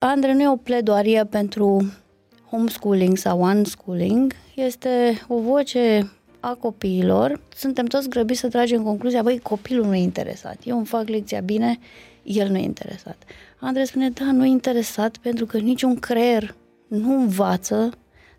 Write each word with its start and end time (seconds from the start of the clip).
Andre 0.00 0.32
nu 0.32 0.42
e 0.42 0.48
o 0.48 0.56
pledoarie 0.56 1.24
pentru 1.24 1.92
homeschooling 2.50 3.16
sau 3.16 3.40
unschooling, 3.40 4.32
este 4.54 5.20
o 5.28 5.40
voce 5.40 6.10
a 6.40 6.54
copiilor. 6.54 7.40
Suntem 7.54 7.84
toți 7.84 8.08
grăbiți 8.08 8.40
să 8.40 8.48
tragem 8.48 8.82
concluzia, 8.82 9.22
băi, 9.22 9.38
copilul 9.38 9.86
nu 9.86 9.94
e 9.94 10.02
interesat. 10.02 10.56
Eu 10.64 10.76
îmi 10.76 10.86
fac 10.86 11.08
lecția 11.08 11.40
bine, 11.40 11.78
el 12.22 12.48
nu 12.48 12.56
e 12.56 12.62
interesat. 12.62 13.16
Andrei 13.60 13.86
spune, 13.86 14.10
da, 14.10 14.32
nu 14.32 14.44
e 14.44 14.48
interesat 14.48 15.16
pentru 15.16 15.46
că 15.46 15.58
niciun 15.58 15.96
creier 15.98 16.54
nu 16.88 17.14
învață 17.14 17.90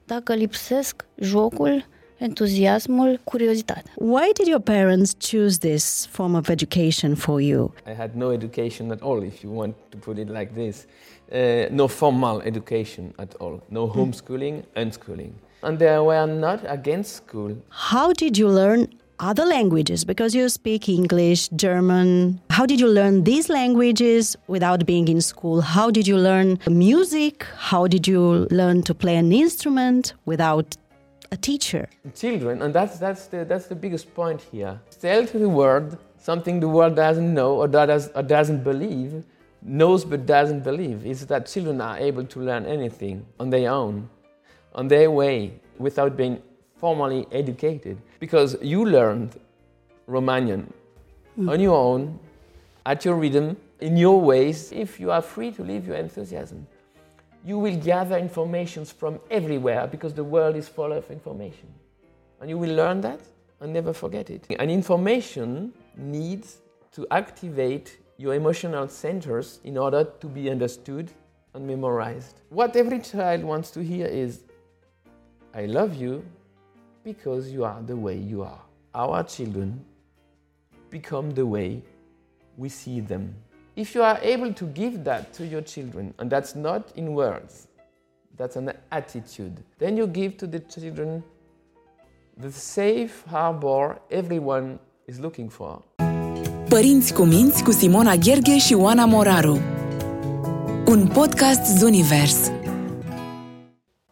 dacă 0.05 0.33
lipsesc 0.33 1.05
jocul, 1.15 1.85
entuziasmul, 2.17 3.19
curiozitatea. 3.23 3.93
Why 3.95 4.31
did 4.33 4.47
your 4.47 4.61
parents 4.61 5.15
choose 5.31 5.57
this 5.57 6.07
form 6.11 6.33
of 6.33 6.49
education 6.49 7.15
for 7.15 7.41
you? 7.41 7.73
I 7.87 7.93
had 7.97 8.11
no 8.13 8.33
education 8.33 8.91
at 8.91 9.01
all, 9.01 9.23
if 9.23 9.41
you 9.41 9.57
want 9.57 9.75
to 9.89 9.97
put 9.97 10.17
it 10.17 10.27
like 10.27 10.51
this. 10.55 10.85
Uh, 11.31 11.67
no 11.69 11.87
formal 11.87 12.41
education 12.41 13.13
at 13.19 13.35
all. 13.35 13.61
No 13.69 13.87
homeschooling, 13.87 14.63
unschooling. 14.75 15.33
And 15.61 15.77
they 15.77 15.99
were 15.99 16.25
not 16.25 16.61
against 16.65 17.17
school. 17.17 17.55
How 17.69 18.13
did 18.13 18.35
you 18.35 18.47
learn 18.47 18.87
other 19.19 19.45
languages? 19.45 20.03
Because 20.05 20.33
you 20.33 20.49
speak 20.49 20.89
English, 20.89 21.49
German. 21.49 22.41
How 22.49 22.65
did 22.65 22.79
you 22.79 22.87
learn 22.87 23.25
these 23.25 23.47
languages 23.47 24.35
without 24.47 24.87
being 24.87 25.07
in 25.07 25.21
school? 25.21 25.61
How 25.61 25.91
did 25.91 26.07
you 26.07 26.17
learn 26.17 26.57
music? 26.67 27.45
How 27.57 27.85
did 27.85 28.07
you 28.07 28.47
learn 28.49 28.81
to 28.83 28.95
play 28.95 29.15
an 29.15 29.31
instrument 29.31 30.13
without 30.25 30.77
a 31.31 31.37
teacher? 31.37 31.89
Children, 32.15 32.63
and 32.63 32.73
that's, 32.73 32.97
that's, 32.97 33.27
the, 33.27 33.45
that's 33.45 33.67
the 33.67 33.75
biggest 33.75 34.15
point 34.15 34.41
here. 34.51 34.79
Tell 34.99 35.27
to 35.27 35.37
the 35.37 35.49
world 35.49 35.95
something 36.17 36.59
the 36.59 36.69
world 36.69 36.95
doesn't 36.95 37.31
know 37.31 37.55
or, 37.55 37.67
does, 37.67 38.09
or 38.15 38.23
doesn't 38.23 38.63
believe, 38.63 39.23
knows 39.61 40.05
but 40.05 40.25
doesn't 40.25 40.63
believe, 40.63 41.05
is 41.05 41.25
that 41.27 41.45
children 41.47 41.81
are 41.81 41.97
able 41.97 42.23
to 42.25 42.39
learn 42.39 42.65
anything 42.65 43.25
on 43.39 43.49
their 43.49 43.71
own, 43.71 44.09
on 44.73 44.87
their 44.87 45.11
way, 45.11 45.59
without 45.77 46.15
being 46.15 46.41
formally 46.77 47.27
educated. 47.31 47.97
Because 48.19 48.57
you 48.61 48.85
learned 48.85 49.39
Romanian 50.07 50.65
mm. 51.37 51.49
on 51.51 51.59
your 51.59 51.77
own, 51.77 52.19
at 52.85 53.05
your 53.05 53.15
rhythm, 53.15 53.57
in 53.79 53.97
your 53.97 54.19
ways, 54.19 54.71
if 54.71 54.99
you 54.99 55.11
are 55.11 55.21
free 55.21 55.51
to 55.51 55.63
live 55.63 55.87
your 55.87 55.95
enthusiasm 55.95 56.67
you 57.45 57.57
will 57.57 57.75
gather 57.77 58.17
informations 58.17 58.91
from 58.91 59.19
everywhere 59.31 59.87
because 59.87 60.13
the 60.13 60.23
world 60.23 60.55
is 60.55 60.67
full 60.67 60.91
of 60.91 61.09
information. 61.09 61.67
And 62.41 62.49
you 62.49 62.57
will 62.57 62.75
learn 62.75 63.01
that 63.01 63.21
and 63.59 63.73
never 63.73 63.93
forget 63.93 64.29
it. 64.29 64.45
And 64.59 64.69
information 64.69 65.73
needs 65.95 66.57
to 66.93 67.07
activate 67.11 67.97
your 68.19 68.35
emotional 68.35 68.85
centers 68.89 69.61
in 69.63 69.77
order 69.77 70.03
to 70.03 70.27
be 70.27 70.49
understood 70.51 71.09
and 71.53 71.65
memorized. 71.65 72.41
What 72.49 72.75
every 72.75 72.99
child 72.99 73.45
wants 73.45 73.71
to 73.71 73.81
hear 73.81 74.07
is, 74.07 74.41
I 75.53 75.65
love 75.67 75.95
you 75.95 76.25
because 77.05 77.49
you 77.49 77.63
are 77.63 77.81
the 77.81 77.95
way 77.95 78.17
you 78.17 78.43
are. 78.43 78.59
Our 78.93 79.23
children 79.23 79.85
become 80.89 81.31
the 81.31 81.45
way 81.45 81.81
we 82.57 82.67
see 82.67 82.99
them. 82.99 83.33
If 83.77 83.95
you 83.95 84.03
are 84.03 84.19
able 84.21 84.53
to 84.53 84.65
give 84.65 85.05
that 85.05 85.31
to 85.35 85.47
your 85.47 85.61
children, 85.61 86.13
and 86.19 86.29
that's 86.29 86.55
not 86.55 86.91
in 86.97 87.13
words, 87.13 87.69
that's 88.35 88.57
an 88.57 88.73
attitude, 88.91 89.63
then 89.77 89.95
you 89.95 90.05
give 90.07 90.35
to 90.39 90.47
the 90.47 90.59
children 90.59 91.23
the 92.35 92.51
safe 92.51 93.23
harbor 93.29 93.97
everyone 94.11 94.77
is 95.07 95.21
looking 95.21 95.49
for. 95.49 95.81
Părinți 96.69 97.13
cu 97.13 97.23
minți 97.23 97.63
cu 97.63 97.71
Simona 97.71 98.15
Gherghe 98.15 98.57
și 98.57 98.73
Oana 98.73 99.05
Moraru. 99.05 99.59
Un 100.85 101.07
podcast 101.07 101.77
Zunivers. 101.77 102.51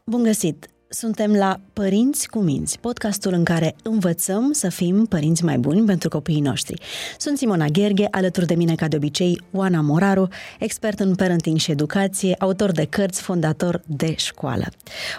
Bun 0.06 0.24
găsit! 0.24 0.77
Suntem 0.90 1.34
la 1.34 1.60
Părinți 1.74 2.28
cu 2.28 2.40
Minți, 2.40 2.80
podcastul 2.80 3.34
în 3.34 3.44
care 3.44 3.76
învățăm 3.84 4.52
să 4.52 4.70
fim 4.70 5.06
părinți 5.06 5.44
mai 5.44 5.58
buni 5.58 5.86
pentru 5.86 6.10
copiii 6.10 6.40
noștri. 6.40 6.82
Sunt 7.18 7.38
Simona 7.38 7.66
Gherghe, 7.66 8.08
alături 8.12 8.46
de 8.46 8.56
mine, 8.56 8.76
ca 8.76 8.88
de 8.88 8.96
obicei, 8.96 9.42
Oana 9.52 9.82
Moraru, 9.82 10.28
expert 10.60 11.00
în 11.00 11.16
parenting 11.16 11.58
și 11.58 11.72
educație, 11.72 12.36
autor 12.40 12.72
de 12.72 12.86
cărți, 12.90 13.22
fondator 13.22 13.82
de 13.86 14.14
școală. 14.16 14.66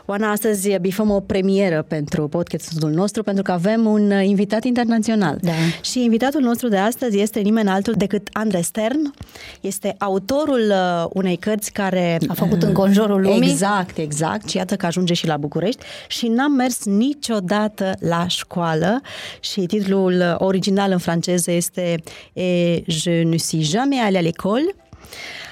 Oana, 0.07 0.31
astăzi 0.31 0.78
bifăm 0.81 1.11
o 1.11 1.21
premieră 1.21 1.84
pentru 1.89 2.28
podcastul 2.28 2.91
nostru, 2.91 3.23
pentru 3.23 3.43
că 3.43 3.53
avem 3.53 3.87
un 3.87 4.11
invitat 4.23 4.65
internațional. 4.65 5.39
Da. 5.41 5.53
Și 5.83 6.05
invitatul 6.05 6.41
nostru 6.41 6.69
de 6.69 6.77
astăzi 6.77 7.21
este 7.21 7.41
nimeni 7.41 7.69
altul 7.69 7.95
decât 7.97 8.28
Andre 8.33 8.61
Stern. 8.61 9.15
Este 9.61 9.95
autorul 9.99 10.71
uh, 10.71 11.07
unei 11.12 11.37
cărți 11.37 11.73
care... 11.73 12.19
A 12.28 12.34
făcut 12.34 12.62
în 12.62 12.73
conjurul 12.73 13.21
lumii. 13.21 13.51
Exact, 13.51 13.97
exact. 13.97 14.49
Și 14.49 14.57
iată 14.57 14.77
că 14.77 14.87
ajunge 14.87 15.15
și 15.15 15.27
la 15.27 15.37
București 15.37 15.57
București 15.59 15.85
și 16.09 16.29
n-am 16.29 16.53
mers 16.53 16.85
niciodată 16.85 17.95
la 18.01 18.29
școală 18.29 19.01
și 19.41 19.61
titlul 19.61 20.37
original 20.39 20.91
în 20.91 20.99
franceză 20.99 21.51
este 21.51 22.03
Et 22.33 22.85
je 22.87 23.23
ne 23.23 23.37
suis 23.37 23.69
jamais 23.71 24.01
allé 24.01 24.19
à 24.19 24.23
l'école. 24.23 24.75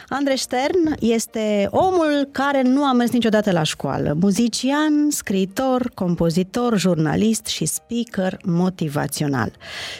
Andreș 0.09 0.41
Stern 0.41 0.95
este 1.01 1.69
omul 1.71 2.29
care 2.33 2.63
nu 2.63 2.85
a 2.85 2.93
mers 2.93 3.11
niciodată 3.11 3.53
la 3.53 3.63
școală. 3.63 4.17
Muzician, 4.21 5.11
scriitor, 5.11 5.91
compozitor, 5.95 6.79
jurnalist 6.79 7.47
și 7.47 7.67
speaker 7.67 8.37
motivațional. 8.45 9.51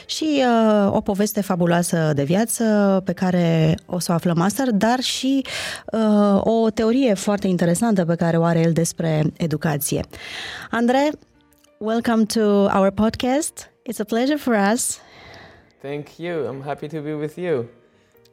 Și 0.05 0.43
uh, 0.43 0.93
o 0.95 1.01
poveste 1.01 1.41
fabuloasă 1.41 2.11
de 2.15 2.23
viață 2.23 2.63
pe 3.05 3.13
care 3.13 3.77
o 3.85 3.99
să 3.99 4.11
o 4.11 4.15
aflăm 4.15 4.41
astăzi, 4.41 4.73
dar 4.73 4.99
și 4.99 5.45
uh, 5.91 6.41
o 6.43 6.69
teorie 6.69 7.13
foarte 7.13 7.47
interesantă 7.47 8.05
pe 8.05 8.15
care 8.15 8.37
o 8.37 8.43
are 8.43 8.59
el 8.59 8.71
despre 8.71 9.23
educație. 9.37 10.05
Andre, 10.71 11.09
welcome 11.77 12.23
to 12.23 12.41
our 12.49 12.91
podcast. 12.91 13.71
It's 13.91 13.99
a 13.99 14.03
pleasure 14.03 14.37
for 14.37 14.55
us. 14.73 14.99
Thank 15.81 16.17
you. 16.17 16.53
I'm 16.53 16.65
happy 16.65 16.87
to 16.87 17.01
be 17.01 17.13
with 17.13 17.35
you. 17.35 17.65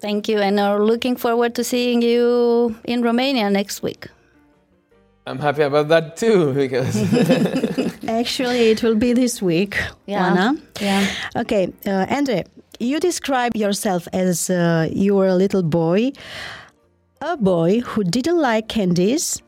Thank 0.04 0.28
you, 0.28 0.38
and 0.38 0.60
are 0.60 0.84
looking 0.84 1.16
forward 1.16 1.54
to 1.54 1.64
seeing 1.64 2.02
you 2.02 2.76
in 2.84 3.00
Romania 3.00 3.48
next 3.48 3.82
week. 3.82 4.08
I'm 5.26 5.38
happy 5.38 5.62
about 5.62 5.88
that 5.88 6.18
too 6.18 6.52
because 6.62 6.94
actually 8.08 8.68
it 8.72 8.82
will 8.82 8.96
be 8.96 9.14
this 9.14 9.40
week. 9.40 9.78
Yeah, 10.04 10.26
Anna. 10.26 10.56
yeah. 10.78 11.06
Okay, 11.36 11.72
uh, 11.86 12.04
Andre, 12.10 12.44
you 12.78 13.00
describe 13.00 13.56
yourself 13.56 14.06
as 14.12 14.50
uh, 14.50 14.90
you 14.92 15.14
were 15.14 15.28
a 15.28 15.36
little 15.36 15.62
boy, 15.62 16.12
a 17.22 17.38
boy 17.38 17.80
who 17.80 18.04
didn't 18.04 18.42
like 18.42 18.68
candies, 18.68 19.40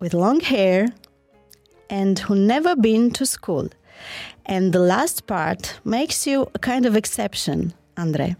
with 0.00 0.12
long 0.12 0.40
hair, 0.40 0.88
and 1.88 2.18
who 2.18 2.34
never 2.34 2.76
been 2.76 3.10
to 3.12 3.24
school. 3.24 3.70
And 4.44 4.74
the 4.74 4.80
last 4.80 5.26
part 5.26 5.80
makes 5.82 6.26
you 6.26 6.50
a 6.54 6.58
kind 6.58 6.84
of 6.84 6.94
exception, 6.94 7.72
Andre. 7.96 8.36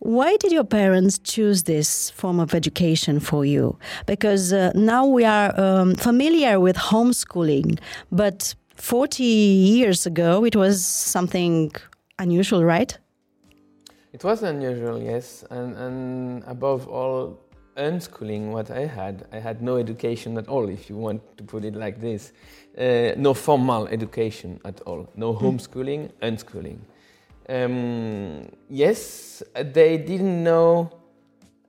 Why 0.00 0.36
did 0.38 0.52
your 0.52 0.64
parents 0.64 1.18
choose 1.18 1.64
this 1.64 2.10
form 2.10 2.40
of 2.40 2.54
education 2.54 3.20
for 3.20 3.44
you? 3.44 3.78
Because 4.06 4.52
uh, 4.52 4.72
now 4.74 5.06
we 5.06 5.24
are 5.24 5.58
um, 5.60 5.94
familiar 5.94 6.58
with 6.58 6.76
homeschooling, 6.76 7.78
but 8.10 8.54
40 8.76 9.22
years 9.22 10.06
ago 10.06 10.44
it 10.44 10.56
was 10.56 10.84
something 10.84 11.70
unusual, 12.18 12.64
right? 12.64 12.98
it 14.12 14.24
was 14.24 14.42
unusual, 14.42 15.00
yes, 15.00 15.44
and, 15.50 15.76
and 15.76 16.44
above 16.46 16.88
all, 16.88 17.38
unschooling. 17.76 18.50
What 18.50 18.70
I 18.70 18.86
had, 18.86 19.26
I 19.32 19.38
had 19.38 19.62
no 19.62 19.76
education 19.76 20.36
at 20.36 20.48
all, 20.48 20.68
if 20.68 20.90
you 20.90 20.96
want 20.96 21.22
to 21.38 21.44
put 21.44 21.64
it 21.64 21.74
like 21.74 22.00
this, 22.00 22.32
uh, 22.76 23.12
no 23.16 23.34
formal 23.34 23.86
education 23.88 24.60
at 24.64 24.80
all, 24.82 25.08
no 25.16 25.34
homeschooling, 25.34 26.10
unschooling. 26.22 26.78
Um, 27.50 28.48
yes, 28.68 29.42
they 29.54 29.98
didn't 29.98 30.44
know. 30.44 30.90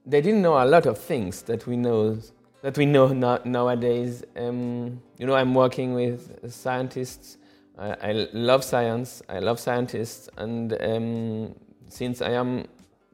They 0.06 0.22
didn't 0.22 0.44
know 0.44 0.64
a 0.64 0.66
lot 0.66 0.86
of 0.86 1.00
things 1.00 1.42
that 1.44 1.66
we 1.66 1.76
know 1.76 2.20
that 2.62 2.78
we 2.78 2.86
know 2.86 3.08
nowadays. 3.44 4.24
Um, 4.36 5.02
you 5.18 5.26
know, 5.26 5.34
I'm 5.34 5.56
working 5.56 5.96
with 5.96 6.52
scientists. 6.54 7.38
I, 7.80 7.96
I, 8.02 8.28
love 8.34 8.64
science. 8.64 9.24
I 9.28 9.40
love 9.40 9.60
scientists, 9.60 10.30
and 10.38 10.78
um, 10.82 11.56
since 11.90 12.22
I 12.22 12.32
am 12.32 12.66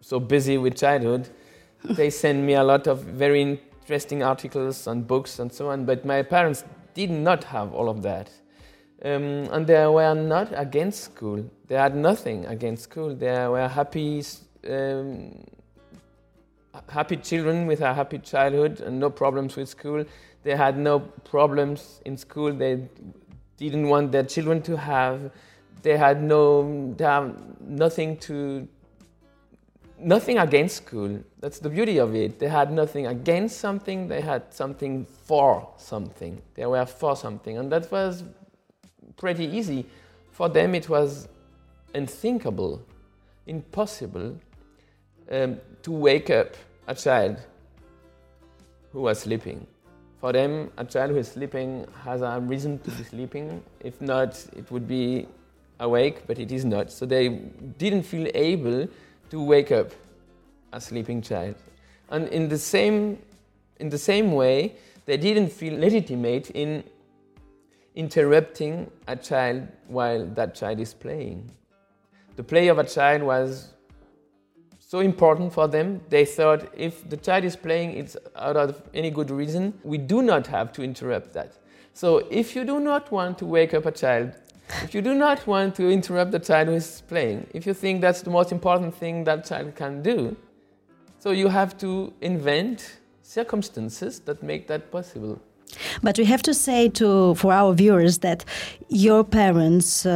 so 0.01 0.19
busy 0.19 0.57
with 0.57 0.77
childhood, 0.77 1.29
they 1.85 2.09
send 2.09 2.45
me 2.45 2.55
a 2.55 2.63
lot 2.63 2.87
of 2.87 3.01
very 3.01 3.61
interesting 3.81 4.23
articles 4.23 4.87
and 4.87 5.07
books 5.07 5.39
and 5.39 5.53
so 5.53 5.69
on. 5.69 5.85
But 5.85 6.03
my 6.03 6.21
parents 6.21 6.65
did 6.93 7.11
not 7.11 7.45
have 7.45 7.73
all 7.73 7.87
of 7.87 8.01
that. 8.01 8.29
Um, 9.03 9.47
and 9.51 9.67
they 9.67 9.85
were 9.85 10.15
not 10.15 10.51
against 10.55 11.03
school. 11.03 11.45
They 11.67 11.75
had 11.75 11.95
nothing 11.95 12.45
against 12.45 12.83
school. 12.83 13.13
They 13.15 13.47
were 13.47 13.67
happy, 13.67 14.23
um, 14.67 15.43
happy 16.89 17.17
children 17.17 17.67
with 17.67 17.81
a 17.81 17.93
happy 17.93 18.17
childhood 18.17 18.81
and 18.81 18.99
no 18.99 19.09
problems 19.09 19.55
with 19.55 19.69
school. 19.69 20.03
They 20.43 20.55
had 20.55 20.77
no 20.77 20.99
problems 20.99 22.01
in 22.05 22.17
school. 22.17 22.53
They 22.53 22.87
didn't 23.57 23.87
want 23.87 24.11
their 24.11 24.23
children 24.23 24.61
to 24.63 24.77
have. 24.77 25.31
They 25.83 25.95
had 25.95 26.23
no, 26.23 26.93
they 26.97 27.03
have 27.03 27.35
nothing 27.61 28.17
to 28.17 28.67
nothing 29.99 30.37
against 30.37 30.77
school. 30.77 31.19
That's 31.39 31.59
the 31.59 31.69
beauty 31.69 31.97
of 31.97 32.15
it. 32.15 32.39
They 32.39 32.47
had 32.47 32.71
nothing 32.71 33.07
against 33.07 33.59
something, 33.59 34.07
they 34.07 34.21
had 34.21 34.53
something 34.53 35.05
for 35.05 35.69
something. 35.77 36.41
They 36.55 36.65
were 36.65 36.85
for 36.85 37.15
something. 37.15 37.57
And 37.57 37.71
that 37.71 37.91
was 37.91 38.23
pretty 39.17 39.45
easy. 39.45 39.85
For 40.31 40.47
them, 40.47 40.75
it 40.75 40.87
was 40.87 41.27
unthinkable, 41.93 42.81
impossible 43.47 44.37
um, 45.31 45.59
to 45.83 45.91
wake 45.91 46.29
up 46.29 46.55
a 46.87 46.95
child 46.95 47.37
who 48.93 49.01
was 49.01 49.19
sleeping. 49.19 49.65
For 50.21 50.31
them, 50.31 50.71
a 50.77 50.85
child 50.85 51.11
who 51.11 51.17
is 51.17 51.27
sleeping 51.27 51.85
has 52.03 52.21
a 52.21 52.39
reason 52.39 52.79
to 52.79 52.91
be 52.91 53.03
sleeping. 53.03 53.63
If 53.81 54.01
not, 54.01 54.43
it 54.55 54.71
would 54.71 54.87
be 54.87 55.27
awake, 55.79 56.25
but 56.25 56.39
it 56.39 56.51
is 56.51 56.65
not. 56.65 56.91
So 56.91 57.05
they 57.05 57.29
didn't 57.77 58.03
feel 58.03 58.27
able 58.33 58.87
to 59.29 59.43
wake 59.43 59.71
up 59.71 59.91
a 60.73 60.81
sleeping 60.81 61.21
child. 61.21 61.55
And 62.09 62.27
in 62.29 62.49
the 62.49 62.57
same, 62.57 63.19
in 63.79 63.89
the 63.89 63.97
same 63.97 64.31
way, 64.31 64.75
they 65.05 65.17
didn't 65.17 65.49
feel 65.49 65.79
legitimate 65.79 66.49
in 66.51 66.83
interrupting 67.97 68.89
a 69.07 69.15
child 69.15 69.67
while 69.87 70.23
that 70.35 70.53
child 70.53 70.79
is 70.79 70.93
playing. 70.93 71.51
The 72.35 72.43
play 72.43 72.67
of 72.67 72.77
a 72.77 72.83
child 72.83 73.23
was 73.23 73.73
so 74.77 74.99
important 74.99 75.51
for 75.51 75.67
them. 75.67 75.99
They 76.09 76.23
thought 76.23 76.71
if 76.77 77.09
the 77.09 77.17
child 77.17 77.43
is 77.43 77.55
playing, 77.55 77.97
it's 77.97 78.15
out 78.35 78.55
of 78.55 78.83
any 78.93 79.09
good 79.09 79.31
reason. 79.31 79.73
We 79.83 79.97
do 79.97 80.21
not 80.21 80.45
have 80.47 80.71
to 80.73 80.83
interrupt 80.83 81.33
that. 81.33 81.57
So 81.93 82.19
if 82.29 82.55
you 82.55 82.63
do 82.63 82.79
not 82.79 83.11
want 83.11 83.39
to 83.39 83.45
wake 83.45 83.73
up 83.73 83.87
a 83.87 83.91
child, 83.91 84.33
if 84.83 84.93
you 84.93 85.01
do 85.01 85.15
not 85.15 85.47
want 85.47 85.73
to 85.75 85.89
interrupt 85.89 86.31
the 86.31 86.39
child 86.39 86.67
who 86.67 86.75
is 86.75 87.01
playing, 87.07 87.47
if 87.55 87.65
you 87.65 87.73
think 87.73 88.01
that's 88.01 88.21
the 88.21 88.29
most 88.29 88.51
important 88.51 88.93
thing 88.93 89.23
that 89.23 89.45
child 89.45 89.75
can 89.75 90.03
do, 90.03 90.37
so 91.17 91.31
you 91.31 91.47
have 91.47 91.75
to 91.79 92.13
invent 92.21 92.99
circumstances 93.23 94.19
that 94.19 94.43
make 94.43 94.67
that 94.67 94.91
possible. 94.91 95.41
But 96.01 96.17
we 96.17 96.25
have 96.25 96.41
to 96.43 96.53
say 96.53 96.89
to 96.89 97.35
for 97.35 97.53
our 97.53 97.73
viewers 97.73 98.19
that 98.19 98.45
your 98.89 99.23
parents 99.23 100.05
uh, 100.05 100.11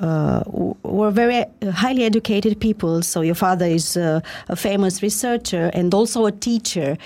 uh, 0.00 0.72
were 0.82 1.10
very 1.10 1.44
highly 1.72 2.04
educated 2.04 2.60
people. 2.60 3.02
So 3.02 3.20
your 3.20 3.34
father 3.34 3.66
is 3.66 3.96
uh, 3.96 4.20
a 4.48 4.56
famous 4.56 5.02
researcher 5.02 5.70
and 5.74 5.92
also 5.94 6.26
a 6.26 6.32
teacher. 6.32 6.96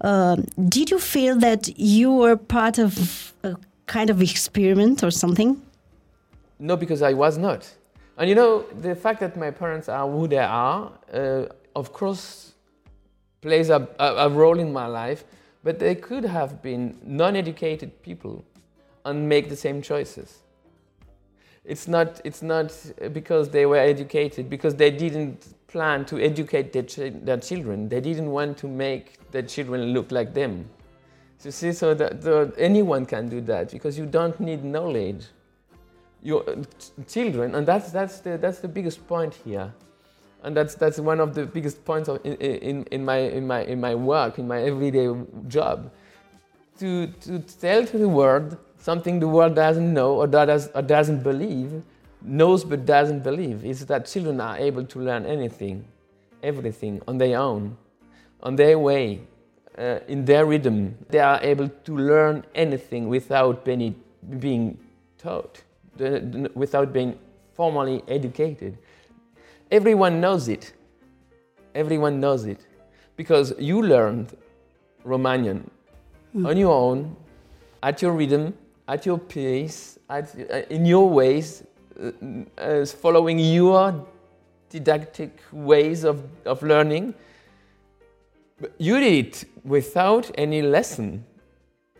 Um, 0.00 0.44
did 0.68 0.90
you 0.90 0.98
feel 0.98 1.36
that 1.38 1.78
you 1.78 2.12
were 2.12 2.36
part 2.36 2.78
of 2.78 3.34
a 3.42 3.56
kind 3.86 4.10
of 4.10 4.22
experiment 4.22 5.02
or 5.02 5.10
something? 5.10 5.60
No, 6.58 6.76
because 6.76 7.02
I 7.02 7.12
was 7.12 7.38
not. 7.38 7.68
And 8.18 8.28
you 8.28 8.34
know, 8.34 8.64
the 8.80 8.94
fact 8.94 9.20
that 9.20 9.36
my 9.36 9.50
parents 9.50 9.88
are 9.88 10.08
who 10.08 10.26
they 10.26 10.38
are, 10.38 10.92
uh, 11.12 11.44
of 11.74 11.92
course, 11.92 12.54
plays 13.42 13.68
a, 13.68 13.86
a, 13.98 14.06
a 14.26 14.28
role 14.30 14.58
in 14.58 14.72
my 14.72 14.86
life 14.86 15.24
but 15.66 15.80
they 15.80 15.96
could 15.96 16.24
have 16.24 16.62
been 16.62 16.96
non-educated 17.02 18.00
people 18.00 18.44
and 19.04 19.28
make 19.28 19.48
the 19.48 19.56
same 19.56 19.82
choices. 19.82 20.44
It's 21.64 21.88
not, 21.88 22.20
it's 22.22 22.40
not 22.40 22.72
because 23.12 23.50
they 23.50 23.66
were 23.66 23.76
educated, 23.78 24.48
because 24.48 24.76
they 24.76 24.92
didn't 24.92 25.44
plan 25.66 26.04
to 26.04 26.20
educate 26.20 26.72
their, 26.72 26.84
ch- 26.84 27.12
their 27.24 27.38
children. 27.38 27.88
They 27.88 28.00
didn't 28.00 28.30
want 28.30 28.56
to 28.58 28.68
make 28.68 29.18
their 29.32 29.42
children 29.42 29.92
look 29.92 30.12
like 30.12 30.32
them. 30.34 30.70
So 31.38 31.50
see, 31.50 31.72
so 31.72 31.94
that 31.94 32.54
anyone 32.56 33.04
can 33.04 33.28
do 33.28 33.40
that 33.40 33.72
because 33.72 33.98
you 33.98 34.06
don't 34.06 34.38
need 34.38 34.62
knowledge. 34.62 35.24
Your 36.22 36.44
children, 37.08 37.56
and 37.56 37.66
that's, 37.66 37.90
that's, 37.90 38.20
the, 38.20 38.38
that's 38.38 38.60
the 38.60 38.68
biggest 38.68 39.04
point 39.08 39.34
here 39.44 39.74
and 40.46 40.56
that's 40.56 40.76
that's 40.76 40.98
one 41.00 41.20
of 41.20 41.34
the 41.34 41.44
biggest 41.44 41.84
points 41.84 42.08
of, 42.08 42.24
in, 42.24 42.34
in, 42.36 42.84
in, 42.92 43.04
my 43.04 43.18
in 43.18 43.46
my 43.46 43.62
in 43.64 43.80
my 43.80 43.94
work 43.94 44.38
in 44.38 44.46
my 44.46 44.62
everyday 44.62 45.08
job. 45.48 45.90
To 46.78 47.08
to 47.08 47.40
tell 47.40 47.84
to 47.84 47.98
the 47.98 48.08
world 48.08 48.56
something 48.78 49.18
the 49.18 49.26
world 49.26 49.56
doesn't 49.56 49.92
know 49.92 50.14
or, 50.14 50.26
does, 50.26 50.68
or 50.74 50.82
doesn't 50.82 51.22
believe 51.22 51.82
knows 52.22 52.64
but 52.64 52.86
doesn't 52.86 53.24
believe 53.24 53.64
is 53.64 53.84
that 53.86 54.06
children 54.06 54.40
are 54.40 54.56
able 54.56 54.84
to 54.84 55.00
learn 55.00 55.26
anything 55.26 55.84
everything 56.42 57.02
on 57.08 57.18
their 57.18 57.38
own 57.38 57.76
on 58.42 58.54
their 58.56 58.78
way 58.78 59.20
uh, 59.78 59.98
in 60.06 60.24
their 60.24 60.46
rhythm. 60.46 60.96
They 61.08 61.18
are 61.18 61.40
able 61.42 61.68
to 61.68 61.96
learn 61.96 62.44
anything 62.54 63.08
without 63.08 63.64
being, 63.64 63.94
being 64.38 64.78
taught 65.18 65.62
without 66.54 66.92
being 66.92 67.18
formally 67.54 68.02
educated 68.06 68.78
Everyone 69.70 70.20
knows 70.20 70.48
it. 70.48 70.72
Everyone 71.74 72.20
knows 72.20 72.46
it. 72.46 72.60
Because 73.16 73.54
you 73.58 73.82
learned 73.82 74.36
Romanian 75.04 75.68
mm. 76.34 76.46
on 76.46 76.56
your 76.56 76.72
own, 76.72 77.16
at 77.82 78.02
your 78.02 78.12
rhythm, 78.12 78.54
at 78.88 79.06
your 79.06 79.18
pace, 79.18 79.98
at, 80.08 80.34
uh, 80.50 80.62
in 80.70 80.86
your 80.86 81.08
ways, 81.08 81.64
uh, 82.00 82.10
uh, 82.58 82.86
following 82.86 83.38
your 83.38 84.06
didactic 84.70 85.40
ways 85.52 86.04
of, 86.04 86.22
of 86.44 86.62
learning. 86.62 87.14
But 88.60 88.72
you 88.78 88.98
did 89.00 89.26
it 89.26 89.44
without 89.64 90.30
any 90.36 90.62
lesson. 90.62 91.24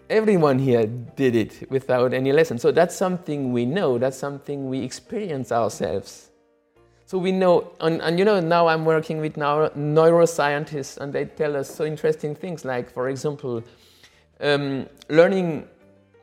Everyone 0.09 0.59
here 0.59 0.87
did 0.87 1.35
it 1.35 1.69
without 1.71 2.15
any 2.15 2.33
lesson. 2.33 2.59
So 2.59 2.71
that's 2.71 2.95
something 2.95 3.53
we 3.53 3.67
know, 3.67 3.99
that's 3.99 4.17
something 4.17 4.69
we 4.69 4.81
experience 4.81 5.51
ourselves. 5.51 6.25
So 7.06 7.19
we 7.19 7.31
know, 7.31 7.70
and, 7.81 8.03
and 8.03 8.19
you 8.19 8.25
know, 8.25 8.41
now 8.41 8.67
I'm 8.67 8.85
working 8.85 9.20
with 9.20 9.37
neuro, 9.37 9.70
neuroscientists, 9.70 10.99
and 10.99 11.12
they 11.12 11.26
tell 11.26 11.56
us 11.56 11.73
so 11.73 11.85
interesting 11.85 12.35
things, 12.35 12.64
like, 12.64 12.91
for 12.91 13.08
example, 13.08 13.62
um, 14.41 14.88
learning 15.08 15.69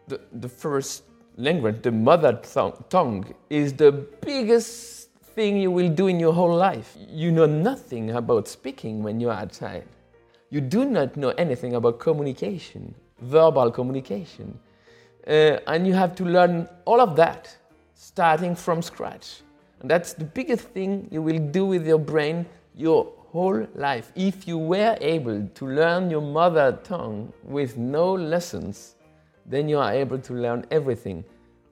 the, 0.09 0.19
the 0.33 0.49
first 0.49 1.03
language, 1.37 1.83
the 1.83 1.91
mother 1.91 2.33
tongue, 2.89 3.33
is 3.49 3.71
the 3.71 3.93
biggest 3.93 5.09
thing 5.21 5.55
you 5.55 5.71
will 5.71 5.87
do 5.87 6.07
in 6.07 6.19
your 6.19 6.33
whole 6.33 6.53
life. 6.53 6.97
You 7.07 7.31
know 7.31 7.45
nothing 7.45 8.11
about 8.11 8.49
speaking 8.49 9.03
when 9.03 9.21
you 9.21 9.29
are 9.29 9.41
a 9.41 9.47
child. 9.47 9.85
You 10.49 10.59
do 10.59 10.83
not 10.83 11.15
know 11.15 11.29
anything 11.37 11.75
about 11.75 11.99
communication, 11.99 12.93
verbal 13.21 13.71
communication. 13.71 14.59
Uh, 15.25 15.59
and 15.65 15.87
you 15.87 15.93
have 15.93 16.13
to 16.15 16.25
learn 16.25 16.67
all 16.83 16.99
of 16.99 17.15
that 17.15 17.55
starting 17.93 18.53
from 18.53 18.81
scratch. 18.81 19.43
And 19.83 19.91
that's 19.91 20.13
the 20.13 20.23
biggest 20.23 20.69
thing 20.69 21.09
you 21.11 21.21
will 21.21 21.39
do 21.39 21.65
with 21.65 21.85
your 21.85 21.99
brain 21.99 22.45
your 22.73 23.11
whole 23.33 23.67
life. 23.75 24.13
If 24.15 24.47
you 24.47 24.57
were 24.57 24.97
able 25.01 25.45
to 25.45 25.67
learn 25.67 26.09
your 26.09 26.21
mother 26.21 26.79
tongue 26.85 27.33
with 27.43 27.77
no 27.77 28.13
lessons, 28.13 28.95
then 29.45 29.67
you 29.67 29.79
are 29.79 29.91
able 29.91 30.19
to 30.19 30.33
learn 30.33 30.65
everything 30.71 31.25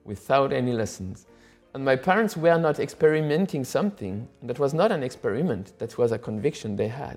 without 0.04 0.52
any 0.52 0.72
lessons. 0.72 1.26
And 1.72 1.82
my 1.86 1.96
parents 1.96 2.36
were 2.36 2.58
not 2.58 2.78
experimenting 2.80 3.64
something. 3.64 4.28
That 4.42 4.58
was 4.58 4.74
not 4.74 4.92
an 4.92 5.02
experiment, 5.02 5.72
that 5.78 5.96
was 5.96 6.12
a 6.12 6.18
conviction 6.18 6.76
they 6.76 6.88
had. 6.88 7.16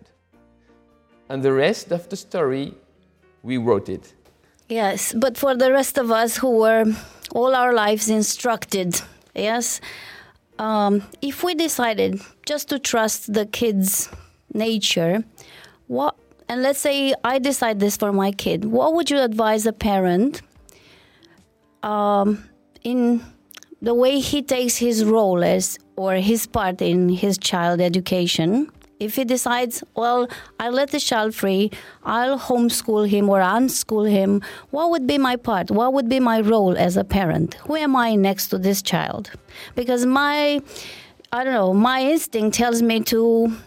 And 1.27 1.43
the 1.43 1.51
rest 1.51 1.91
of 1.91 2.07
the 2.07 2.15
story, 2.15 2.73
we 3.43 3.57
wrote 3.57 3.89
it. 3.89 4.13
Yes, 4.69 5.11
but 5.11 5.37
for 5.37 5.57
the 5.57 5.73
rest 5.73 5.97
of 5.97 6.09
us 6.09 6.37
who 6.37 6.51
were 6.59 6.85
all 7.33 7.53
our 7.53 7.73
lives 7.73 8.09
instructed, 8.09 9.01
yes, 9.35 9.81
um, 10.59 11.03
if 11.21 11.43
we 11.43 11.55
decided 11.55 12.21
just 12.45 12.69
to 12.69 12.79
trust 12.79 13.33
the 13.33 13.45
kid's 13.45 14.09
nature, 14.53 15.23
what 15.87 16.15
and 16.47 16.61
let's 16.61 16.79
say 16.79 17.13
I 17.23 17.39
decide 17.39 17.79
this 17.79 17.97
for 17.97 18.11
my 18.11 18.31
kid, 18.31 18.65
what 18.65 18.93
would 18.93 19.09
you 19.09 19.19
advise 19.19 19.65
a 19.65 19.73
parent 19.73 20.41
um, 21.83 22.47
in 22.83 23.23
the 23.81 23.93
way 23.93 24.19
he 24.19 24.41
takes 24.41 24.77
his 24.77 25.03
role 25.03 25.43
as 25.43 25.77
or 25.95 26.15
his 26.15 26.47
part 26.47 26.81
in 26.81 27.09
his 27.09 27.37
child 27.37 27.81
education? 27.81 28.71
If 28.99 29.15
he 29.15 29.25
decides, 29.25 29.83
well, 29.95 30.29
I'll 30.59 30.71
let 30.71 30.91
the 30.91 30.99
child 30.99 31.35
free, 31.35 31.71
I'll 32.03 32.39
homeschool 32.39 33.09
him 33.09 33.29
or 33.29 33.39
unschool 33.39 34.09
him, 34.09 34.41
what 34.69 34.89
would 34.89 35.05
be 35.05 35.17
my 35.17 35.35
part? 35.35 35.69
What 35.69 35.93
would 35.93 36.07
be 36.07 36.19
my 36.19 36.39
role 36.39 36.77
as 36.77 36.95
a 36.95 37.03
parent? 37.03 37.55
Who 37.65 37.75
am 37.75 37.95
I 37.95 38.15
next 38.15 38.47
to 38.49 38.57
this 38.57 38.81
child? 38.81 39.31
Because 39.75 40.05
my, 40.05 40.61
I 41.31 41.43
don't 41.43 41.53
know, 41.53 41.73
my 41.73 42.01
instinct 42.03 42.55
tells 42.55 42.81
me 42.81 43.01
to, 43.01 43.57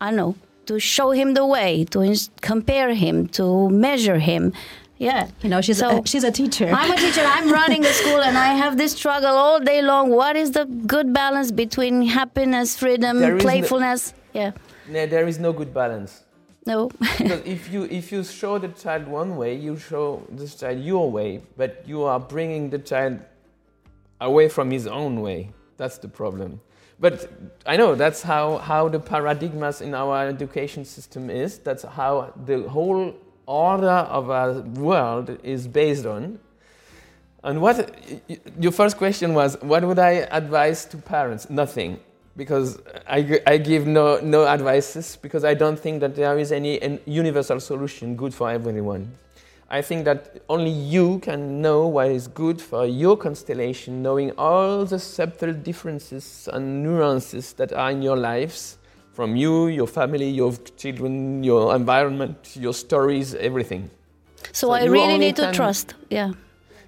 I 0.00 0.06
don't 0.10 0.16
know, 0.16 0.34
to 0.66 0.78
show 0.78 1.10
him 1.10 1.34
the 1.34 1.44
way, 1.44 1.84
to 1.90 2.16
compare 2.40 2.94
him, 2.94 3.26
to 3.28 3.68
measure 3.68 4.18
him. 4.18 4.54
Yeah, 4.98 5.28
you 5.42 5.48
know, 5.48 5.60
she's 5.60 5.78
so, 5.78 6.00
a, 6.00 6.06
she's 6.06 6.24
a 6.24 6.32
teacher. 6.32 6.70
I'm 6.72 6.90
a 6.90 6.96
teacher. 6.96 7.22
I'm 7.24 7.52
running 7.60 7.82
the 7.82 7.92
school, 7.92 8.20
and 8.20 8.36
I 8.36 8.54
have 8.54 8.76
this 8.76 8.92
struggle 8.92 9.30
all 9.30 9.60
day 9.60 9.80
long. 9.80 10.10
What 10.10 10.34
is 10.34 10.52
the 10.52 10.64
good 10.64 11.12
balance 11.12 11.52
between 11.52 12.02
happiness, 12.02 12.76
freedom, 12.76 13.38
playfulness? 13.38 14.12
Yeah. 14.32 14.52
No, 14.88 15.06
there 15.06 15.28
is 15.28 15.38
no 15.38 15.52
good 15.52 15.72
balance. 15.72 16.24
No. 16.66 16.88
because 16.98 17.42
if 17.44 17.72
you 17.72 17.84
if 17.84 18.12
you 18.12 18.24
show 18.24 18.58
the 18.58 18.68
child 18.68 19.06
one 19.06 19.36
way, 19.36 19.54
you 19.54 19.78
show 19.78 20.22
the 20.30 20.48
child 20.48 20.80
your 20.80 21.10
way, 21.10 21.42
but 21.56 21.84
you 21.86 22.02
are 22.04 22.20
bringing 22.20 22.70
the 22.70 22.78
child 22.78 23.20
away 24.20 24.48
from 24.48 24.70
his 24.70 24.86
own 24.86 25.20
way. 25.20 25.50
That's 25.76 25.98
the 25.98 26.08
problem. 26.08 26.60
but 27.00 27.30
I 27.64 27.76
know 27.76 27.94
that's 27.94 28.22
how, 28.22 28.58
how 28.58 28.88
the 28.88 28.98
paradigmas 28.98 29.80
in 29.80 29.94
our 29.94 30.26
education 30.26 30.84
system 30.84 31.30
is. 31.30 31.58
That's 31.58 31.84
how 31.84 32.32
the 32.44 32.68
whole 32.68 33.14
order 33.46 33.86
of 33.88 34.30
our 34.30 34.60
world 34.60 35.38
is 35.42 35.68
based 35.68 36.06
on. 36.06 36.40
And 37.44 37.60
what 37.62 37.88
your 38.58 38.72
first 38.72 38.96
question 38.96 39.32
was, 39.32 39.56
what 39.62 39.84
would 39.84 39.98
I 39.98 40.26
advise 40.30 40.84
to 40.86 40.96
parents? 40.96 41.48
Nothing, 41.48 42.00
because 42.38 42.78
I, 43.06 43.40
I 43.46 43.58
give 43.58 43.86
no, 43.86 44.20
no 44.20 44.46
advices 44.46 45.18
because 45.20 45.44
I 45.44 45.54
don't 45.54 45.78
think 45.78 46.00
that 46.00 46.14
there 46.14 46.38
is 46.38 46.52
any 46.52 47.00
universal 47.04 47.58
solution 47.58 48.14
good 48.14 48.32
for 48.32 48.48
everyone. 48.48 49.12
I 49.68 49.82
think 49.82 50.06
that 50.06 50.40
only 50.48 50.70
you 50.70 51.18
can 51.18 51.60
know 51.60 51.88
what 51.88 52.08
is 52.08 52.28
good 52.28 52.62
for 52.62 52.86
your 52.86 53.18
constellation, 53.18 54.02
knowing 54.02 54.30
all 54.38 54.86
the 54.86 54.98
subtle 54.98 55.52
differences 55.52 56.48
and 56.50 56.82
nuances 56.82 57.52
that 57.54 57.72
are 57.74 57.90
in 57.90 58.00
your 58.00 58.16
lives 58.16 58.78
from 59.12 59.36
you, 59.36 59.66
your 59.66 59.88
family, 59.88 60.30
your 60.30 60.52
children, 60.76 61.42
your 61.42 61.74
environment, 61.74 62.56
your 62.56 62.72
stories, 62.72 63.34
everything. 63.34 63.90
So, 64.52 64.68
so 64.68 64.70
I 64.70 64.84
really 64.84 65.18
need 65.18 65.36
to 65.36 65.52
trust. 65.52 65.94
Yeah. 66.08 66.32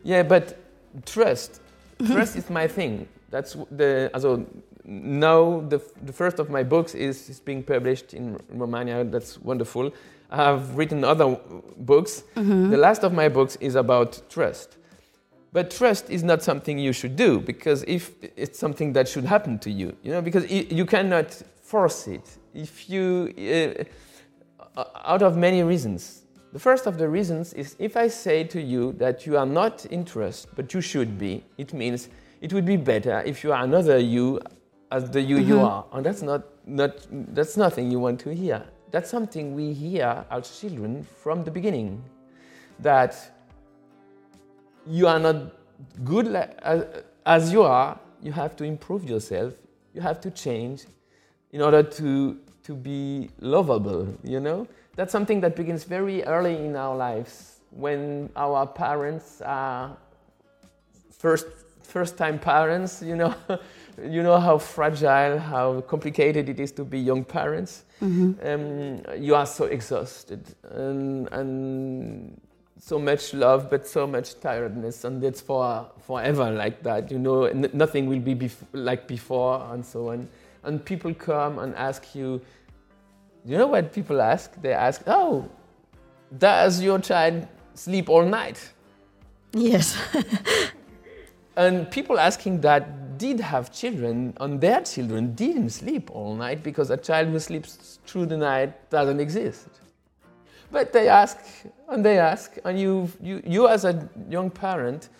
Yeah, 0.05 0.23
but 0.23 0.57
trust. 1.05 1.61
trust 2.07 2.37
is 2.37 2.49
my 2.49 2.69
thing. 2.69 3.09
That's 3.31 3.57
the. 3.71 4.11
Also, 4.15 4.47
now 4.91 5.61
the, 5.69 5.81
the 6.03 6.13
first 6.13 6.41
of 6.41 6.51
my 6.51 6.65
books 6.65 6.97
is, 6.97 7.29
is 7.29 7.39
being 7.39 7.63
published 7.63 8.13
in 8.13 8.39
Romania. 8.51 9.05
That's 9.05 9.39
wonderful. 9.39 9.93
I 10.31 10.37
have 10.37 10.77
written 10.77 11.05
other 11.05 11.39
books. 11.77 12.25
Mm-hmm. 12.35 12.71
The 12.71 12.77
last 12.77 13.05
of 13.05 13.13
my 13.13 13.29
books 13.29 13.57
is 13.61 13.77
about 13.77 14.21
trust. 14.29 14.77
But 15.53 15.71
trust 15.71 16.11
is 16.11 16.25
not 16.25 16.43
something 16.43 16.79
you 16.79 16.93
should 16.93 17.15
do 17.15 17.41
because 17.41 17.85
if 17.85 18.15
it's 18.37 18.59
something 18.59 18.93
that 18.95 19.09
should 19.09 19.25
happen 19.25 19.59
to 19.61 19.71
you, 19.71 19.97
you 20.03 20.11
know, 20.11 20.23
because 20.23 20.51
you 20.51 20.87
cannot 20.87 21.33
force 21.63 22.09
it. 22.09 22.39
If 22.53 22.91
you, 22.91 23.33
uh, 24.77 24.85
out 25.05 25.23
of 25.23 25.37
many 25.37 25.63
reasons. 25.63 26.23
The 26.53 26.59
first 26.59 26.87
of 26.87 26.99
the 26.99 27.09
reasons 27.09 27.53
is 27.53 27.77
if 27.79 27.97
I 27.97 28.09
say 28.09 28.43
to 28.45 28.61
you 28.61 28.93
that 28.95 29.25
you 29.25 29.37
are 29.37 29.47
not 29.47 29.87
in 29.87 30.05
trust, 30.05 30.49
but 30.57 30.75
you 30.75 30.81
should 30.81 31.17
be, 31.17 31.45
it 31.59 31.73
means 31.73 32.09
it 32.41 32.53
would 32.53 32.65
be 32.65 32.77
better 32.77 33.23
if 33.25 33.45
you 33.45 33.53
are 33.53 33.63
another 33.63 33.99
you 33.99 34.41
as 34.91 35.11
the 35.11 35.21
you 35.21 35.37
mm-hmm. 35.37 35.49
you 35.49 35.61
are. 35.61 35.85
And 35.93 36.05
that's 36.05 36.23
not, 36.23 36.43
not 36.67 37.07
that's 37.11 37.57
nothing 37.57 37.91
you 37.91 37.99
want 37.99 38.21
to 38.21 38.35
hear 38.35 38.65
that's 38.91 39.11
something 39.11 39.55
we 39.55 39.73
hear 39.73 40.25
as 40.31 40.61
children 40.61 41.05
from 41.23 41.45
the 41.45 41.51
beginning 41.51 42.03
that 42.81 43.17
you 44.87 45.07
are 45.07 45.19
not 45.19 45.37
good 46.05 46.27
as, 46.35 46.85
as 47.25 47.53
you 47.53 47.63
are, 47.63 47.99
you 48.23 48.33
have 48.33 48.57
to 48.57 48.65
improve 48.65 49.09
yourself, 49.09 49.55
you 49.95 50.01
have 50.01 50.21
to 50.21 50.31
change 50.31 50.85
in 51.53 51.61
order 51.61 51.83
to, 51.83 52.39
to 52.65 52.75
be 52.75 53.31
lovable, 53.41 54.09
you 54.25 54.41
know? 54.41 54.67
That's 54.97 55.13
something 55.13 55.41
that 55.41 55.57
begins 55.57 55.85
very 55.85 56.25
early 56.25 56.57
in 56.57 56.77
our 56.77 56.97
lives 56.97 57.61
when 57.71 58.31
our 58.35 58.67
parents 58.67 59.41
are 59.43 59.97
first 61.11 61.47
first 61.91 62.17
time 62.17 62.39
parents, 62.39 63.03
you 63.03 63.17
know, 63.17 63.35
you 64.05 64.23
know 64.23 64.39
how 64.39 64.59
fragile, 64.59 65.39
how 65.39 65.81
complicated 65.83 66.49
it 66.49 66.61
is 66.61 66.73
to 66.73 66.85
be 66.85 66.99
young 66.99 67.25
parents. 67.25 67.85
Mm-hmm. 68.01 68.47
Um, 68.47 69.23
you 69.23 69.35
are 69.35 69.47
so 69.47 69.65
exhausted 69.65 70.43
and, 70.71 71.29
and, 71.33 72.41
so 72.83 72.99
much 72.99 73.35
love, 73.35 73.69
but 73.69 73.87
so 73.87 74.07
much 74.07 74.41
tiredness, 74.41 75.05
and 75.05 75.23
it's 75.23 75.43
for 75.43 75.87
forever 75.99 76.51
like 76.51 76.83
that. 76.83 77.11
You 77.11 77.19
know, 77.19 77.45
n- 77.45 77.69
nothing 77.75 78.09
will 78.09 78.21
be 78.21 78.35
bef- 78.35 78.65
like 78.73 79.07
before, 79.07 79.69
and 79.71 79.85
so 79.85 80.09
on. 80.09 80.27
And 80.65 80.83
people 80.83 81.13
come 81.13 81.59
and 81.59 81.75
ask 81.75 82.15
you. 82.15 82.41
You 83.45 83.59
know 83.59 83.67
what 83.67 83.93
people 83.93 84.23
ask? 84.23 84.55
They 84.63 84.73
ask, 84.73 85.03
"Oh, 85.07 85.47
does 86.39 86.81
your 86.81 87.01
child 87.01 87.47
sleep 87.75 88.09
all 88.09 88.25
night?" 88.25 88.73
Yes. 89.53 89.97
and 91.57 91.91
people 91.91 92.19
asking 92.19 92.61
that 92.63 93.00
did 93.21 93.39
have 93.39 93.71
children, 93.71 94.33
and 94.41 94.61
their 94.61 94.81
children 94.81 95.35
didn't 95.35 95.71
sleep 95.71 96.11
all 96.11 96.35
night 96.35 96.63
because 96.63 96.91
a 96.91 96.97
child 96.97 97.29
who 97.29 97.39
sleeps 97.39 97.99
through 98.07 98.25
the 98.25 98.37
night 98.37 98.89
doesn't 98.89 99.21
exist. 99.21 99.69
But 100.73 100.93
they 100.95 101.07
ask, 101.09 101.37
and 101.89 102.03
they 102.03 102.19
ask, 102.19 102.57
and 102.65 102.81
you, 102.81 103.11
you, 103.21 103.43
you 103.45 103.69
as 103.69 103.85
a 103.85 104.09
young 104.31 104.49
parent, 104.49 105.11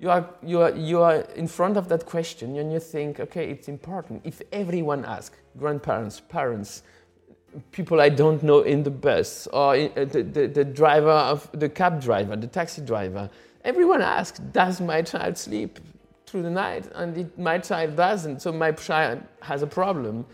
you 0.00 0.08
are, 0.08 0.24
you, 0.42 0.62
are, 0.62 0.70
you 0.70 1.02
are 1.02 1.16
in 1.36 1.46
front 1.46 1.76
of 1.76 1.88
that 1.88 2.06
question 2.06 2.56
and 2.56 2.72
you 2.72 2.80
think, 2.80 3.20
okay, 3.20 3.50
it's 3.50 3.68
important. 3.68 4.22
If 4.24 4.40
everyone 4.52 5.04
asks, 5.04 5.36
grandparents, 5.58 6.20
parents, 6.20 6.82
people 7.72 8.00
I 8.00 8.08
don't 8.08 8.42
know 8.42 8.60
in 8.60 8.82
the 8.84 8.90
bus, 8.90 9.48
or 9.52 9.76
in, 9.76 9.90
uh, 9.96 10.04
the, 10.04 10.22
the, 10.22 10.46
the 10.46 10.64
driver 10.64 11.18
of 11.34 11.50
the 11.52 11.68
cab 11.68 12.00
driver, 12.00 12.36
the 12.36 12.46
taxi 12.46 12.80
driver, 12.80 13.28
everyone 13.64 14.00
asks, 14.00 14.38
does 14.38 14.80
my 14.80 15.02
child 15.02 15.36
sleep 15.36 15.78
through 16.28 16.42
the 16.42 16.50
night? 16.50 16.90
And 16.94 17.16
it, 17.16 17.38
my 17.38 17.58
child 17.58 17.96
doesn't, 17.96 18.42
so 18.42 18.52
my 18.52 18.72
child 18.72 19.22
has 19.40 19.62
a 19.62 19.66
problem. 19.66 20.26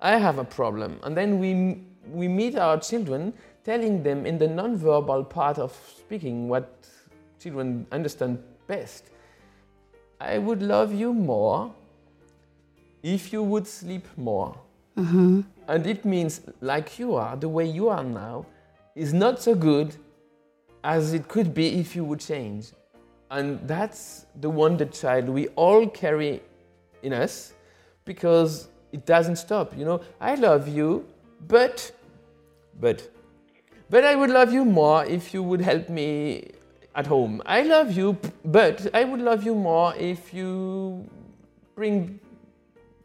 I 0.00 0.16
have 0.18 0.38
a 0.38 0.44
problem. 0.44 0.98
And 1.02 1.16
then 1.16 1.38
we, 1.38 1.82
we 2.10 2.28
meet 2.28 2.56
our 2.56 2.80
children 2.80 3.32
telling 3.64 4.02
them 4.02 4.26
in 4.26 4.38
the 4.38 4.48
nonverbal 4.48 5.28
part 5.28 5.58
of 5.58 5.72
speaking 5.96 6.48
what 6.48 6.86
children 7.38 7.86
understand 7.92 8.42
best. 8.66 9.10
I 10.20 10.38
would 10.38 10.62
love 10.62 10.92
you 10.94 11.12
more 11.12 11.72
if 13.02 13.32
you 13.32 13.42
would 13.42 13.66
sleep 13.66 14.06
more. 14.16 14.56
Mm-hmm. 14.96 15.40
And 15.68 15.86
it 15.86 16.04
means, 16.04 16.40
like 16.60 16.98
you 16.98 17.14
are, 17.14 17.36
the 17.36 17.48
way 17.48 17.66
you 17.66 17.88
are 17.88 18.04
now, 18.04 18.46
is 18.94 19.12
not 19.12 19.40
so 19.42 19.54
good 19.54 19.96
as 20.84 21.12
it 21.12 21.28
could 21.28 21.54
be 21.54 21.80
if 21.80 21.96
you 21.96 22.04
would 22.04 22.20
change. 22.20 22.66
And 23.32 23.66
that's 23.66 24.26
the 24.38 24.50
wounded 24.50 24.92
child 24.92 25.30
we 25.30 25.48
all 25.56 25.88
carry 25.88 26.42
in 27.02 27.14
us 27.14 27.54
because 28.04 28.68
it 28.92 29.06
doesn't 29.06 29.36
stop. 29.36 29.76
You 29.76 29.86
know, 29.86 30.02
I 30.20 30.34
love 30.34 30.68
you, 30.68 31.06
but, 31.48 31.92
but, 32.78 33.10
but 33.88 34.04
I 34.04 34.16
would 34.16 34.28
love 34.28 34.52
you 34.52 34.66
more 34.66 35.06
if 35.06 35.32
you 35.32 35.42
would 35.42 35.62
help 35.62 35.88
me 35.88 36.50
at 36.94 37.06
home. 37.06 37.40
I 37.46 37.62
love 37.62 37.92
you, 37.92 38.18
but 38.44 38.94
I 38.94 39.04
would 39.04 39.22
love 39.22 39.44
you 39.44 39.54
more 39.54 39.94
if 39.96 40.34
you 40.34 41.08
bring 41.74 42.20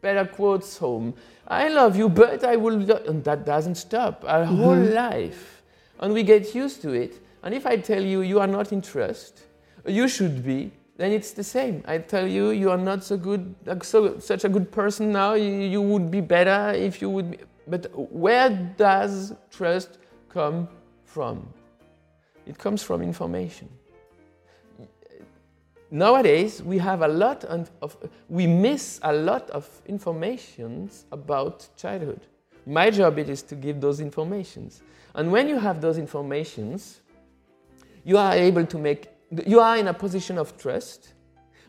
better 0.02 0.26
quotes 0.26 0.76
home. 0.76 1.14
I 1.46 1.68
love 1.68 1.96
you, 1.96 2.10
but 2.10 2.44
I 2.44 2.56
will, 2.56 2.90
and 3.08 3.24
that 3.24 3.46
doesn't 3.46 3.76
stop 3.76 4.26
our 4.28 4.44
mm-hmm. 4.44 4.56
whole 4.56 4.76
life. 4.76 5.62
And 6.00 6.12
we 6.12 6.22
get 6.22 6.54
used 6.54 6.82
to 6.82 6.92
it. 6.92 7.18
And 7.42 7.54
if 7.54 7.64
I 7.64 7.76
tell 7.76 8.02
you 8.02 8.20
you 8.20 8.40
are 8.40 8.46
not 8.46 8.72
in 8.72 8.82
trust, 8.82 9.44
you 9.86 10.08
should 10.08 10.44
be, 10.44 10.70
then 10.96 11.12
it's 11.12 11.32
the 11.32 11.44
same. 11.44 11.82
I 11.86 11.98
tell 11.98 12.26
you, 12.26 12.50
you 12.50 12.70
are 12.70 12.78
not 12.78 13.04
so 13.04 13.16
good, 13.16 13.54
so, 13.82 14.18
such 14.18 14.44
a 14.44 14.48
good 14.48 14.72
person 14.72 15.12
now. 15.12 15.34
You, 15.34 15.50
you 15.50 15.80
would 15.80 16.10
be 16.10 16.20
better 16.20 16.76
if 16.76 17.00
you 17.00 17.08
would 17.08 17.30
be. 17.30 17.38
But 17.68 17.86
where 17.94 18.50
does 18.76 19.34
trust 19.50 19.98
come 20.28 20.68
from? 21.04 21.48
It 22.46 22.58
comes 22.58 22.82
from 22.82 23.02
information. 23.02 23.68
Nowadays, 25.90 26.62
we 26.62 26.78
have 26.78 27.02
a 27.02 27.08
lot 27.08 27.44
of, 27.44 27.70
we 28.28 28.46
miss 28.46 29.00
a 29.02 29.12
lot 29.12 29.48
of 29.50 29.66
informations 29.86 31.06
about 31.12 31.68
childhood. 31.76 32.20
My 32.66 32.90
job 32.90 33.18
it 33.18 33.30
is 33.30 33.42
to 33.44 33.54
give 33.54 33.80
those 33.80 34.00
informations. 34.00 34.82
And 35.14 35.32
when 35.32 35.48
you 35.48 35.58
have 35.58 35.80
those 35.80 35.96
informations, 35.96 37.00
you 38.04 38.18
are 38.18 38.34
able 38.34 38.66
to 38.66 38.78
make 38.78 39.08
you 39.46 39.60
are 39.60 39.76
in 39.76 39.88
a 39.88 39.94
position 39.94 40.38
of 40.38 40.56
trust, 40.56 41.14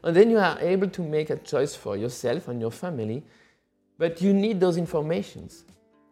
and 0.04 0.16
then 0.16 0.30
you 0.30 0.38
are 0.38 0.58
able 0.60 0.90
to 0.90 1.02
make 1.02 1.30
a 1.30 1.38
choice 1.38 1.76
for 1.76 1.98
yourself 1.98 2.48
and 2.48 2.62
your 2.62 2.72
family, 2.72 3.24
but 3.98 4.22
you 4.22 4.34
need 4.34 4.60
those 4.60 4.78
informations. 4.78 5.66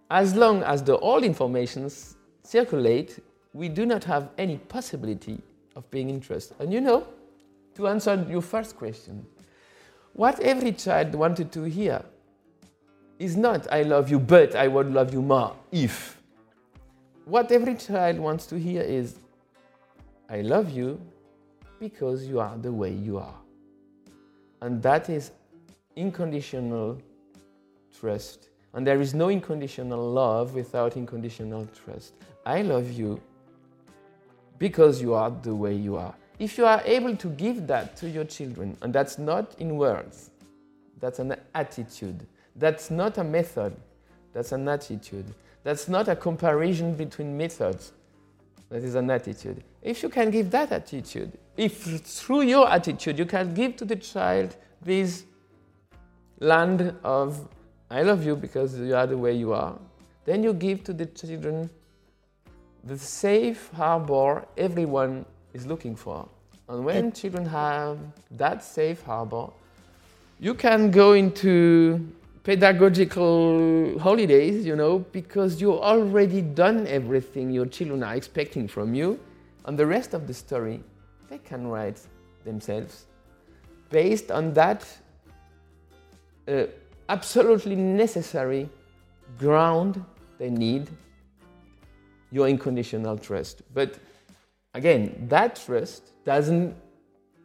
As 0.10 0.36
long 0.36 0.64
as 0.64 0.84
the 0.84 0.98
old 1.00 1.24
informations 1.24 2.18
circulate, 2.44 3.20
we 3.54 3.70
do 3.70 3.86
not 3.86 4.04
have 4.04 4.30
any 4.38 4.58
possibility 4.58 5.42
of 5.76 5.90
being 5.90 6.10
in 6.10 6.20
trust. 6.20 6.54
And 6.60 6.74
you 6.74 6.82
know, 6.82 7.08
to 7.76 7.88
answer 7.88 8.26
your 8.30 8.42
first 8.42 8.76
question, 8.76 9.26
what 10.14 10.40
every 10.40 10.72
child 10.72 11.14
wanted 11.14 11.52
to 11.54 11.64
hear 11.64 12.04
is 13.20 13.36
not, 13.36 13.72
I 13.72 13.84
love 13.84 14.10
you, 14.10 14.20
but 14.20 14.56
I 14.56 14.68
would 14.68 14.92
love 14.92 15.14
you 15.14 15.22
more 15.22 15.56
if. 15.72 16.22
What 17.26 17.52
every 17.52 17.76
child 17.76 18.20
wants 18.20 18.46
to 18.48 18.60
hear 18.60 18.82
is, 18.82 19.20
I 20.30 20.42
love 20.42 20.70
you, 20.70 21.00
because 21.80 22.26
you 22.26 22.40
are 22.40 22.58
the 22.58 22.72
way 22.72 22.92
you 22.92 23.18
are. 23.18 23.36
And 24.62 24.82
that 24.84 25.10
is 25.10 25.32
unconditional 25.96 27.02
trust. 28.00 28.50
And 28.74 28.86
there 28.86 29.02
is 29.02 29.14
no 29.14 29.30
unconditional 29.30 30.12
love 30.12 30.54
without 30.54 30.98
unconditional 30.98 31.68
trust. 31.84 32.14
I 32.46 32.62
love 32.62 32.92
you 32.92 33.20
because 34.58 35.02
you 35.02 35.14
are 35.14 35.32
the 35.32 35.54
way 35.54 35.74
you 35.74 35.98
are. 35.98 36.16
If 36.40 36.58
you 36.58 36.66
are 36.66 36.82
able 36.86 37.16
to 37.16 37.28
give 37.30 37.66
that 37.68 37.96
to 37.98 38.10
your 38.10 38.26
children, 38.26 38.78
and 38.82 38.94
that's 38.94 39.18
not 39.18 39.56
in 39.60 39.78
words, 39.78 40.30
that's 41.00 41.20
an 41.20 41.36
attitude. 41.56 42.26
That's 42.56 42.92
not 42.92 43.18
a 43.18 43.24
method, 43.24 43.76
that's 44.34 44.52
an 44.52 44.68
attitude. 44.68 45.26
That's 45.64 45.88
not 45.88 46.08
a 46.08 46.16
comparison 46.16 46.96
between 46.96 47.36
methods, 47.36 47.92
that 48.70 48.84
is 48.84 48.96
an 48.96 49.10
attitude. 49.10 49.64
If 49.82 50.04
you 50.04 50.10
can 50.10 50.32
give 50.32 50.52
that 50.52 50.72
attitude, 50.72 51.38
if 51.58 52.02
through 52.04 52.44
your 52.44 52.70
attitude 52.70 53.18
you 53.18 53.26
can 53.26 53.54
give 53.54 53.76
to 53.78 53.86
the 53.86 53.96
child 53.96 54.56
this 54.82 55.26
land 56.40 56.96
of 57.04 57.48
I 57.90 58.04
love 58.04 58.26
you 58.26 58.36
because 58.36 58.78
you 58.78 58.96
are 58.96 59.08
the 59.08 59.18
way 59.18 59.34
you 59.34 59.54
are, 59.54 59.78
then 60.26 60.44
you 60.44 60.54
give 60.54 60.84
to 60.84 60.94
the 60.94 61.06
children 61.06 61.70
the 62.84 62.98
safe 62.98 63.70
harbor 63.74 64.46
everyone 64.58 65.26
is 65.54 65.66
looking 65.66 65.96
for. 65.96 66.28
And 66.70 66.84
when 66.84 67.12
children 67.14 67.46
have 67.46 67.98
that 68.32 68.64
safe 68.64 69.02
harbor, 69.04 69.48
you 70.40 70.54
can 70.54 70.92
go 70.92 71.14
into 71.14 72.12
pedagogical 72.44 73.98
holidays, 74.00 74.66
you 74.66 74.76
know, 74.76 75.00
because 75.00 75.60
you 75.62 75.74
already 75.74 76.42
done 76.42 76.88
everything 76.88 77.52
your 77.52 77.66
children 77.66 78.04
are 78.04 78.16
expecting 78.16 78.68
from 78.68 78.94
you. 78.94 79.20
And 79.66 79.78
the 79.78 79.86
rest 79.86 80.14
of 80.14 80.28
the 80.28 80.34
story, 80.34 80.82
they 81.30 81.38
can 81.38 81.68
write 81.68 82.00
themselves 82.44 83.06
based 83.90 84.32
on 84.32 84.54
that 84.54 84.86
uh, 86.48 86.64
absolutely 87.10 87.76
necessary 87.76 88.70
ground 89.38 90.04
they 90.38 90.50
need 90.50 90.90
your 92.32 92.48
unconditional 92.48 93.18
trust. 93.18 93.62
But 93.74 94.00
again, 94.74 95.26
that 95.30 95.56
trust 95.66 96.12
doesn't 96.26 96.76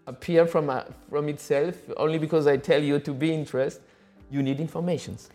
appear 0.07 0.47
from, 0.47 0.69
uh, 0.69 0.85
from 1.09 1.29
itself 1.29 1.77
only 1.97 2.19
because 2.19 2.47
I 2.47 2.57
tell 2.57 2.83
you 2.83 2.99
to 2.99 3.13
be 3.13 3.33
in 3.33 3.45
trust. 3.45 3.81
You 4.31 4.43
need 4.43 4.61
informations. 4.61 5.31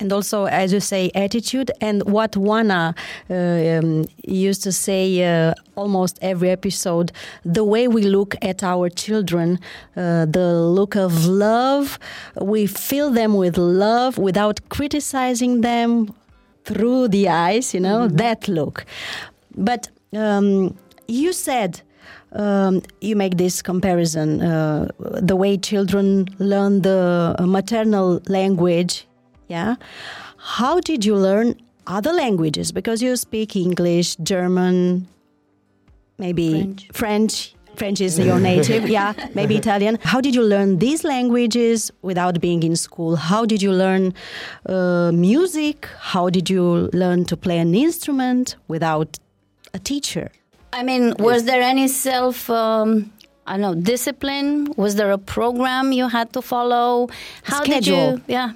And 0.00 0.12
also, 0.12 0.44
as 0.44 0.72
you 0.72 0.80
say, 0.80 1.10
attitude 1.14 1.70
and 1.80 2.02
what 2.04 2.32
Oana 2.32 2.96
uh, 3.30 3.34
um, 3.34 4.04
used 4.24 4.62
to 4.62 4.72
say 4.72 5.24
uh, 5.24 5.54
almost 5.76 6.18
every 6.22 6.50
episode 6.50 7.12
the 7.44 7.64
way 7.64 7.88
we 7.88 8.02
look 8.02 8.34
at 8.42 8.62
our 8.62 8.88
children, 8.88 9.58
uh, 9.96 10.26
the 10.26 10.54
look 10.54 10.94
of 10.96 11.26
love, 11.26 11.98
we 12.40 12.66
fill 12.66 13.10
them 13.10 13.34
with 13.34 13.58
love 13.58 14.18
without 14.18 14.68
criticizing 14.68 15.62
them 15.62 16.14
through 16.64 17.08
the 17.08 17.28
eyes, 17.28 17.74
you 17.74 17.80
know, 17.80 18.06
mm-hmm. 18.06 18.16
that 18.16 18.46
look. 18.48 18.84
But 19.56 19.88
um, 20.14 20.76
you 21.08 21.32
said 21.32 21.80
um, 22.32 22.82
you 23.00 23.16
make 23.16 23.36
this 23.36 23.62
comparison 23.62 24.42
uh, 24.42 24.88
the 24.98 25.34
way 25.34 25.56
children 25.56 26.26
learn 26.38 26.82
the 26.82 27.34
maternal 27.40 28.20
language 28.28 29.07
yeah 29.48 29.74
how 30.36 30.80
did 30.80 31.04
you 31.04 31.16
learn 31.16 31.54
other 31.86 32.12
languages 32.12 32.72
because 32.72 33.02
you 33.02 33.16
speak 33.16 33.56
english 33.56 34.16
german 34.16 35.06
maybe 36.18 36.50
french, 36.52 36.88
french. 36.92 37.54
French 37.78 38.00
is 38.00 38.18
your 38.18 38.40
native, 38.40 38.88
yeah, 38.98 39.12
maybe 39.34 39.56
Italian. 39.56 39.98
How 40.02 40.20
did 40.20 40.34
you 40.34 40.42
learn 40.42 40.78
these 40.78 41.04
languages 41.04 41.92
without 42.02 42.40
being 42.40 42.64
in 42.64 42.74
school? 42.74 43.14
How 43.14 43.46
did 43.46 43.62
you 43.62 43.72
learn 43.72 44.14
uh, 44.66 45.12
music? 45.12 45.88
How 46.00 46.28
did 46.28 46.50
you 46.50 46.90
learn 46.92 47.24
to 47.26 47.36
play 47.36 47.58
an 47.58 47.74
instrument 47.74 48.56
without 48.66 49.18
a 49.74 49.78
teacher? 49.78 50.30
I 50.72 50.82
mean, 50.82 51.14
was 51.18 51.44
there 51.44 51.62
any 51.62 51.88
self 51.88 52.50
um, 52.50 53.12
I 53.46 53.52
don't 53.52 53.60
know, 53.62 53.74
discipline? 53.74 54.72
Was 54.76 54.96
there 54.96 55.10
a 55.10 55.18
program 55.18 55.92
you 55.92 56.08
had 56.08 56.32
to 56.34 56.42
follow? 56.42 57.08
How 57.44 57.64
did 57.64 57.86
you, 57.86 58.20
yeah. 58.26 58.52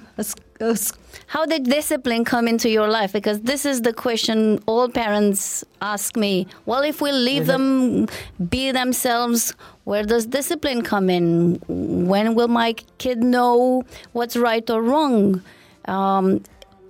How 1.27 1.45
did 1.45 1.63
discipline 1.63 2.25
come 2.25 2.47
into 2.47 2.69
your 2.69 2.87
life? 2.87 3.13
Because 3.13 3.41
this 3.41 3.65
is 3.65 3.81
the 3.81 3.93
question 3.93 4.59
all 4.65 4.89
parents 4.89 5.63
ask 5.81 6.15
me. 6.15 6.47
Well, 6.65 6.81
if 6.81 7.01
we 7.01 7.11
leave 7.11 7.43
mm-hmm. 7.43 8.05
them 8.05 8.49
be 8.49 8.71
themselves, 8.71 9.53
where 9.85 10.03
does 10.03 10.25
discipline 10.25 10.81
come 10.81 11.09
in? 11.09 11.59
When 11.67 12.35
will 12.35 12.47
my 12.47 12.73
kid 12.97 13.23
know 13.23 13.83
what's 14.11 14.35
right 14.35 14.67
or 14.69 14.81
wrong? 14.81 15.41
Um, 15.85 16.43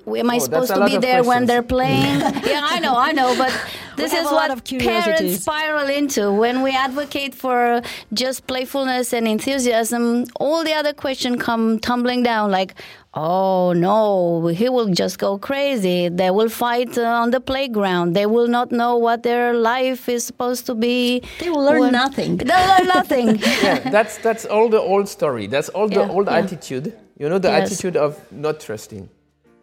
am 0.08 0.30
I 0.30 0.36
oh, 0.36 0.40
supposed 0.40 0.74
to 0.74 0.86
be 0.86 0.98
there 0.98 1.24
when 1.24 1.46
they're 1.46 1.64
playing? 1.64 2.20
yeah, 2.46 2.62
I 2.64 2.80
know, 2.80 2.96
I 2.98 3.12
know, 3.12 3.36
but 3.38 3.52
this 3.96 4.14
is 4.14 4.26
what 4.26 4.66
parents 4.80 5.42
spiral 5.42 5.88
into 5.88 6.32
when 6.32 6.62
we 6.62 6.76
advocate 6.76 7.34
for 7.34 7.82
just 8.14 8.46
playfulness 8.48 9.14
and 9.14 9.28
enthusiasm. 9.28 10.26
All 10.40 10.64
the 10.64 10.74
other 10.74 10.94
questions 10.94 11.42
come 11.42 11.80
tumbling 11.80 12.24
down, 12.24 12.52
like, 12.52 12.76
oh 13.14 13.74
no, 13.74 14.48
he 14.48 14.70
will 14.70 14.88
just 14.88 15.20
go 15.20 15.38
crazy. 15.38 16.10
They 16.10 16.32
will 16.32 16.50
fight 16.50 16.98
uh, 16.98 17.04
on 17.04 17.32
the 17.32 17.40
playground. 17.40 18.16
They 18.16 18.26
will 18.26 18.48
not 18.48 18.72
know 18.72 18.98
what 18.98 19.24
their 19.24 19.54
life 19.54 20.10
is 20.10 20.24
supposed 20.24 20.66
to 20.66 20.76
be. 20.76 21.22
They 21.40 21.50
will 21.50 21.64
learn 21.64 21.80
when, 21.80 21.92
nothing. 21.92 22.38
They'll 22.50 22.68
learn 22.68 22.88
nothing. 22.88 23.28
yeah, 23.64 23.80
that's 23.90 24.18
that's 24.18 24.46
all 24.46 24.70
the 24.70 24.82
old 24.82 25.08
story. 25.08 25.48
That's 25.48 25.70
all 25.70 25.88
the 25.88 26.02
yeah, 26.02 26.10
old 26.10 26.28
yeah. 26.28 26.38
attitude. 26.38 26.94
You 27.18 27.30
know, 27.30 27.40
the 27.40 27.50
yes. 27.50 27.72
attitude 27.72 27.96
of 27.96 28.20
not 28.32 28.60
trusting. 28.60 29.10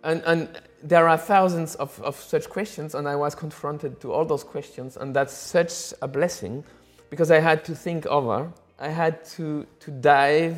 And, 0.03 0.23
and 0.25 0.49
there 0.83 1.09
are 1.09 1.19
thousands 1.19 1.75
of, 1.75 2.01
of 2.03 2.17
such 2.17 2.49
questions, 2.49 2.95
and 2.95 3.07
I 3.09 3.17
was 3.17 3.35
confronted 3.35 4.01
to 4.01 4.13
all 4.13 4.25
those 4.25 4.45
questions, 4.45 4.97
and 4.97 5.15
that's 5.15 5.35
such 5.35 5.93
a 6.01 6.09
blessing 6.09 6.65
because 7.11 7.31
I 7.31 7.41
had 7.41 7.65
to 7.65 7.75
think 7.75 8.07
over. 8.07 8.51
I 8.79 8.89
had 8.89 9.25
to, 9.37 9.67
to 9.81 9.91
dive 9.91 10.57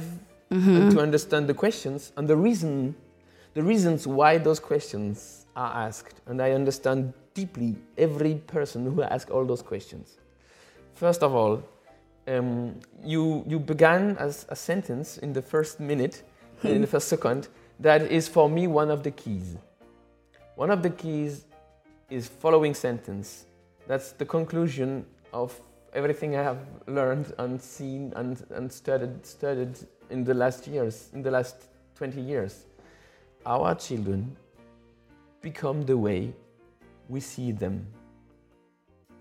mm-hmm. 0.53 0.77
and 0.77 0.93
to 0.93 1.01
understand 1.01 1.49
the 1.49 1.55
questions 1.55 2.13
and 2.17 2.29
the 2.29 2.37
reason, 2.37 2.95
the 3.55 3.63
reasons 3.63 4.07
why 4.07 4.39
those 4.39 4.61
questions 4.61 5.47
are 5.57 5.87
asked. 5.87 6.21
And 6.27 6.41
I 6.41 6.53
understand 6.53 7.13
deeply 7.35 7.77
every 7.97 8.35
person 8.35 8.85
who 8.85 9.03
asked 9.03 9.31
all 9.31 9.45
those 9.45 9.63
questions. 9.63 10.19
First 10.95 11.23
of 11.23 11.35
all, 11.35 11.63
um, 12.29 12.79
you, 13.03 13.45
you 13.49 13.59
began 13.59 14.17
as 14.19 14.47
a 14.49 14.57
sentence 14.57 15.19
in 15.19 15.33
the 15.33 15.43
first 15.43 15.81
minute, 15.81 16.23
in 16.63 16.81
the 16.81 16.87
first 16.87 17.09
second, 17.09 17.49
that 17.81 18.03
is 18.03 18.29
for 18.29 18.49
me 18.49 18.67
one 18.67 18.91
of 18.91 19.03
the 19.03 19.11
keys. 19.11 19.57
One 20.55 20.71
of 20.71 20.83
the 20.83 20.91
keys 20.91 21.47
is 22.11 22.29
following 22.29 22.75
sentence. 22.75 23.47
That's 23.89 24.13
the 24.13 24.27
conclusion 24.27 25.07
of 25.33 25.59
everything 25.95 26.37
I 26.37 26.43
have 26.43 26.59
learned 26.87 27.33
and 27.39 27.61
seen 27.61 28.13
and, 28.17 28.45
and 28.51 28.71
studied, 28.71 29.27
studied 29.27 29.77
in 30.13 30.25
the 30.25 30.35
last 30.35 30.67
years, 30.67 31.09
in 31.13 31.23
the 31.23 31.31
last 31.31 31.57
20 31.97 32.21
years. 32.21 32.65
Our 33.45 33.75
children 33.75 34.37
become 35.41 35.85
the 35.85 35.97
way 35.97 36.33
we 37.09 37.21
see 37.21 37.51
them. 37.51 37.87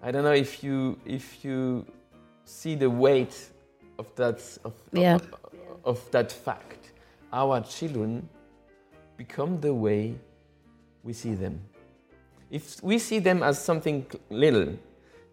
I 0.03 0.11
don't 0.11 0.23
know 0.23 0.33
if 0.33 0.63
you 0.63 0.99
if 1.05 1.43
you 1.43 1.85
see 2.45 2.75
the 2.75 2.89
weight 2.89 3.35
of 3.97 4.13
that 4.15 4.41
of, 4.63 4.73
yeah. 4.91 5.15
of, 5.15 5.33
of 5.83 6.11
that 6.11 6.31
fact. 6.31 6.91
Our 7.31 7.61
children 7.61 8.27
become 9.17 9.59
the 9.61 9.73
way 9.73 10.15
we 11.03 11.13
see 11.13 11.33
them. 11.33 11.61
If 12.49 12.83
we 12.83 12.99
see 12.99 13.19
them 13.19 13.43
as 13.43 13.63
something 13.63 14.05
little, 14.29 14.77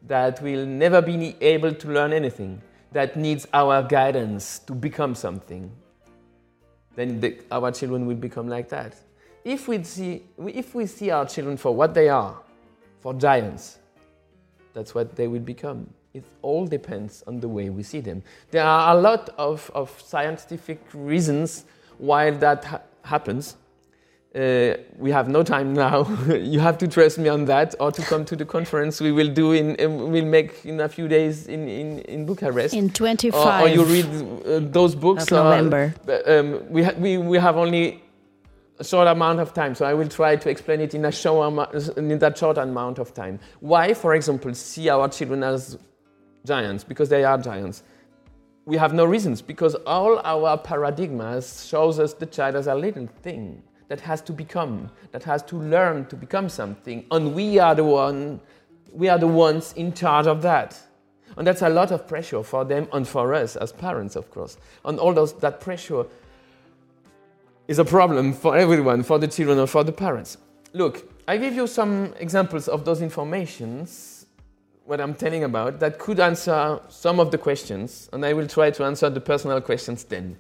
that 0.06 0.40
will 0.40 0.64
never 0.66 1.02
be 1.02 1.36
able 1.40 1.74
to 1.74 1.88
learn 1.88 2.12
anything, 2.12 2.62
that 2.92 3.16
needs 3.16 3.46
our 3.52 3.82
guidance 3.82 4.58
to 4.60 4.72
become 4.72 5.14
something, 5.14 5.70
then 6.96 7.20
the, 7.20 7.38
our 7.50 7.70
children 7.70 8.06
will 8.06 8.16
become 8.16 8.48
like 8.48 8.68
that. 8.70 8.96
If 9.44 9.68
we, 9.68 9.82
see, 9.84 10.24
if 10.46 10.74
we 10.74 10.86
see 10.86 11.10
our 11.10 11.26
children 11.26 11.56
for 11.56 11.74
what 11.74 11.94
they 11.94 12.08
are, 12.08 12.36
for 13.00 13.14
giants, 13.14 13.78
that's 14.74 14.94
what 14.94 15.14
they 15.16 15.28
will 15.28 15.40
become. 15.40 15.88
It 16.14 16.24
all 16.42 16.66
depends 16.66 17.22
on 17.26 17.40
the 17.40 17.48
way 17.48 17.70
we 17.70 17.82
see 17.82 18.00
them. 18.00 18.22
There 18.50 18.64
are 18.64 18.96
a 18.96 19.00
lot 19.00 19.30
of, 19.38 19.70
of 19.74 20.02
scientific 20.04 20.80
reasons 20.92 21.64
why 21.98 22.30
that 22.30 22.64
ha- 22.64 22.80
happens. 23.02 23.56
Uh, 24.38 24.76
we 24.96 25.10
have 25.10 25.28
no 25.28 25.42
time 25.42 25.74
now. 25.74 26.06
you 26.28 26.60
have 26.60 26.78
to 26.78 26.86
trust 26.86 27.18
me 27.18 27.28
on 27.28 27.44
that, 27.46 27.74
or 27.80 27.90
to 27.90 28.02
come 28.02 28.24
to 28.24 28.36
the 28.36 28.44
conference 28.44 29.00
we 29.00 29.10
will 29.10 29.26
do 29.26 29.50
in 29.50 29.74
um, 29.84 30.12
we'll 30.12 30.24
make 30.24 30.64
in 30.64 30.78
a 30.80 30.88
few 30.88 31.08
days 31.08 31.48
in 31.48 31.68
in, 31.68 31.98
in 32.00 32.24
Bucharest. 32.24 32.72
In 32.72 32.88
25. 32.88 33.34
Or, 33.34 33.64
or 33.64 33.68
you 33.68 33.84
read 33.84 34.06
uh, 34.06 34.60
those 34.70 34.94
books. 34.94 35.24
Of 35.24 35.30
November. 35.30 35.92
Um, 36.24 36.62
we, 36.70 36.84
ha- 36.84 36.94
we 36.98 37.18
we 37.18 37.36
have 37.38 37.56
only 37.56 38.00
a 38.78 38.84
short 38.84 39.08
amount 39.08 39.40
of 39.40 39.52
time, 39.54 39.74
so 39.74 39.84
I 39.84 39.92
will 39.92 40.08
try 40.08 40.36
to 40.36 40.48
explain 40.48 40.82
it 40.82 40.94
in 40.94 41.04
a 41.06 41.10
short 41.10 41.74
in 41.96 42.18
that 42.20 42.38
short 42.38 42.58
amount 42.58 43.00
of 43.00 43.12
time. 43.12 43.40
Why, 43.58 43.92
for 43.92 44.14
example, 44.14 44.54
see 44.54 44.88
our 44.88 45.08
children 45.08 45.42
as 45.42 45.78
giants 46.46 46.84
because 46.84 47.08
they 47.08 47.24
are 47.24 47.38
giants. 47.38 47.82
We 48.66 48.76
have 48.76 48.92
no 48.92 49.04
reasons 49.04 49.42
because 49.42 49.74
all 49.86 50.20
our 50.22 50.58
paradigmas 50.58 51.68
shows 51.68 51.98
us 51.98 52.12
the 52.12 52.26
child 52.26 52.54
as 52.54 52.68
a 52.68 52.74
little 52.74 53.08
thing 53.22 53.62
that 53.88 54.00
has 54.00 54.20
to 54.22 54.32
become, 54.32 54.90
that 55.12 55.24
has 55.24 55.42
to 55.44 55.56
learn 55.56 56.06
to 56.06 56.16
become 56.16 56.48
something, 56.48 57.04
and 57.10 57.34
we 57.34 57.58
are 57.58 57.74
the 57.74 57.84
one, 57.84 58.40
we 58.92 59.08
are 59.08 59.18
the 59.18 59.26
ones 59.26 59.72
in 59.74 59.92
charge 59.92 60.26
of 60.26 60.42
that. 60.42 60.80
And 61.36 61.46
that's 61.46 61.62
a 61.62 61.68
lot 61.68 61.90
of 61.92 62.06
pressure 62.08 62.42
for 62.42 62.64
them 62.64 62.88
and 62.92 63.06
for 63.06 63.34
us 63.34 63.56
as 63.56 63.72
parents, 63.72 64.16
of 64.16 64.30
course. 64.30 64.56
And 64.84 64.98
all 64.98 65.12
those, 65.12 65.34
that 65.34 65.60
pressure 65.60 66.04
is 67.68 67.78
a 67.78 67.84
problem 67.84 68.32
for 68.32 68.56
everyone, 68.56 69.02
for 69.02 69.18
the 69.18 69.28
children 69.28 69.58
or 69.58 69.66
for 69.66 69.84
the 69.84 69.92
parents. 69.92 70.38
Look, 70.72 71.08
I 71.28 71.36
give 71.36 71.54
you 71.54 71.66
some 71.66 72.14
examples 72.18 72.68
of 72.68 72.84
those 72.84 73.02
informations, 73.02 74.26
what 74.84 75.00
I'm 75.00 75.14
telling 75.14 75.44
about, 75.44 75.80
that 75.80 75.98
could 75.98 76.18
answer 76.18 76.80
some 76.88 77.20
of 77.20 77.30
the 77.30 77.38
questions, 77.38 78.08
and 78.12 78.24
I 78.24 78.32
will 78.32 78.48
try 78.48 78.70
to 78.70 78.84
answer 78.84 79.10
the 79.10 79.20
personal 79.20 79.60
questions 79.60 80.04
then. 80.04 80.36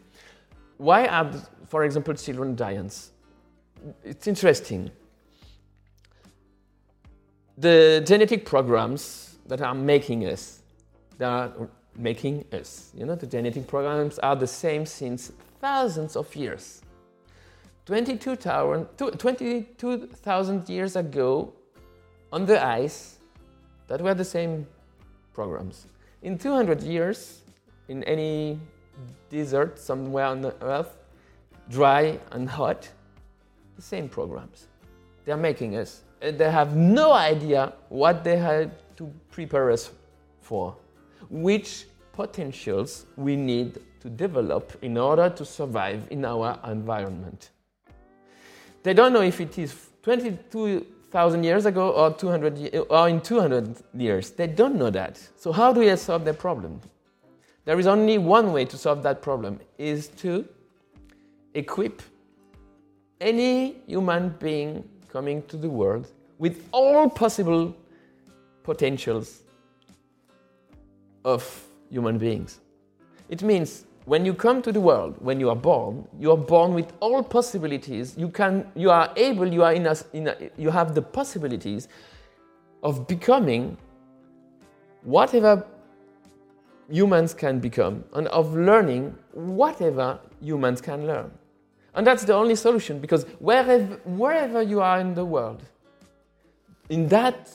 Why 0.78 1.06
are, 1.06 1.30
for 1.66 1.84
example, 1.84 2.14
children 2.14 2.56
giants? 2.56 3.12
It's 4.04 4.26
interesting. 4.26 4.90
The 7.56 8.02
genetic 8.06 8.44
programs 8.44 9.36
that 9.46 9.60
are 9.60 9.74
making 9.74 10.26
us, 10.26 10.62
that 11.18 11.28
are 11.28 11.68
making 11.96 12.44
us, 12.52 12.92
you 12.96 13.04
know, 13.04 13.16
the 13.16 13.26
genetic 13.26 13.66
programs 13.66 14.18
are 14.20 14.36
the 14.36 14.46
same 14.46 14.86
since 14.86 15.32
thousands 15.60 16.16
of 16.16 16.34
years. 16.36 16.82
22,000 17.86 20.68
years 20.68 20.96
ago, 20.96 21.52
on 22.32 22.46
the 22.46 22.62
ice, 22.62 23.18
that 23.86 24.02
were 24.02 24.14
the 24.14 24.24
same 24.24 24.66
programs. 25.32 25.86
In 26.22 26.36
200 26.36 26.82
years, 26.82 27.42
in 27.88 28.02
any 28.04 28.58
desert 29.30 29.78
somewhere 29.78 30.26
on 30.26 30.42
the 30.42 30.54
earth, 30.62 30.96
dry 31.70 32.18
and 32.32 32.48
hot, 32.48 32.88
the 33.78 33.82
same 33.82 34.08
programs. 34.08 34.66
They're 35.24 35.36
making 35.36 35.76
us. 35.76 36.02
They 36.20 36.50
have 36.50 36.76
no 36.76 37.12
idea 37.12 37.72
what 37.88 38.24
they 38.24 38.36
had 38.36 38.72
to 38.96 39.04
prepare 39.30 39.70
us 39.70 39.90
for, 40.40 40.76
which 41.30 41.86
potentials 42.12 43.06
we 43.16 43.36
need 43.36 43.78
to 44.00 44.10
develop 44.10 44.76
in 44.82 44.98
order 44.98 45.30
to 45.30 45.44
survive 45.44 46.02
in 46.10 46.24
our 46.24 46.58
environment. 46.66 47.50
They 48.82 48.94
don't 48.94 49.12
know 49.12 49.22
if 49.22 49.40
it 49.40 49.56
is 49.58 49.90
22,000 50.02 51.44
years 51.44 51.66
ago 51.66 51.90
or, 51.90 52.12
200, 52.12 52.86
or 52.90 53.08
in 53.08 53.20
200 53.20 53.76
years. 53.94 54.30
They 54.30 54.48
don't 54.48 54.74
know 54.74 54.90
that. 54.90 55.20
So 55.36 55.52
how 55.52 55.72
do 55.72 55.80
we 55.80 55.94
solve 55.96 56.24
the 56.24 56.34
problem? 56.34 56.80
There 57.64 57.78
is 57.78 57.86
only 57.86 58.18
one 58.18 58.52
way 58.52 58.64
to 58.64 58.76
solve 58.76 59.04
that 59.04 59.22
problem 59.22 59.60
is 59.76 60.08
to 60.22 60.48
equip 61.54 62.02
any 63.20 63.76
human 63.86 64.30
being 64.38 64.88
coming 65.08 65.42
to 65.44 65.56
the 65.56 65.68
world 65.68 66.08
with 66.38 66.68
all 66.72 67.08
possible 67.08 67.74
potentials 68.62 69.42
of 71.24 71.66
human 71.90 72.18
beings. 72.18 72.60
It 73.28 73.42
means 73.42 73.84
when 74.04 74.24
you 74.24 74.32
come 74.32 74.62
to 74.62 74.72
the 74.72 74.80
world, 74.80 75.16
when 75.18 75.38
you 75.38 75.50
are 75.50 75.56
born, 75.56 76.06
you 76.18 76.30
are 76.30 76.36
born 76.36 76.72
with 76.72 76.92
all 77.00 77.22
possibilities. 77.22 78.14
You 78.16 78.30
can, 78.30 78.66
you 78.74 78.90
are 78.90 79.12
able, 79.16 79.46
you 79.46 79.62
are 79.62 79.74
in 79.74 79.86
a, 79.86 79.96
in 80.12 80.28
a, 80.28 80.36
you 80.56 80.70
have 80.70 80.94
the 80.94 81.02
possibilities 81.02 81.88
of 82.82 83.06
becoming 83.06 83.76
whatever 85.02 85.66
humans 86.90 87.34
can 87.34 87.58
become 87.58 88.02
and 88.14 88.28
of 88.28 88.54
learning 88.54 89.14
whatever 89.32 90.18
humans 90.40 90.80
can 90.80 91.06
learn. 91.06 91.30
And 91.98 92.06
that's 92.06 92.22
the 92.22 92.32
only 92.32 92.54
solution 92.54 93.00
because 93.00 93.24
wherever, 93.40 93.80
wherever 94.04 94.62
you 94.62 94.80
are 94.80 95.00
in 95.00 95.14
the 95.14 95.24
world, 95.24 95.64
in 96.88 97.08
that 97.08 97.50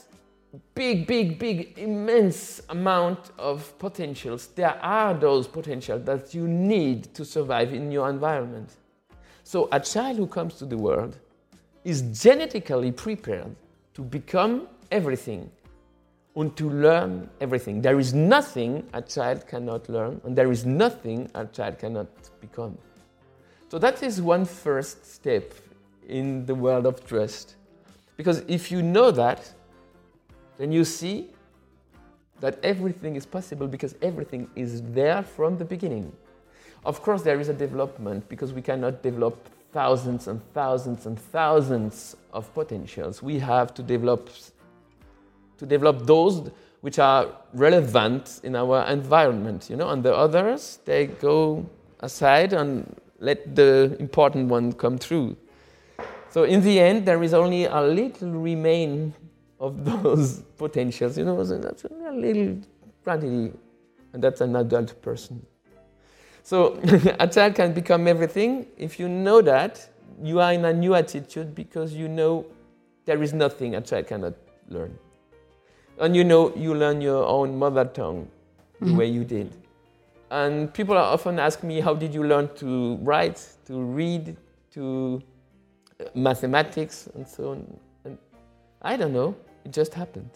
big, 0.75 1.07
big, 1.07 1.39
big, 1.39 1.79
immense 1.79 2.61
amount 2.67 3.31
of 3.39 3.79
potentials. 3.79 4.47
There 4.47 4.77
are 4.83 5.13
those 5.13 5.47
potentials 5.47 6.03
that 6.03 6.33
you 6.33 6.45
need 6.45 7.13
to 7.15 7.23
survive 7.23 7.73
in 7.73 7.89
your 7.89 8.09
environment. 8.09 8.69
So 9.45 9.69
a 9.71 9.79
child 9.79 10.17
who 10.17 10.27
comes 10.27 10.55
to 10.55 10.65
the 10.65 10.77
world 10.77 11.17
is 11.85 12.01
genetically 12.01 12.91
prepared 12.91 13.55
to 13.93 14.01
become 14.01 14.67
everything 14.91 15.49
and 16.35 16.53
to 16.57 16.69
learn 16.69 17.29
everything. 17.39 17.81
There 17.81 17.97
is 17.97 18.13
nothing 18.13 18.85
a 18.91 19.01
child 19.01 19.47
cannot 19.47 19.87
learn, 19.87 20.19
and 20.25 20.35
there 20.35 20.51
is 20.51 20.65
nothing 20.65 21.31
a 21.33 21.45
child 21.45 21.79
cannot 21.79 22.09
become. 22.41 22.77
So 23.73 23.79
that 23.79 24.03
is 24.03 24.21
one 24.21 24.45
first 24.45 25.03
step 25.15 25.51
in 26.07 26.45
the 26.45 26.53
world 26.53 26.85
of 26.85 27.03
trust. 27.07 27.55
Because 28.17 28.43
if 28.47 28.71
you 28.71 28.83
know 28.83 29.09
that, 29.09 29.51
then 30.59 30.71
you 30.71 30.85
see 30.85 31.31
that 32.39 32.59
everything 32.63 33.15
is 33.15 33.25
possible 33.25 33.67
because 33.67 33.95
everything 34.03 34.47
is 34.55 34.83
there 34.93 35.23
from 35.23 35.57
the 35.57 35.65
beginning. 35.65 36.13
Of 36.85 37.01
course, 37.01 37.23
there 37.23 37.39
is 37.39 37.49
a 37.49 37.53
development 37.55 38.29
because 38.29 38.53
we 38.53 38.61
cannot 38.61 39.01
develop 39.01 39.49
thousands 39.71 40.27
and 40.27 40.39
thousands 40.53 41.07
and 41.07 41.17
thousands 41.17 42.15
of 42.31 42.53
potentials. 42.53 43.23
We 43.23 43.39
have 43.39 43.73
to 43.73 43.81
develop 43.81 44.29
to 45.57 45.65
develop 45.65 46.05
those 46.05 46.51
which 46.81 46.99
are 46.99 47.25
relevant 47.55 48.39
in 48.43 48.55
our 48.55 48.85
environment, 48.85 49.67
you 49.67 49.77
know, 49.77 49.89
and 49.89 50.03
the 50.03 50.15
others 50.15 50.77
they 50.85 51.07
go 51.07 51.65
aside 52.01 52.53
and 52.53 52.99
let 53.23 53.55
the 53.55 53.95
important 53.99 54.49
one 54.49 54.73
come 54.73 54.97
through. 54.97 55.37
So 56.29 56.43
in 56.43 56.61
the 56.61 56.79
end, 56.79 57.05
there 57.05 57.23
is 57.23 57.33
only 57.33 57.65
a 57.65 57.81
little 57.81 58.31
remain 58.31 59.13
of 59.59 59.85
those 59.85 60.41
potentials. 60.57 61.17
You 61.17 61.25
know, 61.25 61.41
that's 61.41 61.85
a 61.85 62.11
little 62.11 62.57
quantity, 63.03 63.53
and 64.11 64.23
that's 64.23 64.41
an 64.41 64.55
adult 64.57 65.01
person. 65.01 65.45
So 66.43 66.77
a 67.19 67.27
child 67.27 67.55
can 67.55 67.73
become 67.73 68.07
everything. 68.07 68.67
If 68.77 68.99
you 68.99 69.07
know 69.07 69.41
that, 69.41 69.87
you 70.21 70.41
are 70.41 70.51
in 70.51 70.65
a 70.65 70.73
new 70.73 70.93
attitude 70.93 71.55
because 71.55 71.93
you 71.93 72.09
know 72.09 72.45
there 73.05 73.23
is 73.23 73.33
nothing 73.33 73.75
a 73.75 73.81
child 73.81 74.07
cannot 74.07 74.33
learn. 74.67 74.97
And 75.97 76.13
you 76.13 76.25
know 76.25 76.53
you 76.55 76.75
learn 76.75 76.99
your 76.99 77.25
own 77.25 77.57
mother 77.57 77.85
tongue 77.85 78.27
the 78.79 78.87
mm-hmm. 78.87 78.97
way 78.97 79.05
you 79.07 79.23
did. 79.23 79.55
And 80.33 80.73
people 80.73 80.97
often 80.97 81.37
ask 81.37 81.61
me, 81.61 81.79
how 81.79 81.93
did 81.93 82.11
you 82.11 82.23
learn 82.23 82.49
to 82.55 82.95
write, 83.03 83.39
to 83.67 83.79
read, 83.79 84.35
to 84.71 85.21
uh, 85.99 86.05
mathematics, 86.15 87.07
and 87.13 87.27
so 87.27 87.51
on? 87.51 87.79
And 88.03 88.17
I 88.81 88.97
don't 88.97 89.13
know. 89.13 89.35
It 89.63 89.71
just 89.71 89.93
happened. 89.93 90.31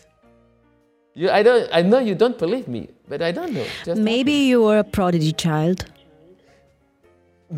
You, 1.15 1.31
I, 1.31 1.41
don't, 1.41 1.67
I 1.73 1.81
know 1.81 1.97
you 1.97 2.13
don't 2.13 2.37
believe 2.37 2.67
me, 2.67 2.89
but 3.07 3.23
I 3.23 3.31
don't 3.31 3.53
know. 3.53 3.65
Just 3.83 3.99
Maybe 3.99 4.33
happened. 4.33 4.47
you 4.49 4.61
were 4.61 4.77
a 4.77 4.83
prodigy 4.83 5.31
child. 5.31 5.85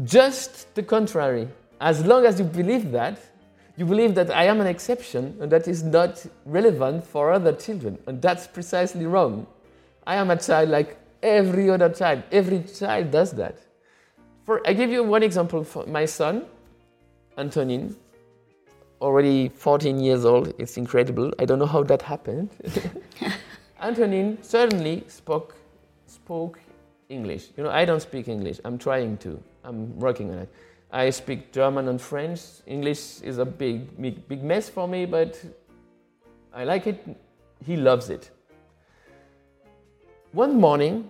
Just 0.06 0.74
the 0.76 0.84
contrary. 0.84 1.50
As 1.82 2.06
long 2.06 2.26
as 2.26 2.40
you 2.40 2.46
believe 2.46 2.92
that, 2.92 3.20
you 3.76 3.84
believe 3.84 4.16
that 4.16 4.32
I 4.32 4.46
am 4.46 4.62
an 4.62 4.68
exception 4.68 5.36
and 5.42 5.52
that 5.52 5.68
is 5.68 5.84
not 5.84 6.26
relevant 6.46 7.06
for 7.06 7.34
other 7.34 7.52
children. 7.52 7.98
And 8.08 8.22
that's 8.22 8.48
precisely 8.48 9.06
wrong. 9.06 9.46
I 10.08 10.16
am 10.16 10.32
a 10.32 10.38
child 10.38 10.70
like 10.70 10.99
every 11.22 11.70
other 11.70 11.90
child. 11.90 12.24
Every 12.32 12.64
child 12.64 13.12
does 13.12 13.32
that. 13.34 13.58
For, 14.46 14.62
I 14.68 14.74
give 14.74 14.90
you 14.90 15.04
one 15.04 15.24
example 15.24 15.64
for 15.64 15.86
my 15.86 16.06
son, 16.06 16.46
Antonin 17.38 17.96
already 19.02 19.50
14 19.50 20.00
years 20.00 20.26
old. 20.26 20.54
It's 20.58 20.78
incredible. 20.78 21.32
I 21.40 21.46
don't 21.46 21.60
know 21.60 21.66
how 21.66 21.84
that 21.84 22.02
happened. 22.02 22.50
Antonin 23.82 24.38
certainly 24.42 25.04
spoke, 25.08 25.56
spoke 26.08 26.60
English. 27.08 27.50
You 27.56 27.64
know, 27.64 27.70
I 27.70 27.86
don't 27.86 28.02
speak 28.02 28.28
English. 28.28 28.60
I'm 28.66 28.78
trying 28.78 29.18
to. 29.18 29.42
I'm 29.64 29.98
working 30.00 30.32
on 30.32 30.40
it. 30.40 30.50
I 30.92 31.12
speak 31.12 31.52
German 31.52 31.88
and 31.88 32.02
French. 32.02 32.42
English 32.66 33.22
is 33.22 33.38
a 33.38 33.46
big, 33.46 34.02
big, 34.02 34.28
big 34.28 34.44
mess 34.44 34.70
for 34.70 34.88
me, 34.88 35.06
but 35.06 35.40
I 36.54 36.64
like 36.64 36.88
it. 36.88 37.06
He 37.66 37.78
loves 37.78 38.10
it. 38.10 38.32
One 40.32 40.60
morning, 40.60 41.10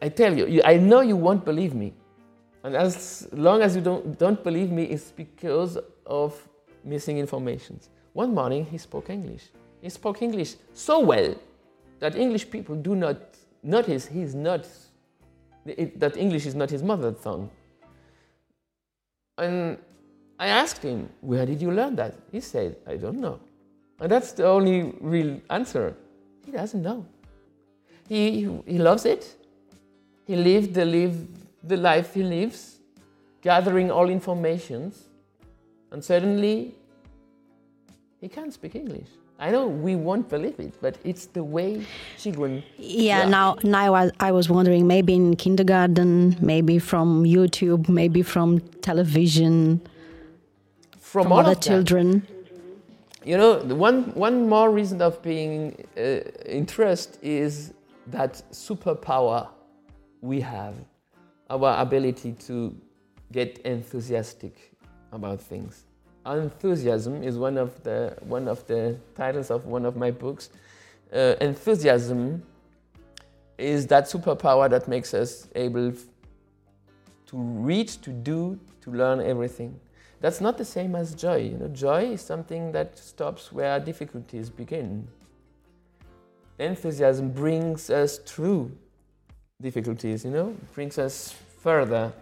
I 0.00 0.08
tell 0.08 0.36
you, 0.36 0.62
I 0.64 0.76
know 0.76 1.00
you 1.00 1.16
won't 1.16 1.44
believe 1.44 1.74
me. 1.74 1.92
And 2.62 2.76
as 2.76 3.26
long 3.32 3.62
as 3.62 3.74
you 3.74 3.82
don't, 3.82 4.18
don't 4.18 4.42
believe 4.44 4.70
me, 4.70 4.84
it's 4.84 5.10
because 5.10 5.78
of 6.06 6.48
missing 6.84 7.18
informations. 7.18 7.90
One 8.12 8.34
morning 8.34 8.64
he 8.66 8.78
spoke 8.78 9.10
English. 9.10 9.48
He 9.80 9.88
spoke 9.88 10.22
English 10.22 10.56
so 10.74 11.00
well 11.00 11.34
that 11.98 12.14
English 12.14 12.50
people 12.50 12.76
do 12.76 12.94
not 12.94 13.16
notice 13.62 14.06
he's 14.06 14.34
not, 14.34 14.66
that 15.64 16.16
English 16.16 16.46
is 16.46 16.54
not 16.54 16.70
his 16.70 16.82
mother 16.82 17.12
tongue. 17.12 17.50
And 19.38 19.78
I 20.38 20.48
asked 20.48 20.82
him, 20.82 21.08
Where 21.20 21.46
did 21.46 21.60
you 21.60 21.70
learn 21.72 21.96
that? 21.96 22.14
He 22.30 22.40
said, 22.40 22.76
I 22.86 22.96
don't 22.96 23.18
know. 23.18 23.40
And 24.00 24.10
that's 24.10 24.32
the 24.32 24.46
only 24.46 24.94
real 25.00 25.40
answer. 25.50 25.96
He 26.44 26.52
doesn't 26.52 26.82
know. 26.82 27.06
He, 28.10 28.48
he 28.66 28.78
loves 28.78 29.04
it. 29.14 29.22
He 30.26 30.36
lived 30.36 30.74
the, 30.74 30.84
live, 30.84 31.16
the 31.62 31.78
life 31.78 32.12
he 32.12 32.22
lives, 32.22 32.80
gathering 33.40 33.90
all 33.90 34.10
informations 34.10 35.06
and 35.92 36.04
suddenly, 36.04 36.74
he 38.20 38.28
can't 38.28 38.52
speak 38.52 38.74
English. 38.76 39.08
I 39.40 39.50
know 39.50 39.66
we 39.66 39.96
won't 39.96 40.28
believe 40.28 40.60
it, 40.60 40.74
but 40.80 40.98
it's 41.02 41.26
the 41.26 41.42
way 41.42 41.84
children. 42.18 42.62
Yeah, 42.76 43.20
learn. 43.20 43.30
now 43.30 43.56
now 43.64 43.94
I, 43.94 44.10
I 44.20 44.32
was 44.32 44.50
wondering 44.50 44.86
maybe 44.86 45.14
in 45.14 45.34
kindergarten, 45.34 46.36
maybe 46.40 46.78
from 46.78 47.24
YouTube, 47.24 47.88
maybe 47.88 48.22
from 48.22 48.60
television, 48.82 49.80
from, 50.98 51.24
from 51.24 51.32
all 51.32 51.40
other 51.40 51.54
children. 51.54 52.26
You 53.24 53.38
know, 53.38 53.58
the 53.58 53.74
one 53.74 54.14
one 54.14 54.48
more 54.48 54.70
reason 54.70 55.00
of 55.00 55.22
being 55.22 55.86
uh, 55.96 56.20
interest 56.44 57.18
is 57.22 57.72
that 58.10 58.42
superpower 58.50 59.48
we 60.20 60.40
have, 60.40 60.74
our 61.48 61.80
ability 61.80 62.32
to 62.32 62.74
get 63.32 63.58
enthusiastic 63.58 64.74
about 65.12 65.40
things. 65.40 65.84
Enthusiasm 66.26 67.22
is 67.22 67.38
one 67.38 67.56
of 67.56 67.82
the 67.82 68.16
one 68.20 68.46
of 68.46 68.66
the 68.66 68.96
titles 69.14 69.50
of 69.50 69.64
one 69.66 69.86
of 69.86 69.96
my 69.96 70.10
books. 70.10 70.50
Uh, 71.12 71.34
enthusiasm 71.40 72.42
is 73.58 73.86
that 73.86 74.04
superpower 74.04 74.68
that 74.68 74.86
makes 74.86 75.14
us 75.14 75.48
able 75.54 75.92
to 77.26 77.36
read, 77.36 77.88
to 77.88 78.10
do, 78.10 78.58
to 78.80 78.90
learn 78.90 79.20
everything. 79.20 79.78
That's 80.20 80.40
not 80.40 80.58
the 80.58 80.64
same 80.64 80.94
as 80.94 81.14
joy. 81.14 81.36
You 81.36 81.58
know, 81.58 81.68
joy 81.68 82.12
is 82.12 82.20
something 82.20 82.72
that 82.72 82.98
stops 82.98 83.52
where 83.52 83.80
difficulties 83.80 84.50
begin. 84.50 85.08
Enthusiasm 86.60 87.30
brings 87.30 87.90
us 87.90 88.18
through 88.18 88.70
difficulties. 89.60 90.24
You 90.24 90.30
know, 90.30 90.56
brings 90.74 90.98
us 90.98 91.34
further 91.62 92.12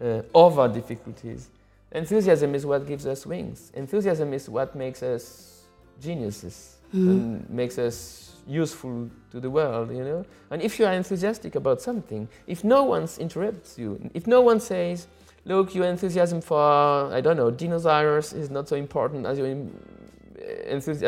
uh, 0.00 0.22
over 0.34 0.68
difficulties. 0.68 1.48
Enthusiasm 1.92 2.54
is 2.54 2.64
what 2.64 2.86
gives 2.86 3.06
us 3.06 3.26
wings. 3.26 3.70
Enthusiasm 3.74 4.32
is 4.32 4.48
what 4.48 4.74
makes 4.74 5.02
us 5.02 5.64
geniuses 6.00 6.76
and 6.92 7.48
makes 7.50 7.78
us 7.78 8.36
useful 8.46 9.08
to 9.30 9.40
the 9.40 9.48
world, 9.48 9.90
you 9.90 10.04
know? 10.04 10.24
And 10.50 10.60
if 10.62 10.78
you 10.78 10.86
are 10.86 10.92
enthusiastic 10.92 11.54
about 11.54 11.80
something, 11.80 12.28
if 12.46 12.64
no 12.64 12.84
one 12.84 13.08
interrupts 13.18 13.78
you, 13.78 14.10
if 14.14 14.26
no 14.26 14.40
one 14.40 14.60
says, 14.60 15.06
look, 15.44 15.74
your 15.74 15.86
enthusiasm 15.86 16.40
for, 16.40 17.12
I 17.12 17.20
don't 17.20 17.36
know, 17.36 17.50
dinosaurs 17.50 18.32
is 18.32 18.50
not 18.50 18.68
so 18.68 18.76
important 18.76 19.26
as 19.26 19.38
your 19.38 19.56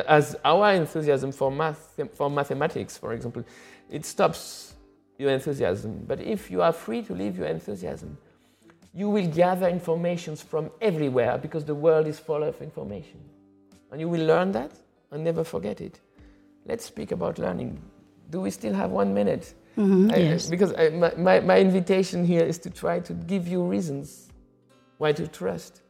as 0.09 0.37
our 0.44 0.73
enthusiasm 0.73 1.33
for 1.33 1.51
math, 1.51 1.99
for 2.14 2.31
mathematics, 2.31 2.97
for 2.99 3.12
example, 3.12 3.44
it 3.90 4.05
stops 4.05 4.75
your 5.18 5.31
enthusiasm. 5.31 6.05
But 6.07 6.20
if 6.20 6.51
you 6.51 6.62
are 6.62 6.73
free 6.73 7.03
to 7.03 7.14
live 7.14 7.37
your 7.38 7.47
enthusiasm, 7.47 8.16
you 8.92 9.09
will 9.09 9.27
gather 9.27 9.68
informations 9.68 10.42
from 10.42 10.70
everywhere 10.81 11.38
because 11.38 11.64
the 11.64 11.75
world 11.75 12.07
is 12.07 12.18
full 12.18 12.42
of 12.42 12.61
information. 12.62 13.20
And 13.90 14.01
you 14.01 14.09
will 14.09 14.25
learn 14.25 14.53
that 14.53 14.73
and 15.11 15.25
never 15.25 15.44
forget 15.44 15.81
it. 15.81 16.01
Let's 16.66 16.85
speak 16.85 17.12
about 17.12 17.38
learning. 17.38 17.81
Do 18.31 18.40
we 18.40 18.51
still 18.51 18.73
have 18.75 18.90
one 18.90 19.12
minute? 19.12 19.55
Mm-hmm. 19.77 20.11
I- 20.12 20.16
yes. 20.16 20.49
Because 20.49 20.73
I, 20.75 20.90
my, 20.90 21.12
my, 21.16 21.40
my 21.40 21.59
invitation 21.61 22.25
here 22.25 22.44
is 22.44 22.59
to 22.59 22.70
try 22.70 23.01
to 23.01 23.12
give 23.12 23.47
you 23.49 23.62
reasons 23.64 24.29
why 24.99 25.12
to 25.12 25.27
trust. 25.29 25.83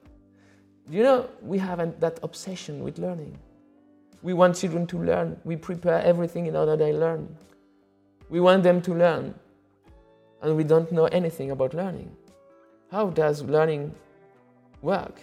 You 0.90 1.02
know, 1.02 1.30
we 1.42 1.58
have 1.58 2.00
that 2.00 2.18
obsession 2.22 2.84
with 2.84 2.98
learning. 2.98 3.38
We 4.22 4.34
want 4.34 4.56
children 4.56 4.86
to 4.88 4.98
learn. 4.98 5.38
We 5.44 5.56
prepare 5.56 6.02
everything 6.02 6.46
in 6.46 6.56
order 6.56 6.76
they 6.76 6.92
learn. 6.92 7.36
We 8.28 8.40
want 8.40 8.62
them 8.62 8.82
to 8.82 8.94
learn. 8.94 9.34
And 10.42 10.56
we 10.56 10.64
don't 10.64 10.90
know 10.92 11.06
anything 11.06 11.50
about 11.50 11.72
learning. 11.74 12.14
How 12.90 13.10
does 13.10 13.42
learning 13.42 13.94
work? 14.82 15.20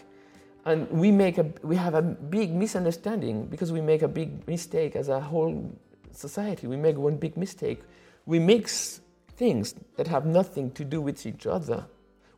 And 0.65 0.89
we 0.91 1.11
make 1.11 1.37
a 1.37 1.45
we 1.63 1.75
have 1.75 1.93
a 1.95 2.01
big 2.01 2.53
misunderstanding 2.53 3.45
because 3.47 3.71
we 3.71 3.81
make 3.81 4.01
a 4.03 4.07
big 4.07 4.47
mistake 4.47 4.95
as 4.95 5.09
a 5.09 5.19
whole 5.19 5.75
society. 6.11 6.67
We 6.67 6.77
make 6.77 6.97
one 6.97 7.17
big 7.17 7.37
mistake. 7.37 7.81
We 8.25 8.39
mix 8.39 9.01
things 9.35 9.73
that 9.97 10.07
have 10.07 10.25
nothing 10.25 10.71
to 10.71 10.85
do 10.85 11.01
with 11.01 11.25
each 11.25 11.47
other. 11.47 11.85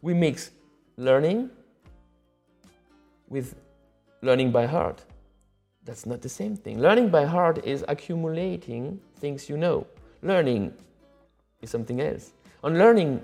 We 0.01 0.13
mix 0.13 0.51
learning 0.97 1.49
with 3.33 3.55
learning 4.21 4.51
by 4.51 4.65
heart. 4.67 5.03
That's 5.83 6.05
not 6.05 6.21
the 6.21 6.29
same 6.29 6.55
thing. 6.55 6.79
Learning 6.79 7.09
by 7.09 7.25
heart 7.25 7.65
is 7.65 7.83
accumulating 7.87 9.01
things 9.17 9.49
you 9.49 9.57
know. 9.57 9.85
Learning 10.21 10.73
is 11.61 11.69
something 11.69 11.99
else. 11.99 12.31
And 12.63 12.77
learning 12.77 13.21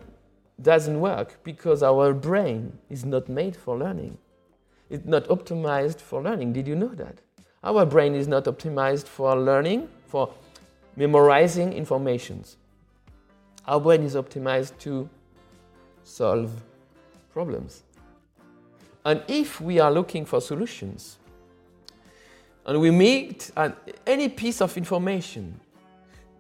doesn't 0.62 1.00
work 1.00 1.40
because 1.44 1.84
our 1.84 2.14
brain 2.14 2.78
is 2.90 3.06
not 3.06 3.30
made 3.30 3.56
for 3.56 3.78
learning. 3.78 4.18
It's 4.90 5.06
not 5.06 5.26
optimized 5.26 6.02
for 6.02 6.22
learning. 6.22 6.52
Did 6.54 6.68
you 6.68 6.76
know 6.76 6.94
that? 6.96 7.22
Our 7.64 7.86
brain 7.86 8.16
is 8.16 8.28
not 8.28 8.46
optimized 8.46 9.06
for 9.06 9.36
learning, 9.36 9.88
for 10.08 10.34
memorizing 10.96 11.72
informations. 11.72 12.58
Our 13.68 13.80
brain 13.80 14.04
is 14.04 14.16
optimized 14.16 14.78
to 14.80 15.08
solve 16.04 16.52
problems. 17.32 17.84
And 19.06 19.24
if 19.28 19.62
we 19.62 19.80
are 19.80 19.92
looking 19.92 20.26
for 20.26 20.42
solutions, 20.42 21.18
and 22.66 22.80
we 22.80 22.92
meet 22.92 23.52
any 24.06 24.30
piece 24.30 24.62
of 24.62 24.78
information 24.78 25.60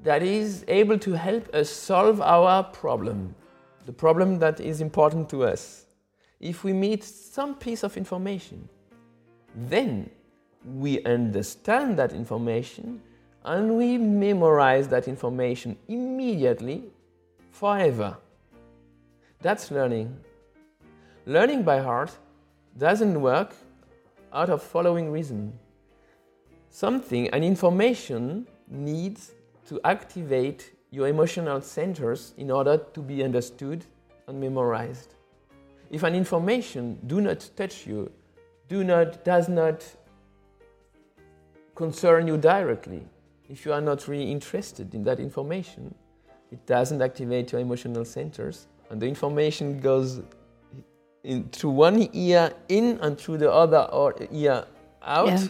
that 0.03 0.21
is 0.21 0.63
able 0.67 0.99
to 0.99 1.13
help 1.13 1.53
us 1.55 1.69
solve 1.69 2.21
our 2.21 2.63
problem, 2.63 3.33
the 3.85 3.93
problem 3.93 4.37
that 4.39 4.59
is 4.59 4.81
important 4.81 5.29
to 5.29 5.43
us, 5.43 5.85
if 6.39 6.63
we 6.63 6.73
meet 6.73 7.03
some 7.03 7.55
piece 7.55 7.83
of 7.83 7.97
information, 7.97 8.69
then 9.55 10.09
we 10.63 11.03
understand 11.03 11.97
that 11.97 12.13
information 12.13 13.01
and 13.45 13.77
we 13.77 13.97
memorize 13.97 14.87
that 14.89 15.07
information 15.07 15.77
immediately 15.87 16.83
forever. 17.51 18.17
That's 19.41 19.71
learning. 19.71 20.15
Learning 21.25 21.63
by 21.63 21.79
heart 21.79 22.11
doesn't 22.77 23.19
work 23.21 23.55
out 24.33 24.49
of 24.49 24.61
following 24.61 25.11
reason. 25.11 25.57
Something, 26.69 27.27
an 27.29 27.43
information 27.43 28.47
needs 28.67 29.31
to 29.67 29.79
activate 29.83 30.73
your 30.91 31.07
emotional 31.07 31.61
centers 31.61 32.33
in 32.37 32.51
order 32.51 32.77
to 32.77 33.01
be 33.01 33.23
understood 33.23 33.85
and 34.27 34.39
memorized. 34.39 35.15
If 35.91 36.03
an 36.03 36.15
information 36.15 36.99
do 37.07 37.21
not 37.21 37.49
touch 37.55 37.87
you, 37.87 38.11
do 38.67 38.83
not, 38.83 39.23
does 39.23 39.49
not 39.49 39.83
concern 41.75 42.27
you 42.27 42.37
directly, 42.37 43.03
if 43.49 43.65
you 43.65 43.73
are 43.73 43.81
not 43.81 44.07
really 44.07 44.31
interested 44.31 44.93
in 44.93 45.03
that 45.03 45.19
information, 45.19 45.93
it 46.51 46.65
doesn't 46.65 47.01
activate 47.01 47.51
your 47.51 47.61
emotional 47.61 48.05
centers, 48.05 48.67
and 48.89 49.01
the 49.01 49.07
information 49.07 49.79
goes 49.79 50.21
in 51.29 51.43
through 51.49 51.71
one 51.87 52.09
ear 52.13 52.51
in 52.67 52.97
and 53.01 53.17
through 53.17 53.37
the 53.37 53.51
other 53.51 53.83
or 53.91 54.15
ear 54.31 54.65
out. 55.03 55.27
Yeah. 55.27 55.47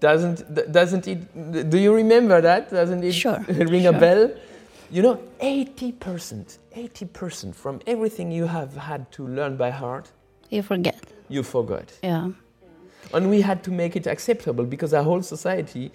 Doesn't 0.00 0.38
doesn't 0.72 1.06
it? 1.06 1.70
Do 1.70 1.78
you 1.78 1.92
remember 1.94 2.40
that? 2.40 2.70
Doesn't 2.70 3.02
it 3.04 3.12
Sure, 3.12 3.38
ring 3.48 3.86
a 3.86 3.92
bell? 3.92 4.30
You 4.90 5.02
know, 5.02 5.16
80%, 5.40 6.58
80% 6.74 7.54
from 7.54 7.80
everything 7.86 8.30
you 8.30 8.46
have 8.46 8.76
had 8.76 9.10
to 9.12 9.26
learn 9.26 9.56
by 9.56 9.70
heart, 9.70 10.06
You 10.48 10.62
forget. 10.62 11.00
you 11.28 11.42
forgot. 11.42 11.92
Yeah. 12.02 12.30
And 13.12 13.28
we 13.28 13.40
had 13.40 13.62
to 13.64 13.70
make 13.72 13.96
it 13.96 14.06
acceptable 14.06 14.64
because 14.64 14.94
our 14.94 15.02
whole 15.02 15.22
society 15.22 15.90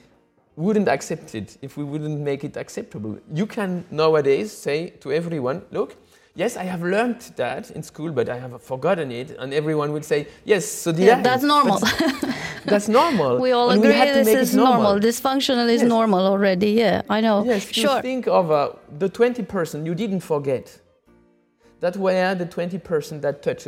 wouldn't 0.58 0.90
accept 0.90 1.34
it 1.36 1.58
if 1.62 1.78
we 1.78 1.84
wouldn't 1.86 2.20
make 2.20 2.44
it 2.44 2.58
acceptable. 2.58 3.18
You 3.34 3.46
can 3.46 3.86
nowadays 3.92 4.52
say 4.52 4.90
to 5.02 5.12
everyone, 5.12 5.62
look, 5.72 5.96
yes, 6.36 6.58
I 6.58 6.64
have 6.64 6.82
learned 6.84 7.22
that 7.36 7.72
in 7.72 7.84
school, 7.84 8.12
but 8.12 8.30
I 8.30 8.38
have 8.40 8.62
forgotten 8.62 9.12
it. 9.12 9.32
And 9.40 9.54
everyone 9.54 9.92
will 9.92 10.04
say, 10.04 10.28
yes, 10.46 10.66
so 10.66 10.92
did 10.92 11.02
Yeah, 11.06 11.18
I. 11.18 11.22
that's 11.22 11.44
normal. 11.44 11.80
That's 12.66 12.88
normal. 12.88 13.40
We 13.40 13.54
all 13.54 13.72
And 13.72 13.84
agree 13.84 13.98
to 13.98 14.14
this 14.24 14.28
is 14.28 14.56
normal. 14.56 15.00
Dysfunctional 15.00 15.68
is 15.68 15.82
Yes. 15.82 15.90
normal 15.90 16.20
already. 16.28 16.72
Yeah, 16.72 17.02
I 17.10 17.20
know. 17.20 17.44
Yes, 17.44 17.76
you 17.76 17.84
sure. 17.88 18.02
think 18.04 18.28
of 18.28 18.52
uh, 18.52 18.74
the 19.00 19.10
20 19.10 19.42
person 19.44 19.84
you 19.84 19.96
didn't 19.96 20.20
forget. 20.20 20.80
That 21.80 21.98
were 21.98 22.36
the 22.36 22.46
20 22.46 22.78
person 22.78 23.20
that 23.22 23.42
touched 23.42 23.68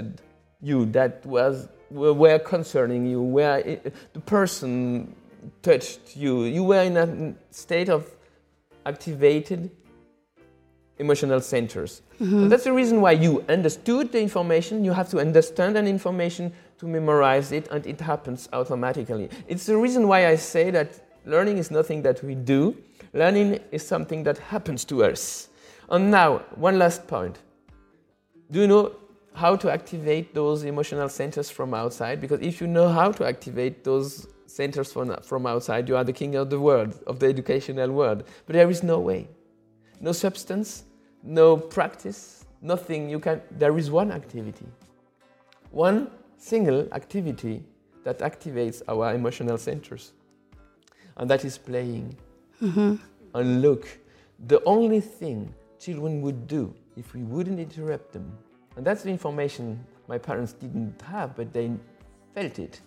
you, 0.62 0.86
that 0.91 1.26
was 1.26 1.67
were, 1.89 2.13
were 2.13 2.38
concerning 2.38 3.08
you, 3.08 3.19
where 3.19 3.58
it, 3.60 3.95
the 4.13 4.19
person 4.19 5.15
touched 5.63 6.15
you. 6.15 6.43
You 6.43 6.63
were 6.63 6.84
in 6.84 6.95
a 6.97 7.34
state 7.49 7.89
of 7.89 8.06
activated 8.86 9.71
emotional 10.99 11.41
centers. 11.41 12.01
And 12.41 12.51
that's 12.51 12.63
the 12.65 12.73
reason 12.73 13.01
why 13.01 13.12
you 13.12 13.43
understood 13.49 14.12
the 14.12 14.21
information. 14.21 14.86
You 14.86 14.91
have 14.93 15.10
to 15.10 15.19
understand 15.19 15.77
an 15.77 15.88
information 15.88 16.53
to 16.77 16.88
memorize 16.88 17.51
it, 17.51 17.67
and 17.71 17.86
it 17.88 17.99
happens 17.99 18.47
automatically. 18.53 19.29
It's 19.47 19.65
the 19.65 19.77
reason 19.77 20.08
why 20.08 20.27
I 20.27 20.36
say 20.36 20.71
that 20.71 20.89
learning 21.25 21.58
is 21.58 21.71
nothing 21.71 22.01
that 22.03 22.23
we 22.23 22.36
do. 22.36 22.75
Learning 23.13 23.60
is 23.71 23.86
something 23.86 24.23
that 24.23 24.38
happens 24.38 24.86
to 24.86 25.03
us. 25.03 25.49
And 25.89 26.12
now, 26.12 26.39
one 26.56 26.79
last 26.79 27.08
point. 27.08 27.39
Do 28.51 28.60
you 28.62 28.67
know 28.67 28.91
how 29.34 29.56
to 29.56 29.71
activate 29.71 30.34
those 30.36 30.63
emotional 30.63 31.10
centers 31.10 31.49
from 31.49 31.73
outside? 31.73 32.21
Because 32.21 32.41
if 32.41 32.62
you 32.62 32.67
know 32.67 32.88
how 32.89 33.12
to 33.12 33.25
activate 33.25 33.84
those 33.84 34.27
centers 34.45 34.93
from, 34.93 35.15
from 35.23 35.45
outside, 35.45 35.89
you 35.89 35.97
are 35.97 36.03
the 36.03 36.13
king 36.13 36.36
of 36.36 36.49
the 36.49 36.60
world, 36.60 36.99
of 37.08 37.19
the 37.19 37.27
educational 37.27 37.91
world. 37.91 38.23
But 38.45 38.53
there 38.53 38.69
is 38.69 38.84
no 38.84 38.99
way. 38.99 39.27
No 40.04 40.12
substance, 40.12 40.84
no 41.24 41.56
practice, 41.56 42.44
nothing 42.62 43.10
you 43.10 43.20
can. 43.20 43.42
There 43.52 43.78
is 43.78 43.89
one 43.89 44.12
activity. 44.12 44.66
One 45.72 46.12
single 46.38 46.89
activity 46.92 47.63
that 48.04 48.20
activates 48.20 48.82
our 48.89 49.16
emotional 49.16 49.58
centers. 49.58 50.12
And 51.16 51.30
that 51.30 51.46
is 51.46 51.58
playing. 51.58 52.18
Mm-hmm. 52.62 52.96
And 53.34 53.62
look, 53.62 53.88
the 54.48 54.62
only 54.66 55.00
thing 55.00 55.56
children 55.80 56.22
would 56.22 56.48
do 56.48 56.76
if 56.98 57.13
we 57.13 57.24
wouldn't 57.24 57.62
interrupt 57.62 58.12
them, 58.12 58.38
and 58.76 58.86
that's 58.86 59.04
the 59.04 59.10
information 59.10 59.86
my 60.10 60.18
parents 60.18 60.52
didn't 60.52 61.02
have, 61.04 61.34
but 61.34 61.54
they 61.54 61.72
felt 62.36 62.60
it. 62.60 62.82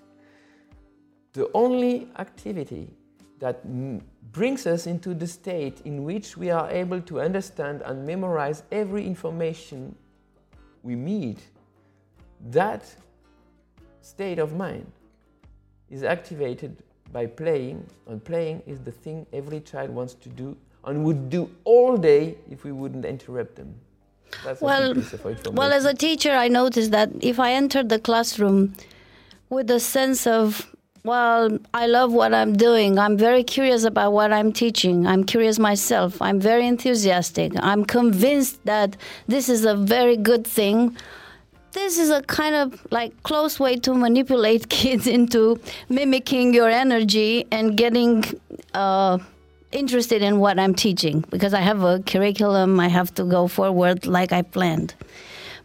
The 1.33 1.51
only 1.55 2.11
activity 2.19 2.91
that 3.39 3.61
m- 3.65 4.03
brings 4.33 4.67
us 4.67 4.87
into 4.87 5.15
the 5.15 5.27
state 5.27 5.81
in 5.85 6.05
which 6.05 6.37
we 6.37 6.51
are 6.51 6.71
able 6.71 7.01
to 7.03 7.21
understand 7.21 7.83
and 7.83 8.07
memorize 8.07 8.62
every 8.71 9.07
information 9.07 9.95
we 10.83 10.95
meet, 10.95 11.39
that 12.51 12.85
state 14.01 14.39
of 14.39 14.55
mind 14.55 14.91
is 15.91 16.03
activated 16.03 16.77
by 17.12 17.27
playing, 17.27 17.85
and 18.09 18.25
playing 18.25 18.62
is 18.67 18.81
the 18.81 18.91
thing 18.91 19.27
every 19.33 19.61
child 19.61 19.91
wants 19.91 20.15
to 20.15 20.29
do 20.29 20.57
and 20.85 21.05
would 21.05 21.31
do 21.31 21.51
all 21.65 21.97
day 21.97 22.37
if 22.51 22.65
we 22.65 22.73
wouldn't 22.73 23.05
interrupt 23.05 23.57
them. 23.57 23.75
That's 24.45 24.61
Well, 24.61 24.95
big 24.95 25.03
piece 25.03 25.12
of 25.12 25.27
information. 25.27 25.55
Well, 25.55 25.73
as 25.73 25.85
a 25.85 25.95
teacher, 25.95 26.33
I 26.33 26.49
noticed 26.49 26.91
that 26.91 27.11
if 27.21 27.39
I 27.39 27.53
entered 27.53 27.89
the 27.89 27.99
classroom 27.99 28.75
with 29.49 29.71
a 29.71 29.81
sense 29.81 30.27
of, 30.27 30.75
well, 31.07 31.57
I 31.73 31.87
love 31.87 32.12
what 32.12 32.35
I'm 32.35 32.55
doing, 32.55 32.99
I'm 32.99 33.16
very 33.16 33.45
curious 33.45 33.85
about 33.85 34.12
what 34.12 34.33
I'm 34.33 34.53
teaching, 34.53 35.07
I'm 35.07 35.23
curious 35.23 35.59
myself, 35.59 36.21
I'm 36.21 36.40
very 36.40 36.66
enthusiastic, 36.66 37.53
I'm 37.57 37.85
convinced 37.85 38.64
that 38.64 38.97
this 39.29 39.49
is 39.49 39.64
a 39.64 39.77
very 39.77 40.16
good 40.16 40.47
thing. 40.47 40.97
This 41.73 41.99
is 41.99 42.11
a 42.11 42.23
kind 42.23 42.55
of 42.55 42.85
like 42.90 43.23
close 43.23 43.61
way 43.61 43.77
to 43.77 43.95
manipulate 43.95 44.69
kids 44.81 45.07
into 45.07 45.61
mimicking 45.88 46.53
your 46.53 46.71
energy 46.71 47.47
and 47.53 47.77
getting 47.77 48.25
uh, 48.75 49.19
interested 49.73 50.23
in 50.23 50.38
what 50.38 50.59
I'm 50.59 50.75
teaching. 50.75 51.25
Because 51.31 51.55
I 51.55 51.61
have 51.61 51.83
a 51.83 52.01
curriculum, 52.01 52.81
I 52.81 52.88
have 52.88 53.14
to 53.14 53.25
go 53.25 53.47
forward 53.47 54.07
like 54.07 54.33
I 54.33 54.42
planned. 54.42 54.95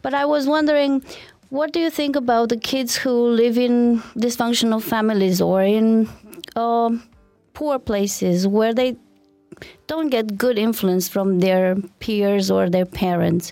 But 0.01 0.13
I 0.13 0.25
was 0.25 0.47
wondering, 0.47 1.03
what 1.51 1.73
do 1.73 1.81
you 1.81 1.89
think 1.89 2.15
about 2.15 2.47
the 2.47 2.55
kids 2.55 2.95
who 2.95 3.11
live 3.27 3.57
in 3.57 3.99
dysfunctional 4.15 4.81
families 4.81 5.41
or 5.41 5.61
in 5.61 6.07
uh, 6.55 6.89
poor 7.53 7.77
places 7.77 8.47
where 8.47 8.73
they 8.73 8.95
don't 9.85 10.09
get 10.09 10.37
good 10.37 10.57
influence 10.57 11.09
from 11.09 11.41
their 11.41 11.75
peers 11.99 12.49
or 12.49 12.69
their 12.69 12.85
parents? 12.85 13.51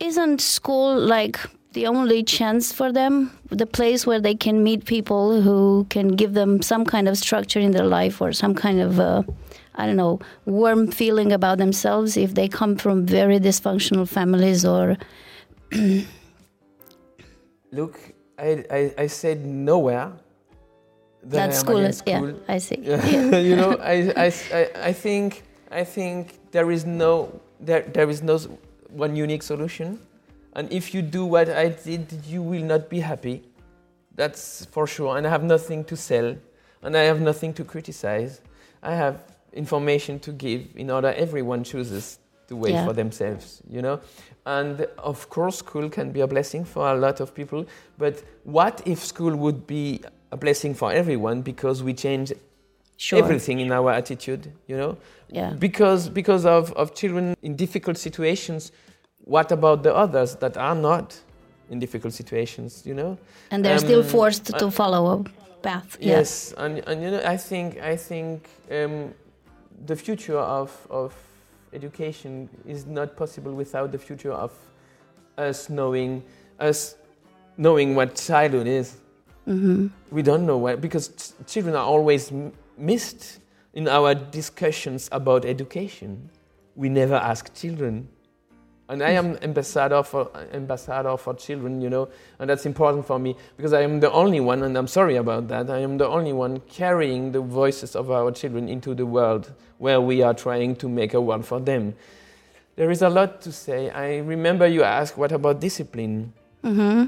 Isn't 0.00 0.40
school 0.40 0.98
like 0.98 1.38
the 1.74 1.86
only 1.86 2.22
chance 2.22 2.72
for 2.72 2.90
them, 2.90 3.30
the 3.50 3.66
place 3.66 4.06
where 4.06 4.20
they 4.20 4.34
can 4.34 4.62
meet 4.62 4.86
people 4.86 5.42
who 5.42 5.86
can 5.90 6.16
give 6.16 6.32
them 6.32 6.62
some 6.62 6.86
kind 6.86 7.08
of 7.08 7.18
structure 7.18 7.60
in 7.60 7.72
their 7.72 7.86
life 7.86 8.22
or 8.22 8.32
some 8.32 8.54
kind 8.54 8.80
of, 8.80 8.98
uh, 8.98 9.22
I 9.74 9.84
don't 9.84 9.96
know, 9.96 10.20
warm 10.46 10.90
feeling 10.90 11.30
about 11.30 11.58
themselves 11.58 12.16
if 12.16 12.32
they 12.32 12.48
come 12.48 12.76
from 12.76 13.04
very 13.04 13.38
dysfunctional 13.38 14.08
families 14.08 14.64
or. 14.64 14.96
Look, 17.72 17.98
I, 18.38 18.64
I, 18.70 18.94
I 18.98 19.06
said 19.06 19.44
nowhere. 19.46 20.12
that 21.24 21.50
that 21.50 21.54
school 21.54 21.78
is, 21.78 22.02
yeah. 22.06 22.32
I 22.48 22.58
see. 22.58 22.76
Yeah. 22.82 23.38
you 23.38 23.56
know, 23.56 23.76
I, 23.80 24.12
I, 24.16 24.32
I, 24.52 24.70
I 24.90 24.92
think 24.92 25.42
I 25.70 25.84
think 25.84 26.38
there 26.50 26.70
is 26.70 26.84
no 26.84 27.40
there, 27.60 27.82
there 27.82 28.10
is 28.10 28.22
no 28.22 28.38
one 28.88 29.16
unique 29.16 29.42
solution, 29.42 29.98
and 30.54 30.70
if 30.70 30.92
you 30.94 31.00
do 31.02 31.24
what 31.24 31.48
I 31.48 31.68
did, 31.68 32.12
you 32.26 32.42
will 32.42 32.62
not 32.62 32.90
be 32.90 33.00
happy. 33.00 33.42
That's 34.14 34.66
for 34.66 34.86
sure. 34.86 35.16
And 35.16 35.26
I 35.26 35.30
have 35.30 35.44
nothing 35.44 35.84
to 35.84 35.96
sell, 35.96 36.36
and 36.82 36.96
I 36.96 37.02
have 37.02 37.20
nothing 37.20 37.54
to 37.54 37.64
criticize. 37.64 38.42
I 38.82 38.94
have 38.94 39.24
information 39.52 40.18
to 40.20 40.32
give 40.32 40.62
in 40.76 40.90
order 40.90 41.12
everyone 41.16 41.64
chooses 41.64 42.18
the 42.52 42.56
way 42.64 42.70
Yeah. 42.72 42.86
for 42.86 42.94
themselves. 43.02 43.46
You 43.74 43.82
know, 43.86 43.96
and 44.56 44.74
of 45.10 45.18
course, 45.34 45.56
school 45.64 45.86
can 45.96 46.06
be 46.16 46.20
a 46.22 46.26
blessing 46.34 46.64
for 46.72 46.84
a 46.94 46.96
lot 47.04 47.16
of 47.20 47.28
people. 47.40 47.60
But 48.02 48.14
what 48.58 48.74
if 48.92 48.98
school 49.12 49.34
would 49.44 49.60
be 49.66 49.84
a 50.30 50.36
blessing 50.44 50.74
for 50.80 50.88
everyone 51.00 51.42
because 51.52 51.82
we 51.88 51.92
change 52.06 52.28
Sure. 52.96 53.18
everything 53.24 53.58
in 53.60 53.70
our 53.72 53.90
attitude, 54.00 54.42
you 54.70 54.76
know? 54.76 54.92
Yeah. 55.38 55.50
Because, 55.66 56.02
because 56.20 56.44
of, 56.46 56.72
of 56.82 56.86
children 57.00 57.34
in 57.42 57.56
difficult 57.56 57.96
situations, 58.08 58.70
what 59.34 59.50
about 59.50 59.82
the 59.82 59.92
others 60.04 60.30
that 60.36 60.54
are 60.56 60.76
not 60.90 61.06
in 61.70 61.78
difficult 61.80 62.12
situations, 62.22 62.70
you 62.88 62.94
know? 62.94 63.12
And 63.50 63.64
they're 63.64 63.78
still 63.88 64.02
Um, 64.02 64.06
forced 64.16 64.44
to 64.60 64.66
uh, 64.66 64.70
follow 64.70 65.02
a 65.14 65.16
path. 65.62 65.96
yeah. 66.00 66.18
Yes, 66.18 66.54
and, 66.62 66.72
and 66.88 66.96
you 67.02 67.10
know, 67.12 67.22
I 67.34 67.36
think, 67.50 67.68
I 67.92 67.96
think 67.96 68.34
um, 68.70 68.94
the 69.86 69.96
future 69.96 70.38
of, 70.60 70.70
of 70.90 71.10
education 71.72 72.48
is 72.66 72.86
not 72.86 73.16
possible 73.16 73.52
without 73.52 73.92
the 73.92 73.98
future 73.98 74.32
of 74.32 74.52
us 75.38 75.68
knowing, 75.68 76.22
us 76.60 76.96
knowing 77.56 77.94
what 77.94 78.14
childhood 78.16 78.66
is. 78.66 78.96
hmm 79.44 79.88
We 80.10 80.22
don't 80.22 80.46
know 80.46 80.58
why, 80.58 80.76
because 80.76 81.08
ch- 81.08 81.46
children 81.50 81.74
are 81.74 81.84
always 81.84 82.30
m- 82.30 82.52
missed 82.78 83.40
in 83.74 83.88
our 83.88 84.14
discussions 84.14 85.08
about 85.12 85.44
education. 85.44 86.30
We 86.76 86.88
never 86.88 87.14
ask 87.14 87.52
children. 87.54 88.08
And 88.92 89.02
I 89.02 89.12
am 89.12 89.38
ambassador 89.40 90.02
for 90.02 90.28
ambassador 90.52 91.16
for 91.16 91.32
children, 91.32 91.80
you 91.80 91.88
know, 91.88 92.10
and 92.38 92.50
that's 92.50 92.66
important 92.66 93.06
for 93.06 93.18
me 93.18 93.34
because 93.56 93.72
I 93.72 93.80
am 93.80 94.00
the 94.00 94.12
only 94.12 94.38
one, 94.38 94.62
and 94.62 94.76
I'm 94.76 94.86
sorry 94.86 95.16
about 95.16 95.48
that. 95.48 95.70
I 95.70 95.78
am 95.78 95.96
the 95.96 96.06
only 96.06 96.34
one 96.34 96.60
carrying 96.68 97.32
the 97.32 97.40
voices 97.40 97.96
of 97.96 98.10
our 98.10 98.30
children 98.32 98.68
into 98.68 98.94
the 98.94 99.06
world 99.06 99.50
where 99.78 99.98
we 99.98 100.22
are 100.22 100.34
trying 100.34 100.76
to 100.76 100.90
make 100.90 101.14
a 101.14 101.20
world 101.22 101.46
for 101.46 101.58
them. 101.58 101.94
There 102.76 102.90
is 102.90 103.00
a 103.00 103.08
lot 103.08 103.40
to 103.42 103.50
say. 103.50 103.88
I 103.88 104.18
remember 104.18 104.66
you 104.66 104.82
asked, 104.82 105.16
what 105.16 105.32
about 105.32 105.58
discipline? 105.58 106.34
hmm 106.60 107.04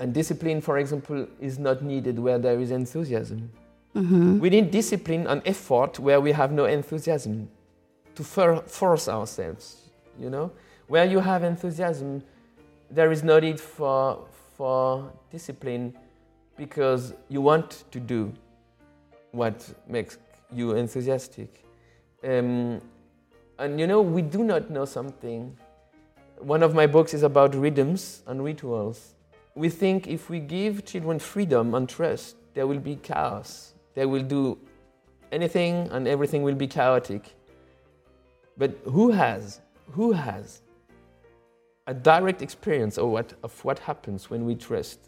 And 0.00 0.12
discipline, 0.12 0.60
for 0.60 0.78
example, 0.78 1.28
is 1.40 1.60
not 1.60 1.80
needed 1.80 2.18
where 2.18 2.40
there 2.40 2.58
is 2.58 2.72
enthusiasm. 2.72 3.50
hmm 3.92 4.40
We 4.40 4.50
need 4.50 4.72
discipline 4.72 5.28
and 5.28 5.42
effort 5.46 6.00
where 6.00 6.20
we 6.20 6.32
have 6.32 6.50
no 6.50 6.64
enthusiasm 6.64 7.48
to 8.16 8.24
for- 8.24 8.62
force 8.66 9.08
ourselves, 9.08 9.76
you 10.18 10.28
know? 10.28 10.50
Where 10.90 11.04
you 11.04 11.20
have 11.20 11.44
enthusiasm, 11.44 12.20
there 12.90 13.12
is 13.12 13.22
no 13.22 13.38
need 13.38 13.60
for, 13.60 14.26
for 14.56 15.12
discipline 15.30 15.96
because 16.56 17.14
you 17.28 17.40
want 17.40 17.84
to 17.92 18.00
do 18.00 18.32
what 19.30 19.72
makes 19.86 20.18
you 20.52 20.72
enthusiastic. 20.72 21.64
Um, 22.24 22.80
and 23.60 23.78
you 23.78 23.86
know, 23.86 24.02
we 24.02 24.20
do 24.20 24.42
not 24.42 24.68
know 24.68 24.84
something. 24.84 25.56
One 26.38 26.60
of 26.64 26.74
my 26.74 26.88
books 26.88 27.14
is 27.14 27.22
about 27.22 27.54
rhythms 27.54 28.24
and 28.26 28.42
rituals. 28.42 29.14
We 29.54 29.68
think 29.68 30.08
if 30.08 30.28
we 30.28 30.40
give 30.40 30.84
children 30.84 31.20
freedom 31.20 31.72
and 31.76 31.88
trust, 31.88 32.34
there 32.54 32.66
will 32.66 32.80
be 32.80 32.96
chaos. 32.96 33.74
They 33.94 34.06
will 34.06 34.24
do 34.24 34.58
anything 35.30 35.88
and 35.92 36.08
everything 36.08 36.42
will 36.42 36.56
be 36.56 36.66
chaotic. 36.66 37.32
But 38.58 38.76
who 38.86 39.12
has, 39.12 39.60
who 39.92 40.10
has 40.10 40.62
a 41.90 41.94
direct 41.94 42.40
experience 42.40 42.98
of 42.98 43.08
what, 43.08 43.34
of 43.42 43.64
what 43.64 43.80
happens 43.80 44.30
when 44.30 44.44
we 44.44 44.54
trust? 44.54 45.00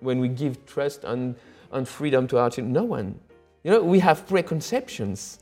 When 0.00 0.18
we 0.18 0.28
give 0.28 0.64
trust 0.64 1.04
and, 1.04 1.36
and 1.72 1.86
freedom 1.86 2.26
to 2.28 2.38
our 2.38 2.48
children? 2.48 2.72
No 2.72 2.84
one. 2.84 3.20
You 3.62 3.70
know, 3.70 3.82
we 3.82 3.98
have 3.98 4.26
preconceptions, 4.26 5.40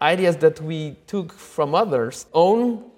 ideas 0.00 0.38
that 0.38 0.60
we 0.62 0.96
took 1.06 1.30
from 1.30 1.74
others, 1.74 2.24
own 2.32 2.90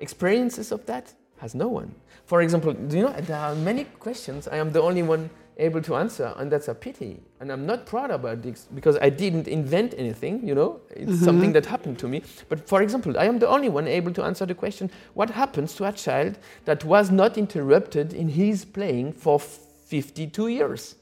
experiences 0.00 0.72
of 0.72 0.84
that 0.86 1.14
has 1.38 1.54
no 1.54 1.68
one. 1.68 1.94
For 2.26 2.42
example, 2.42 2.72
do 2.72 2.96
you 2.96 3.04
know 3.04 3.12
there 3.12 3.38
are 3.38 3.54
many 3.54 3.84
questions 3.84 4.48
I 4.48 4.56
am 4.56 4.72
the 4.72 4.82
only 4.82 5.04
one 5.04 5.30
able 5.60 5.82
to 5.82 5.94
answer, 5.96 6.32
and 6.38 6.50
that's 6.50 6.68
a 6.68 6.74
pity. 6.74 7.20
And 7.38 7.52
I'm 7.52 7.66
not 7.66 7.86
proud 7.86 8.10
about 8.10 8.42
this 8.42 8.66
because 8.74 8.96
I 9.00 9.10
didn't 9.10 9.46
invent 9.46 9.94
anything, 9.96 10.46
you 10.46 10.54
know, 10.54 10.80
it's 10.90 11.20
something 11.20 11.52
that 11.52 11.66
happened 11.66 11.98
to 12.00 12.08
me. 12.08 12.22
But 12.48 12.66
for 12.66 12.82
example, 12.82 13.18
I 13.18 13.26
am 13.26 13.38
the 13.38 13.48
only 13.48 13.68
one 13.68 13.86
able 13.86 14.12
to 14.14 14.24
answer 14.24 14.46
the 14.46 14.54
question 14.54 14.90
what 15.14 15.30
happens 15.30 15.74
to 15.76 15.84
a 15.84 15.92
child 15.92 16.38
that 16.64 16.84
was 16.84 17.10
not 17.10 17.36
interrupted 17.38 18.12
in 18.12 18.28
his 18.28 18.64
playing 18.64 19.12
for 19.12 19.38
52 19.38 20.48
years? 20.48 20.96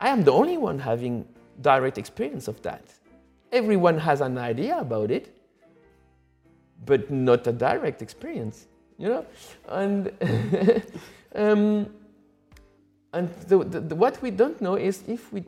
I 0.00 0.08
am 0.08 0.24
the 0.24 0.32
only 0.32 0.58
one 0.58 0.78
having 0.78 1.26
direct 1.60 1.98
experience 1.98 2.48
of 2.48 2.60
that. 2.62 2.84
Everyone 3.52 3.98
has 3.98 4.20
an 4.20 4.38
idea 4.38 4.78
about 4.78 5.10
it, 5.10 5.34
but 6.84 7.10
not 7.10 7.46
a 7.46 7.52
direct 7.52 8.02
experience, 8.02 8.66
you 8.98 9.08
know? 9.08 9.26
And, 9.68 10.12
um, 11.34 11.88
and 13.12 13.32
the, 13.48 13.64
the, 13.64 13.80
the- 13.80 13.94
what 13.94 14.20
we 14.22 14.30
don't 14.30 14.60
know 14.60 14.74
is 14.76 15.02
if 15.06 15.32
we 15.32 15.44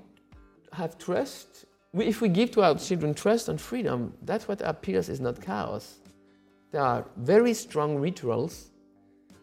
have 0.73 0.99
trust, 0.99 1.67
we, 1.93 2.07
if 2.07 2.21
we 2.21 2.29
give 2.29 2.51
to 2.53 2.63
our 2.63 2.77
children 2.77 3.15
trust 3.15 3.49
and 3.49 3.61
freedom, 3.61 4.15
that's 4.23 4.49
what 4.49 4.61
appears 4.63 5.09
is 5.09 5.21
not 5.21 5.41
chaos. 5.41 5.99
There 6.73 6.83
are 6.83 7.05
very 7.17 7.53
strong 7.55 7.99
rituals 7.99 8.71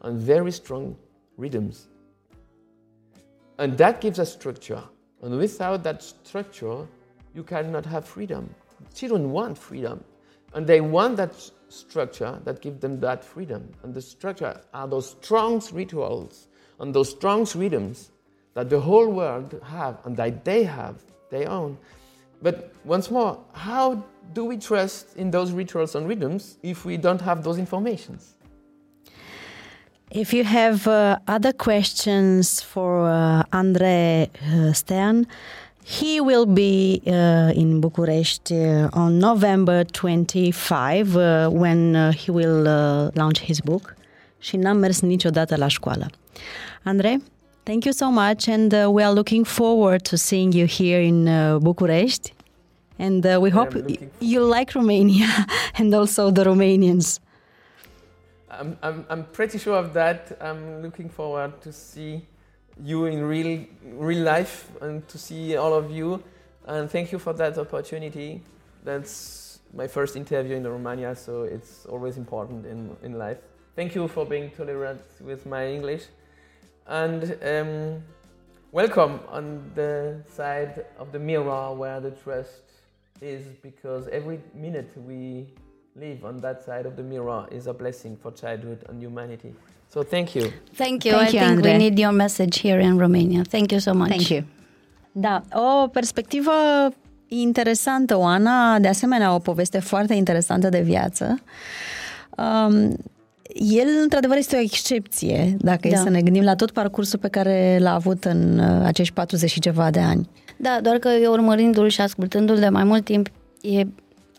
and 0.01 0.20
very 0.20 0.51
strong 0.51 0.95
rhythms. 1.38 1.88
And 3.59 3.78
that 3.78 4.01
gives 4.01 4.20
us 4.20 4.32
structure. 4.32 4.82
And 5.22 5.38
without 5.38 5.84
that 5.84 6.01
structure, 6.03 6.88
you 7.34 7.43
cannot 7.43 7.86
have 7.86 8.05
freedom. 8.05 8.53
Children 8.93 9.32
want 9.32 9.57
freedom. 9.57 10.03
And 10.53 10.65
they 10.65 10.80
want 10.80 11.18
that 11.18 11.34
structure 11.70 12.39
that 12.45 12.61
gives 12.61 12.80
them 12.80 12.99
that 13.01 13.24
freedom. 13.24 13.70
And 13.84 13.93
the 13.93 14.01
structure 14.01 14.61
are 14.74 14.88
those 14.88 15.11
strong 15.22 15.61
rituals 15.74 16.47
and 16.80 16.93
those 16.93 17.09
strong 17.11 17.47
rhythms 17.55 18.11
that 18.53 18.69
the 18.69 18.80
whole 18.80 19.07
world 19.07 19.59
have 19.63 19.97
and 20.05 20.15
that 20.17 20.43
they 20.43 20.63
have, 20.63 20.95
they 21.30 21.45
own. 21.45 21.78
But 22.41 22.71
once 22.86 23.09
more, 23.11 23.39
how 23.53 24.03
do 24.34 24.45
we 24.45 24.57
trust 24.57 25.15
in 25.15 25.32
those 25.32 25.51
rituals 25.51 25.95
and 25.95 26.07
rhythms 26.07 26.57
if 26.63 26.86
we 26.86 26.97
don't 26.97 27.21
have 27.21 27.43
those 27.43 27.57
informations? 27.57 28.36
If 30.09 30.34
you 30.34 30.43
have 30.45 30.88
uh, 30.88 31.19
other 31.28 31.51
questions 31.51 32.61
for 32.61 33.09
uh, 33.09 33.43
Andre 33.51 34.30
uh, 34.41 34.71
Stern, 34.71 35.28
he 35.84 36.19
will 36.19 36.45
be 36.45 37.01
uh, 37.05 37.51
in 37.53 37.80
Bucharest 37.82 38.51
uh, 38.51 38.89
on 38.93 39.19
November 39.19 39.84
25 39.84 41.15
uh, 41.15 41.49
when 41.49 41.95
uh, 41.95 42.11
he 42.11 42.32
will 42.32 42.67
uh, 42.67 43.11
launch 43.13 43.39
his 43.39 43.59
book. 43.59 43.95
Și 44.39 44.57
n-am 44.57 44.78
mers 44.78 45.01
niciodată 45.01 45.55
la 45.55 45.67
școală. 45.67 46.07
Andre, 46.85 47.19
thank 47.65 47.85
you 47.85 47.93
so 47.93 48.11
much 48.11 48.47
and 48.47 48.73
uh, 48.73 48.89
we 48.91 49.03
are 49.03 49.11
looking 49.11 49.43
forward 49.43 50.03
to 50.05 50.17
seeing 50.17 50.51
you 50.51 50.65
here 50.65 51.01
in 51.01 51.27
uh, 51.27 51.59
Bucharest. 51.59 52.33
And 52.99 53.25
uh, 53.25 53.39
we 53.41 53.49
hope 53.51 53.75
you 54.19 54.43
like 54.43 54.73
Romania 54.73 55.27
and 55.75 55.93
also 55.93 56.31
the 56.31 56.43
Romanians. 56.43 57.19
I'm, 58.49 58.77
I'm, 58.81 59.05
I'm 59.09 59.23
pretty 59.25 59.59
sure 59.59 59.77
of 59.77 59.93
that. 59.93 60.35
I'm 60.41 60.81
looking 60.81 61.09
forward 61.09 61.61
to 61.61 61.71
see 61.71 62.25
you 62.83 63.05
in 63.05 63.23
real, 63.23 63.65
real 63.83 64.23
life 64.23 64.71
and 64.81 65.07
to 65.09 65.17
see 65.17 65.55
all 65.55 65.73
of 65.73 65.91
you. 65.91 66.23
And 66.65 66.89
thank 66.89 67.11
you 67.11 67.19
for 67.19 67.33
that 67.33 67.57
opportunity. 67.57 68.41
That's 68.83 69.59
my 69.73 69.88
first 69.88 70.15
interview 70.15 70.55
in 70.55 70.65
Romania, 70.65 71.15
so 71.15 71.43
it's 71.43 71.85
always 71.85 72.17
important 72.17 72.65
in, 72.65 72.95
in 73.03 73.17
life. 73.17 73.38
Thank 73.75 73.95
you 73.95 74.07
for 74.07 74.25
being 74.25 74.49
tolerant 74.51 75.01
with 75.21 75.45
my 75.45 75.67
English. 75.67 76.05
And 76.88 77.38
um, 77.43 78.01
welcome 78.71 79.19
on 79.29 79.71
the 79.75 80.23
side 80.33 80.85
of 80.97 81.11
the 81.11 81.19
mirror 81.19 81.73
where 81.73 81.99
the 81.99 82.11
trust 82.11 82.63
is, 83.21 83.43
because 83.61 84.07
every 84.07 84.39
minute 84.55 84.91
we 85.05 85.47
live 85.95 86.23
on 86.23 86.38
that 86.38 86.63
side 86.63 86.85
of 86.85 86.95
the 86.95 87.03
mirror 87.03 87.45
is 87.51 87.67
a 87.67 87.73
blessing 87.73 88.15
for 88.21 88.31
childhood 88.31 88.85
and 88.88 89.01
humanity. 89.01 89.53
So 89.89 90.03
thank 90.03 90.35
you. 90.35 90.51
Thank 90.75 91.05
you. 91.05 91.11
Thank 91.11 91.29
I 91.29 91.31
you, 91.31 91.39
think 91.39 91.57
Andre. 91.57 91.71
we 91.71 91.77
need 91.77 91.99
your 91.99 92.13
message 92.13 92.59
here 92.59 92.79
in 92.79 92.97
Romania. 92.97 93.43
Thank 93.43 93.71
you 93.71 93.79
so 93.79 93.93
much. 93.93 94.09
Thank 94.09 94.29
you. 94.29 94.43
Da, 95.11 95.43
o 95.53 95.88
perspectivă 95.88 96.51
interesantă, 97.27 98.15
Oana, 98.15 98.79
de 98.79 98.88
asemenea 98.88 99.33
o 99.33 99.39
poveste 99.39 99.79
foarte 99.79 100.13
interesantă 100.13 100.69
de 100.69 100.81
viață. 100.81 101.41
Um, 102.38 102.97
el, 103.60 103.88
într-adevăr, 104.01 104.38
este 104.38 104.55
o 104.55 104.60
excepție, 104.60 105.55
dacă 105.60 105.88
da. 105.88 105.89
Da. 105.89 105.99
e 105.99 106.03
să 106.03 106.10
ne 106.10 106.22
gândim 106.22 106.43
la 106.43 106.55
tot 106.55 106.72
parcursul 106.72 107.20
pe 107.20 107.28
care 107.28 107.78
l-a 107.80 107.93
avut 107.93 108.24
în 108.26 108.60
uh, 108.60 108.86
acești 108.86 109.14
40 109.14 109.49
și 109.49 109.60
ceva 109.60 109.89
de 109.89 109.99
ani. 109.99 110.30
Da, 110.58 110.80
doar 110.82 110.97
că 110.97 111.10
eu 111.22 111.32
urmărindu-l 111.32 111.88
și 111.88 112.01
ascultându-l 112.01 112.60
de 112.60 112.70
mai 112.70 112.84
mult 112.84 113.03
timp, 113.03 113.28
e, 113.62 113.82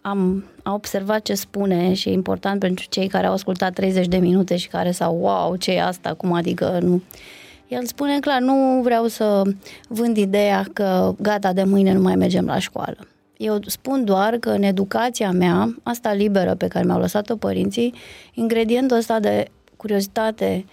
am, 0.02 0.44
am 0.62 0.74
observat 0.74 1.22
ce 1.22 1.34
spune 1.34 1.92
și 1.92 2.08
e 2.08 2.12
important 2.12 2.60
pentru 2.60 2.86
cei 2.88 3.06
care 3.06 3.26
au 3.26 3.32
ascultat 3.32 3.72
30 3.72 4.06
de 4.06 4.16
minute 4.16 4.56
și 4.56 4.68
care 4.68 4.90
s-au, 4.90 5.16
wow, 5.20 5.56
ce 5.56 5.72
e 5.72 5.82
asta, 5.82 6.14
cum 6.14 6.32
adică 6.32 6.78
nu... 6.82 7.02
El 7.68 7.86
spune 7.86 8.18
clar, 8.18 8.40
nu 8.40 8.80
vreau 8.82 9.06
să 9.06 9.42
vând 9.88 10.16
ideea 10.16 10.64
că 10.72 11.14
gata, 11.20 11.52
de 11.52 11.64
mâine 11.64 11.92
nu 11.92 12.00
mai 12.00 12.16
mergem 12.16 12.44
la 12.46 12.58
școală. 12.58 12.96
Eu 13.38 13.58
spun 13.66 14.04
doar 14.04 14.36
că 14.36 14.50
în 14.50 14.62
educația 14.62 15.30
mea, 15.30 15.74
asta 15.82 16.12
liberă 16.12 16.54
pe 16.54 16.68
care 16.68 16.84
mi-au 16.84 16.98
lăsat-o 16.98 17.36
părinții, 17.36 17.94
ingredientul 18.34 18.96
ăsta 18.96 19.20
de 19.20 19.48
curiozitate, 19.76 20.64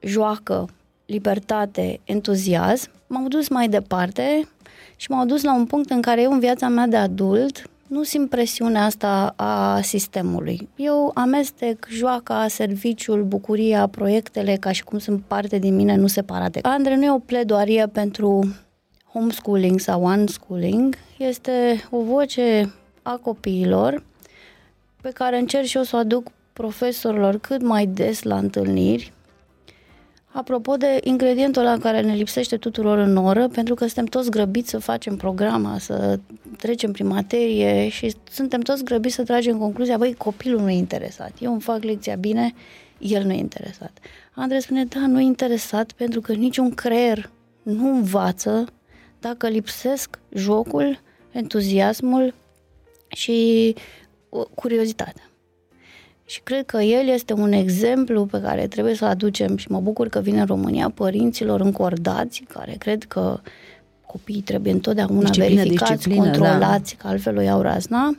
joacă, 0.00 0.68
libertate, 1.06 2.00
entuziasm, 2.04 2.90
m-au 3.06 3.28
dus 3.28 3.48
mai 3.48 3.68
departe 3.68 4.48
și 4.96 5.10
m-au 5.10 5.26
dus 5.26 5.42
la 5.42 5.54
un 5.54 5.66
punct 5.66 5.90
în 5.90 6.00
care 6.00 6.22
eu 6.22 6.32
în 6.32 6.38
viața 6.38 6.68
mea 6.68 6.86
de 6.86 6.96
adult 6.96 7.70
nu 7.86 8.02
simt 8.02 8.30
presiunea 8.30 8.84
asta 8.84 9.34
a 9.36 9.80
sistemului. 9.80 10.68
Eu 10.76 11.10
amestec 11.14 11.86
joaca, 11.90 12.46
serviciul, 12.48 13.22
bucuria, 13.22 13.86
proiectele 13.86 14.56
ca 14.56 14.72
și 14.72 14.84
cum 14.84 14.98
sunt 14.98 15.22
parte 15.26 15.58
din 15.58 15.74
mine, 15.74 15.96
nu 15.96 16.06
separate. 16.06 16.58
Andre, 16.62 16.96
nu 16.96 17.04
e 17.04 17.10
o 17.10 17.18
pledoarie 17.18 17.86
pentru 17.86 18.54
homeschooling 19.12 19.80
sau 19.80 20.04
unschooling, 20.04 20.96
este 21.18 21.84
o 21.90 22.02
voce 22.02 22.74
a 23.02 23.16
copiilor 23.16 24.04
pe 25.00 25.10
care 25.10 25.38
încerc 25.38 25.64
și 25.64 25.76
eu 25.76 25.82
să 25.82 25.96
o 25.96 25.98
aduc 25.98 26.30
profesorilor 26.52 27.38
cât 27.38 27.62
mai 27.62 27.86
des 27.86 28.22
la 28.22 28.38
întâlniri, 28.38 29.12
Apropo 30.32 30.76
de 30.76 31.00
ingredientul 31.04 31.62
ăla 31.62 31.78
care 31.78 32.00
ne 32.00 32.14
lipsește 32.14 32.56
tuturor 32.56 32.98
în 32.98 33.16
oră, 33.16 33.48
pentru 33.48 33.74
că 33.74 33.84
suntem 33.84 34.04
toți 34.04 34.30
grăbiți 34.30 34.70
să 34.70 34.78
facem 34.78 35.16
programa, 35.16 35.78
să 35.78 36.18
trecem 36.56 36.92
prin 36.92 37.06
materie 37.06 37.88
și 37.88 38.14
suntem 38.30 38.60
toți 38.60 38.84
grăbiți 38.84 39.14
să 39.14 39.22
tragem 39.22 39.58
concluzia, 39.58 39.96
băi, 39.96 40.14
copilul 40.14 40.60
nu 40.60 40.70
e 40.70 40.76
interesat. 40.76 41.32
Eu 41.40 41.52
îmi 41.52 41.60
fac 41.60 41.82
lecția 41.82 42.14
bine, 42.14 42.54
el 42.98 43.24
nu 43.24 43.32
e 43.32 43.36
interesat. 43.36 43.98
Andrei 44.34 44.62
spune, 44.62 44.84
da, 44.84 45.06
nu 45.06 45.20
e 45.20 45.24
interesat 45.24 45.92
pentru 45.92 46.20
că 46.20 46.32
niciun 46.32 46.70
creier 46.74 47.30
nu 47.62 47.88
învață 47.88 48.64
dacă 49.20 49.48
lipsesc 49.48 50.18
jocul, 50.34 51.00
entuziasmul 51.32 52.34
și 53.08 53.74
uh, 54.28 54.44
curiozitatea. 54.54 55.30
Și 56.24 56.40
cred 56.40 56.66
că 56.66 56.76
el 56.76 57.08
este 57.08 57.32
un 57.32 57.52
exemplu 57.52 58.26
pe 58.26 58.40
care 58.40 58.66
trebuie 58.66 58.94
să-l 58.94 59.08
aducem 59.08 59.56
și 59.56 59.70
mă 59.70 59.80
bucur 59.80 60.08
că 60.08 60.20
vine 60.20 60.40
în 60.40 60.46
România 60.46 60.90
părinților 60.90 61.60
încordați, 61.60 62.44
care 62.48 62.74
cred 62.78 63.04
că 63.04 63.40
copiii 64.06 64.40
trebuie 64.40 64.72
întotdeauna 64.72 65.20
Disciplină, 65.20 65.54
verificați, 65.54 65.92
disciplină, 65.92 66.24
controlați, 66.24 66.94
că 66.94 67.06
altfel 67.06 67.36
o 67.36 67.40
iau 67.40 67.60
razna. 67.60 68.16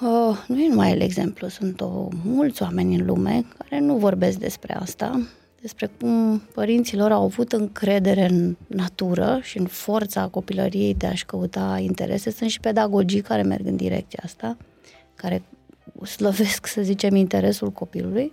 Uh, 0.00 0.44
nu 0.46 0.60
e 0.60 0.68
numai 0.68 0.90
el 0.90 1.00
exemplu, 1.00 1.48
sunt 1.48 1.80
o, 1.80 2.08
mulți 2.24 2.62
oameni 2.62 2.94
în 2.94 3.06
lume 3.06 3.44
care 3.58 3.80
nu 3.80 3.96
vorbesc 3.96 4.38
despre 4.38 4.74
asta, 4.74 5.26
despre 5.60 5.90
cum 6.00 6.42
părinții 6.54 6.96
lor 6.96 7.12
au 7.12 7.22
avut 7.22 7.52
încredere 7.52 8.24
în 8.26 8.56
natură 8.66 9.38
și 9.42 9.58
în 9.58 9.66
forța 9.66 10.26
copilăriei 10.26 10.94
de 10.94 11.06
a-și 11.06 11.26
căuta 11.26 11.78
interese. 11.80 12.30
Sunt 12.30 12.50
și 12.50 12.60
pedagogii 12.60 13.20
care 13.20 13.42
merg 13.42 13.66
în 13.66 13.76
direcția 13.76 14.20
asta, 14.24 14.56
care 15.14 15.42
slăvesc, 16.04 16.66
să 16.66 16.82
zicem, 16.82 17.14
interesul 17.14 17.70
copilului, 17.70 18.32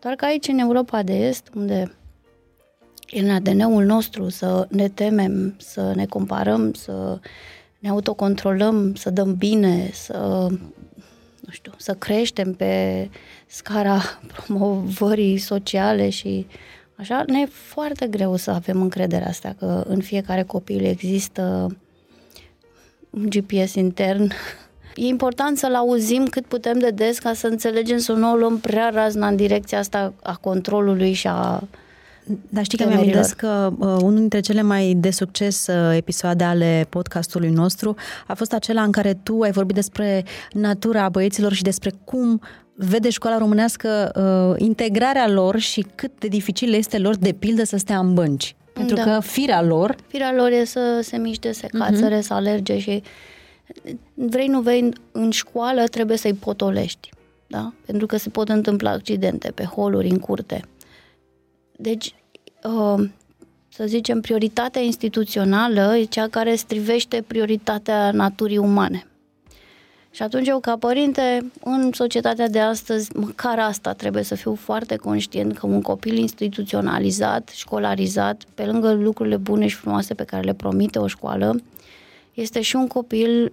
doar 0.00 0.14
că 0.14 0.24
aici, 0.24 0.48
în 0.48 0.58
Europa 0.58 1.02
de 1.02 1.12
Est, 1.12 1.50
unde 1.54 1.94
e 3.06 3.20
în 3.20 3.30
ADN-ul 3.30 3.84
nostru 3.84 4.28
să 4.28 4.66
ne 4.70 4.88
temem, 4.88 5.54
să 5.58 5.92
ne 5.94 6.06
comparăm, 6.06 6.72
să 6.72 7.20
ne 7.78 7.88
autocontrolăm, 7.88 8.94
să 8.94 9.10
dăm 9.10 9.34
bine, 9.34 9.90
să, 9.92 10.46
nu 11.40 11.50
știu, 11.50 11.72
să 11.76 11.94
creștem 11.94 12.54
pe 12.54 13.08
scara 13.46 14.00
promovării 14.32 15.38
sociale 15.38 16.08
și 16.08 16.46
așa, 16.96 17.24
ne 17.26 17.40
e 17.40 17.46
foarte 17.46 18.06
greu 18.06 18.36
să 18.36 18.50
avem 18.50 18.82
încrederea 18.82 19.28
asta 19.28 19.54
că 19.58 19.84
în 19.88 20.00
fiecare 20.00 20.42
copil 20.42 20.84
există 20.84 21.76
un 23.10 23.26
GPS 23.28 23.74
intern 23.74 24.32
E 24.96 25.06
important 25.06 25.58
să-l 25.58 25.74
auzim 25.74 26.26
cât 26.26 26.46
putem 26.46 26.78
de 26.78 26.90
des 26.90 27.18
ca 27.18 27.32
să 27.32 27.46
înțelegem 27.46 27.98
să 27.98 28.12
nu 28.12 28.32
o 28.32 28.36
luăm 28.36 28.58
prea 28.58 28.90
razna 28.94 29.28
în 29.28 29.36
direcția 29.36 29.78
asta 29.78 30.12
a 30.22 30.36
controlului 30.36 31.12
și 31.12 31.26
a 31.26 31.62
Dar 32.48 32.64
știi 32.64 32.78
că 32.78 32.84
temerilor. 32.84 33.06
mi-amintesc 33.06 33.36
că 33.36 33.72
uh, 33.78 33.86
unul 33.86 34.18
dintre 34.18 34.40
cele 34.40 34.62
mai 34.62 34.94
de 34.94 35.10
succes 35.10 35.66
uh, 35.66 35.96
episoade 35.96 36.44
ale 36.44 36.86
podcastului 36.88 37.50
nostru 37.50 37.94
a 38.26 38.34
fost 38.34 38.52
acela 38.52 38.82
în 38.82 38.92
care 38.92 39.14
tu 39.14 39.40
ai 39.40 39.50
vorbit 39.50 39.74
despre 39.74 40.24
natura 40.52 41.08
băieților 41.08 41.52
și 41.52 41.62
despre 41.62 41.92
cum 42.04 42.40
vede 42.76 43.10
școala 43.10 43.38
românească 43.38 44.12
uh, 44.14 44.60
integrarea 44.66 45.28
lor 45.28 45.58
și 45.58 45.86
cât 45.94 46.10
de 46.18 46.28
dificil 46.28 46.72
este 46.72 46.98
lor, 46.98 47.16
de 47.16 47.32
pildă, 47.32 47.64
să 47.64 47.76
stea 47.76 47.98
în 47.98 48.14
bănci. 48.14 48.54
Pentru 48.72 48.96
Da. 48.96 49.02
că 49.02 49.20
firea 49.20 49.62
lor 49.62 49.96
Firea 50.06 50.32
lor 50.32 50.50
e 50.50 50.64
să 50.64 51.00
se 51.02 51.16
miște, 51.16 51.52
să 51.52 51.66
cațăre, 51.78 52.18
uh-huh. 52.18 52.22
să 52.22 52.34
alerge 52.34 52.78
și 52.78 53.02
vrei, 54.14 54.46
nu 54.46 54.60
vrei, 54.60 54.88
în 55.12 55.30
școală 55.30 55.84
trebuie 55.84 56.16
să-i 56.16 56.34
potolești. 56.34 57.10
Da? 57.46 57.72
Pentru 57.86 58.06
că 58.06 58.16
se 58.16 58.28
pot 58.28 58.48
întâmpla 58.48 58.90
accidente 58.90 59.50
pe 59.50 59.64
holuri, 59.64 60.08
în 60.08 60.18
curte. 60.18 60.62
Deci, 61.76 62.14
uh, 62.64 63.08
să 63.68 63.84
zicem, 63.86 64.20
prioritatea 64.20 64.82
instituțională 64.82 65.96
e 65.96 66.04
cea 66.04 66.28
care 66.28 66.54
strivește 66.54 67.24
prioritatea 67.26 68.10
naturii 68.10 68.58
umane. 68.58 69.06
Și 70.16 70.22
atunci 70.22 70.48
eu, 70.48 70.60
ca 70.60 70.76
părinte, 70.76 71.50
în 71.64 71.90
societatea 71.92 72.48
de 72.48 72.60
astăzi, 72.60 73.16
măcar 73.16 73.58
asta 73.58 73.92
trebuie 73.92 74.22
să 74.22 74.34
fiu 74.34 74.54
foarte 74.54 74.96
conștient 74.96 75.58
că 75.58 75.66
un 75.66 75.82
copil 75.82 76.16
instituționalizat, 76.16 77.48
școlarizat, 77.48 78.42
pe 78.54 78.64
lângă 78.64 78.92
lucrurile 78.92 79.36
bune 79.36 79.66
și 79.66 79.76
frumoase 79.76 80.14
pe 80.14 80.24
care 80.24 80.42
le 80.42 80.54
promite 80.54 80.98
o 80.98 81.06
școală, 81.06 81.60
este 82.34 82.60
și 82.60 82.76
un 82.76 82.86
copil 82.86 83.52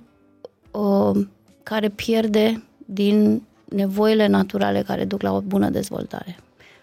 uh, 0.72 1.26
care 1.64 1.90
pierde 1.90 2.64
din 2.86 3.42
nevoile 3.66 4.28
naturale 4.28 4.82
care 4.82 5.06
duc 5.06 5.22
la 5.22 5.34
o 5.36 5.42
bună 5.42 5.70
dezvoltare. 5.70 6.38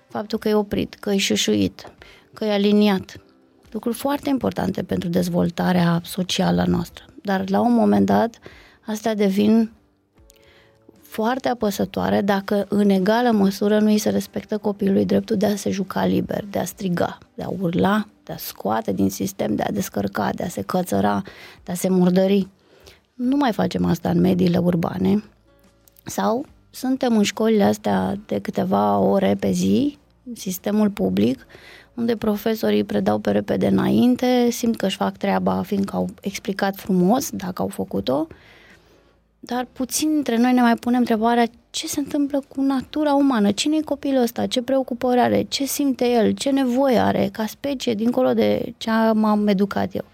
Faptul 0.09 0.39
că 0.39 0.49
e 0.49 0.55
oprit, 0.55 0.95
că 0.95 1.11
e 1.11 1.16
șușuit, 1.16 1.93
că 2.35 2.45
e 2.45 2.53
aliniat. 2.53 3.20
Lucruri 3.70 3.97
foarte 3.97 4.28
importante 4.28 4.83
pentru 4.83 5.09
dezvoltarea 5.09 6.01
socială 6.05 6.64
noastră. 6.66 7.05
Dar 7.22 7.45
la 7.49 7.61
un 7.61 7.72
moment 7.72 8.07
dat, 8.07 8.39
astea 8.91 9.14
devin 9.14 9.70
foarte 11.01 11.49
apăsătoare 11.49 12.20
dacă 12.20 12.66
în 12.68 12.88
egală 12.88 13.30
măsură 13.30 13.78
nu 13.78 13.86
îi 13.86 13.99
se 13.99 14.11
respectă 14.11 14.59
copilului 14.59 15.05
dreptul 15.05 15.36
de 15.36 15.47
a 15.47 15.57
se 15.57 15.70
juca 15.70 16.07
liber, 16.07 16.45
de 16.51 16.59
a 16.59 16.64
striga, 16.64 17.18
de 17.34 17.43
a 17.43 17.49
urla, 17.61 18.07
de 18.24 18.32
a 18.32 18.36
scoate 18.36 18.93
din 18.93 19.11
sistem, 19.11 19.55
de 19.55 19.62
a 19.62 19.70
descărca, 19.70 20.30
de 20.34 20.43
a 20.43 20.49
se 20.49 20.62
cățăra, 20.62 21.22
de 21.62 21.72
a 21.72 21.74
se 21.74 21.88
murdări. 21.88 22.49
Nu 23.14 23.36
mai 23.36 23.53
facem 23.53 23.84
asta 23.84 24.11
în 24.11 24.20
mediile 24.20 24.59
urbane 24.59 25.24
sau 26.05 26.47
suntem 26.70 27.16
în 27.16 27.22
școlile 27.22 27.62
astea 27.62 28.20
de 28.26 28.38
câteva 28.38 28.99
ore 28.99 29.36
pe 29.41 29.51
zi, 29.51 29.99
sistemul 30.34 30.91
public, 30.91 31.47
unde 31.95 32.16
profesorii 32.16 32.84
predau 32.84 33.18
pe 33.18 33.30
repede 33.30 33.66
înainte, 33.66 34.51
simt 34.51 34.76
că 34.76 34.86
își 34.86 34.97
fac 34.97 35.16
treaba 35.16 35.62
fiindcă 35.62 35.97
au 35.97 36.09
explicat 36.20 36.76
frumos, 36.76 37.30
dacă 37.30 37.62
au 37.62 37.68
făcut-o, 37.68 38.26
dar 39.41 39.66
puțin 39.72 40.12
dintre 40.12 40.36
noi 40.36 40.53
ne 40.53 40.61
mai 40.61 40.74
punem 40.74 40.99
întrebarea 40.99 41.47
ce 41.70 41.86
se 41.86 42.01
întâmplă 42.01 42.43
cu 42.49 42.61
natura 42.61 43.14
umană, 43.14 43.51
cine 43.51 43.76
e 43.76 43.82
copilul 43.82 44.22
ăsta, 44.22 44.47
ce 44.47 44.62
preocupări 44.62 45.20
are, 45.20 45.43
ce 45.49 45.64
simte 45.64 46.09
el, 46.09 46.30
ce 46.30 46.51
nevoie 46.51 46.99
are 46.99 47.28
ca 47.32 47.47
specie, 47.47 47.95
dincolo 47.95 48.32
de 48.32 48.74
ce 48.76 48.91
m-am 49.14 49.47
educat 49.47 49.95
eu. 49.95 50.05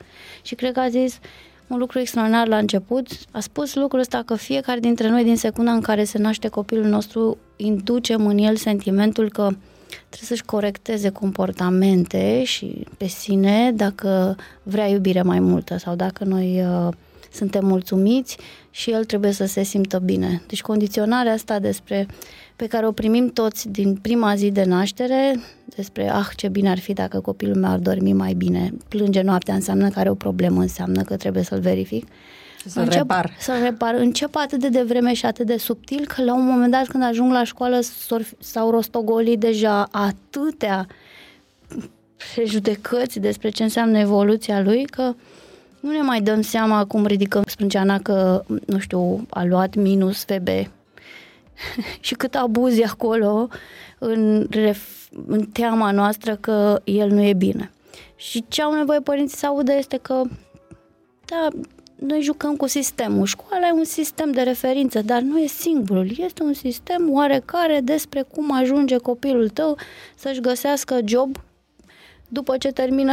Și 0.42 0.54
cred 0.54 0.72
că 0.72 0.80
a 0.80 0.88
zis 0.88 1.18
un 1.66 1.78
lucru 1.78 1.98
extraordinar 1.98 2.46
la 2.46 2.56
început, 2.58 3.08
a 3.30 3.40
spus 3.40 3.74
lucrul 3.74 4.00
ăsta 4.00 4.22
că 4.26 4.34
fiecare 4.34 4.80
dintre 4.80 5.08
noi 5.08 5.24
din 5.24 5.36
secunda 5.36 5.72
în 5.72 5.80
care 5.80 6.04
se 6.04 6.18
naște 6.18 6.48
copilul 6.48 6.84
nostru 6.84 7.38
inducem 7.56 8.26
în 8.26 8.38
el 8.38 8.56
sentimentul 8.56 9.28
că 9.28 9.48
trebuie 9.88 10.28
să-și 10.28 10.44
corecteze 10.44 11.10
comportamente 11.10 12.44
și 12.44 12.86
pe 12.96 13.06
sine 13.06 13.72
dacă 13.72 14.36
vrea 14.62 14.88
iubire 14.88 15.22
mai 15.22 15.40
multă 15.40 15.76
sau 15.76 15.94
dacă 15.94 16.24
noi 16.24 16.62
uh, 16.62 16.92
suntem 17.36 17.66
mulțumiți 17.66 18.36
și 18.70 18.90
el 18.90 19.04
trebuie 19.04 19.32
să 19.32 19.46
se 19.46 19.62
simtă 19.62 19.98
bine. 19.98 20.42
Deci 20.46 20.62
condiționarea 20.62 21.32
asta 21.32 21.58
despre 21.58 22.06
pe 22.56 22.66
care 22.66 22.86
o 22.86 22.92
primim 22.92 23.28
toți 23.28 23.68
din 23.68 23.94
prima 23.94 24.34
zi 24.34 24.50
de 24.50 24.64
naștere, 24.64 25.40
despre 25.64 26.10
ah, 26.10 26.26
ce 26.36 26.48
bine 26.48 26.70
ar 26.70 26.78
fi 26.78 26.92
dacă 26.92 27.20
copilul 27.20 27.56
meu 27.56 27.70
ar 27.70 27.78
dormi 27.78 28.12
mai 28.12 28.34
bine, 28.34 28.72
plânge 28.88 29.22
noaptea 29.22 29.54
înseamnă 29.54 29.88
că 29.88 29.98
are 29.98 30.10
o 30.10 30.14
problemă, 30.14 30.60
înseamnă 30.60 31.02
că 31.02 31.16
trebuie 31.16 31.42
să-l 31.42 31.60
verific. 31.60 32.06
Să-l 32.66 32.82
încep, 32.82 32.98
repar. 32.98 33.36
Să-l 33.38 33.62
repar. 33.62 33.94
Încep 33.94 34.36
atât 34.36 34.60
de 34.60 34.68
devreme 34.68 35.14
și 35.14 35.26
atât 35.26 35.46
de 35.46 35.56
subtil 35.56 36.06
că 36.06 36.22
la 36.22 36.34
un 36.34 36.46
moment 36.46 36.72
dat 36.72 36.86
când 36.86 37.02
ajung 37.02 37.32
la 37.32 37.44
școală 37.44 37.80
s-au 38.38 38.70
rostogolit 38.70 39.38
deja 39.38 39.88
atâtea 39.90 40.86
prejudecăți 42.34 43.18
despre 43.18 43.48
ce 43.48 43.62
înseamnă 43.62 43.98
evoluția 43.98 44.60
lui 44.60 44.84
că 44.84 45.14
nu 45.86 45.92
ne 45.92 46.00
mai 46.00 46.20
dăm 46.20 46.40
seama 46.40 46.84
cum 46.84 47.06
ridicăm 47.06 47.42
sprânceana 47.46 47.98
că, 47.98 48.44
nu 48.66 48.78
știu, 48.78 49.26
a 49.30 49.44
luat 49.44 49.74
minus 49.74 50.24
FB 50.24 50.48
și 52.06 52.14
cât 52.14 52.34
abuzi 52.34 52.82
acolo 52.82 53.48
în, 53.98 54.46
ref, 54.50 55.08
în 55.26 55.44
teama 55.44 55.90
noastră 55.90 56.36
că 56.36 56.80
el 56.84 57.10
nu 57.10 57.22
e 57.22 57.32
bine. 57.32 57.70
Și 58.16 58.44
ce 58.48 58.62
au 58.62 58.74
nevoie 58.74 59.00
părinții 59.00 59.36
să 59.36 59.46
audă 59.46 59.72
este 59.72 59.96
că 59.96 60.22
da, 61.24 61.48
noi 61.94 62.20
jucăm 62.20 62.56
cu 62.56 62.66
sistemul. 62.66 63.26
Școala 63.26 63.66
e 63.66 63.72
un 63.72 63.84
sistem 63.84 64.30
de 64.30 64.42
referință, 64.42 65.02
dar 65.02 65.20
nu 65.20 65.38
e 65.38 65.46
singurul. 65.46 66.10
Este 66.18 66.42
un 66.42 66.52
sistem 66.52 67.12
oarecare 67.12 67.80
despre 67.82 68.22
cum 68.22 68.52
ajunge 68.52 68.96
copilul 68.96 69.48
tău 69.48 69.76
să-și 70.16 70.40
găsească 70.40 70.98
job 71.04 71.36
după 72.28 72.56
ce 72.56 72.68
termină 72.72 73.12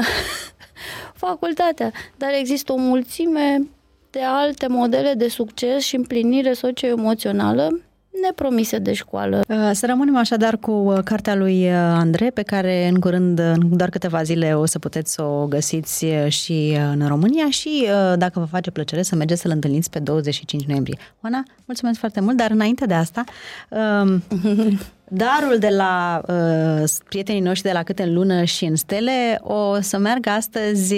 facultatea. 1.26 1.92
Dar 2.18 2.30
există 2.40 2.74
o 2.74 2.78
mulțime 2.78 3.68
de 4.10 4.20
alte 4.24 4.68
modele 4.68 5.14
de 5.14 5.28
succes 5.28 5.84
și 5.84 5.96
împlinire 5.96 6.54
socioemoțională 6.54 7.80
nepromise 8.22 8.78
de 8.78 8.94
școală. 8.94 9.44
Uh, 9.48 9.70
să 9.74 9.86
rămânem 9.86 10.18
așadar 10.18 10.58
cu 10.58 10.72
uh, 10.72 11.00
cartea 11.04 11.36
lui 11.36 11.66
uh, 11.66 11.74
Andrei, 11.74 12.32
pe 12.32 12.42
care 12.42 12.88
în 12.88 13.00
curând, 13.00 13.40
în 13.40 13.78
doar 13.78 13.90
câteva 13.90 14.24
zile, 14.24 14.56
o 14.56 14.66
să 14.66 14.80
puteți 14.80 15.14
să 15.14 15.24
o 15.24 15.46
găsiți 15.48 16.06
și 16.28 16.78
în 16.92 17.08
România 17.08 17.50
și, 17.50 17.88
dacă 18.16 18.40
vă 18.40 18.46
face 18.46 18.72
plăcere, 18.72 19.02
să 19.02 19.16
mergeți 19.16 19.42
să-l 19.42 19.52
întâlniți 19.52 19.90
pe 19.90 20.00
25 20.00 20.66
noiembrie. 20.66 20.98
Oana, 21.24 21.44
mulțumesc 21.66 22.00
foarte 22.00 22.20
mult, 22.20 22.38
dar 22.38 22.52
înainte 22.52 22.86
de 22.86 22.94
asta, 22.94 23.24
um, 23.70 24.24
darul 25.08 25.58
de 25.60 25.70
la 25.70 26.22
uh, 26.28 26.90
prietenii 27.10 27.42
noștri 27.42 27.68
de 27.68 27.74
la 27.74 27.84
Câte 27.84 28.04
în 28.04 28.14
Lună 28.14 28.44
și 28.44 28.66
în 28.66 28.76
Stele 28.76 29.40
o 29.42 29.82
să 29.82 29.98
meargă 29.98 30.30
astăzi 30.30 30.96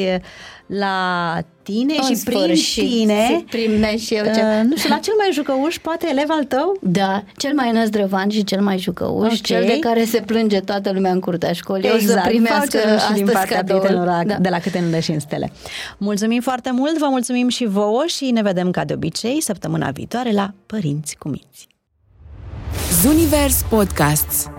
la 0.66 1.40
tine 1.64 1.94
în 1.98 2.16
și 2.16 2.24
prin 2.24 2.56
tine. 2.76 3.44
Prin 3.50 3.98
și 3.98 4.14
eu. 4.14 4.24
Ce... 4.24 4.30
Uh, 4.30 4.64
nu 4.64 4.76
știu, 4.76 4.90
la 4.90 4.98
cel 4.98 5.14
mai 5.18 5.30
jucăuș, 5.32 5.80
poate 5.80 6.08
elev 6.10 6.26
al 6.30 6.44
tău? 6.44 6.78
Da, 6.82 7.24
cel 7.38 7.54
mai 7.54 7.72
năzdrăvan 7.72 8.30
și 8.30 8.44
cel 8.44 8.62
mai 8.62 8.78
jucăuș, 8.78 9.26
okay. 9.26 9.40
cel 9.42 9.66
de 9.66 9.80
care 9.80 10.06
se 10.06 10.22
plânge 10.22 10.60
toată 10.60 10.92
lumea 10.92 11.12
în 11.12 11.20
curtea 11.20 11.52
școlii. 11.52 11.90
Exact. 11.90 12.04
O 12.04 12.06
să 12.06 12.12
exact. 12.12 12.28
primească 12.28 12.78
și 13.08 13.14
din 13.14 13.26
partea 13.26 13.64
prietenilor 13.64 14.24
da. 14.26 14.38
de 14.40 14.50
la 14.50 14.60
Câte 14.60 14.78
în 14.78 14.84
Lună 14.84 15.00
și 15.00 15.12
în 15.12 15.20
Stele. 15.20 15.52
Mulțumim 15.98 16.42
foarte 16.42 16.72
mult, 16.72 16.98
vă 16.98 17.08
mulțumim 17.10 17.48
și 17.48 17.66
vouă 17.66 18.04
și 18.06 18.32
ne 18.32 18.42
vedem 18.42 18.72
ca 18.72 18.86
de 18.86 18.94
obicei 18.94 19.42
săptămâna 19.42 19.90
viitoare 19.90 20.32
la 20.32 20.54
Părinți 20.66 21.16
cu 21.16 21.28
Minți. 21.28 21.75
Zunivers 22.92 23.64
Podcasts 23.64 24.50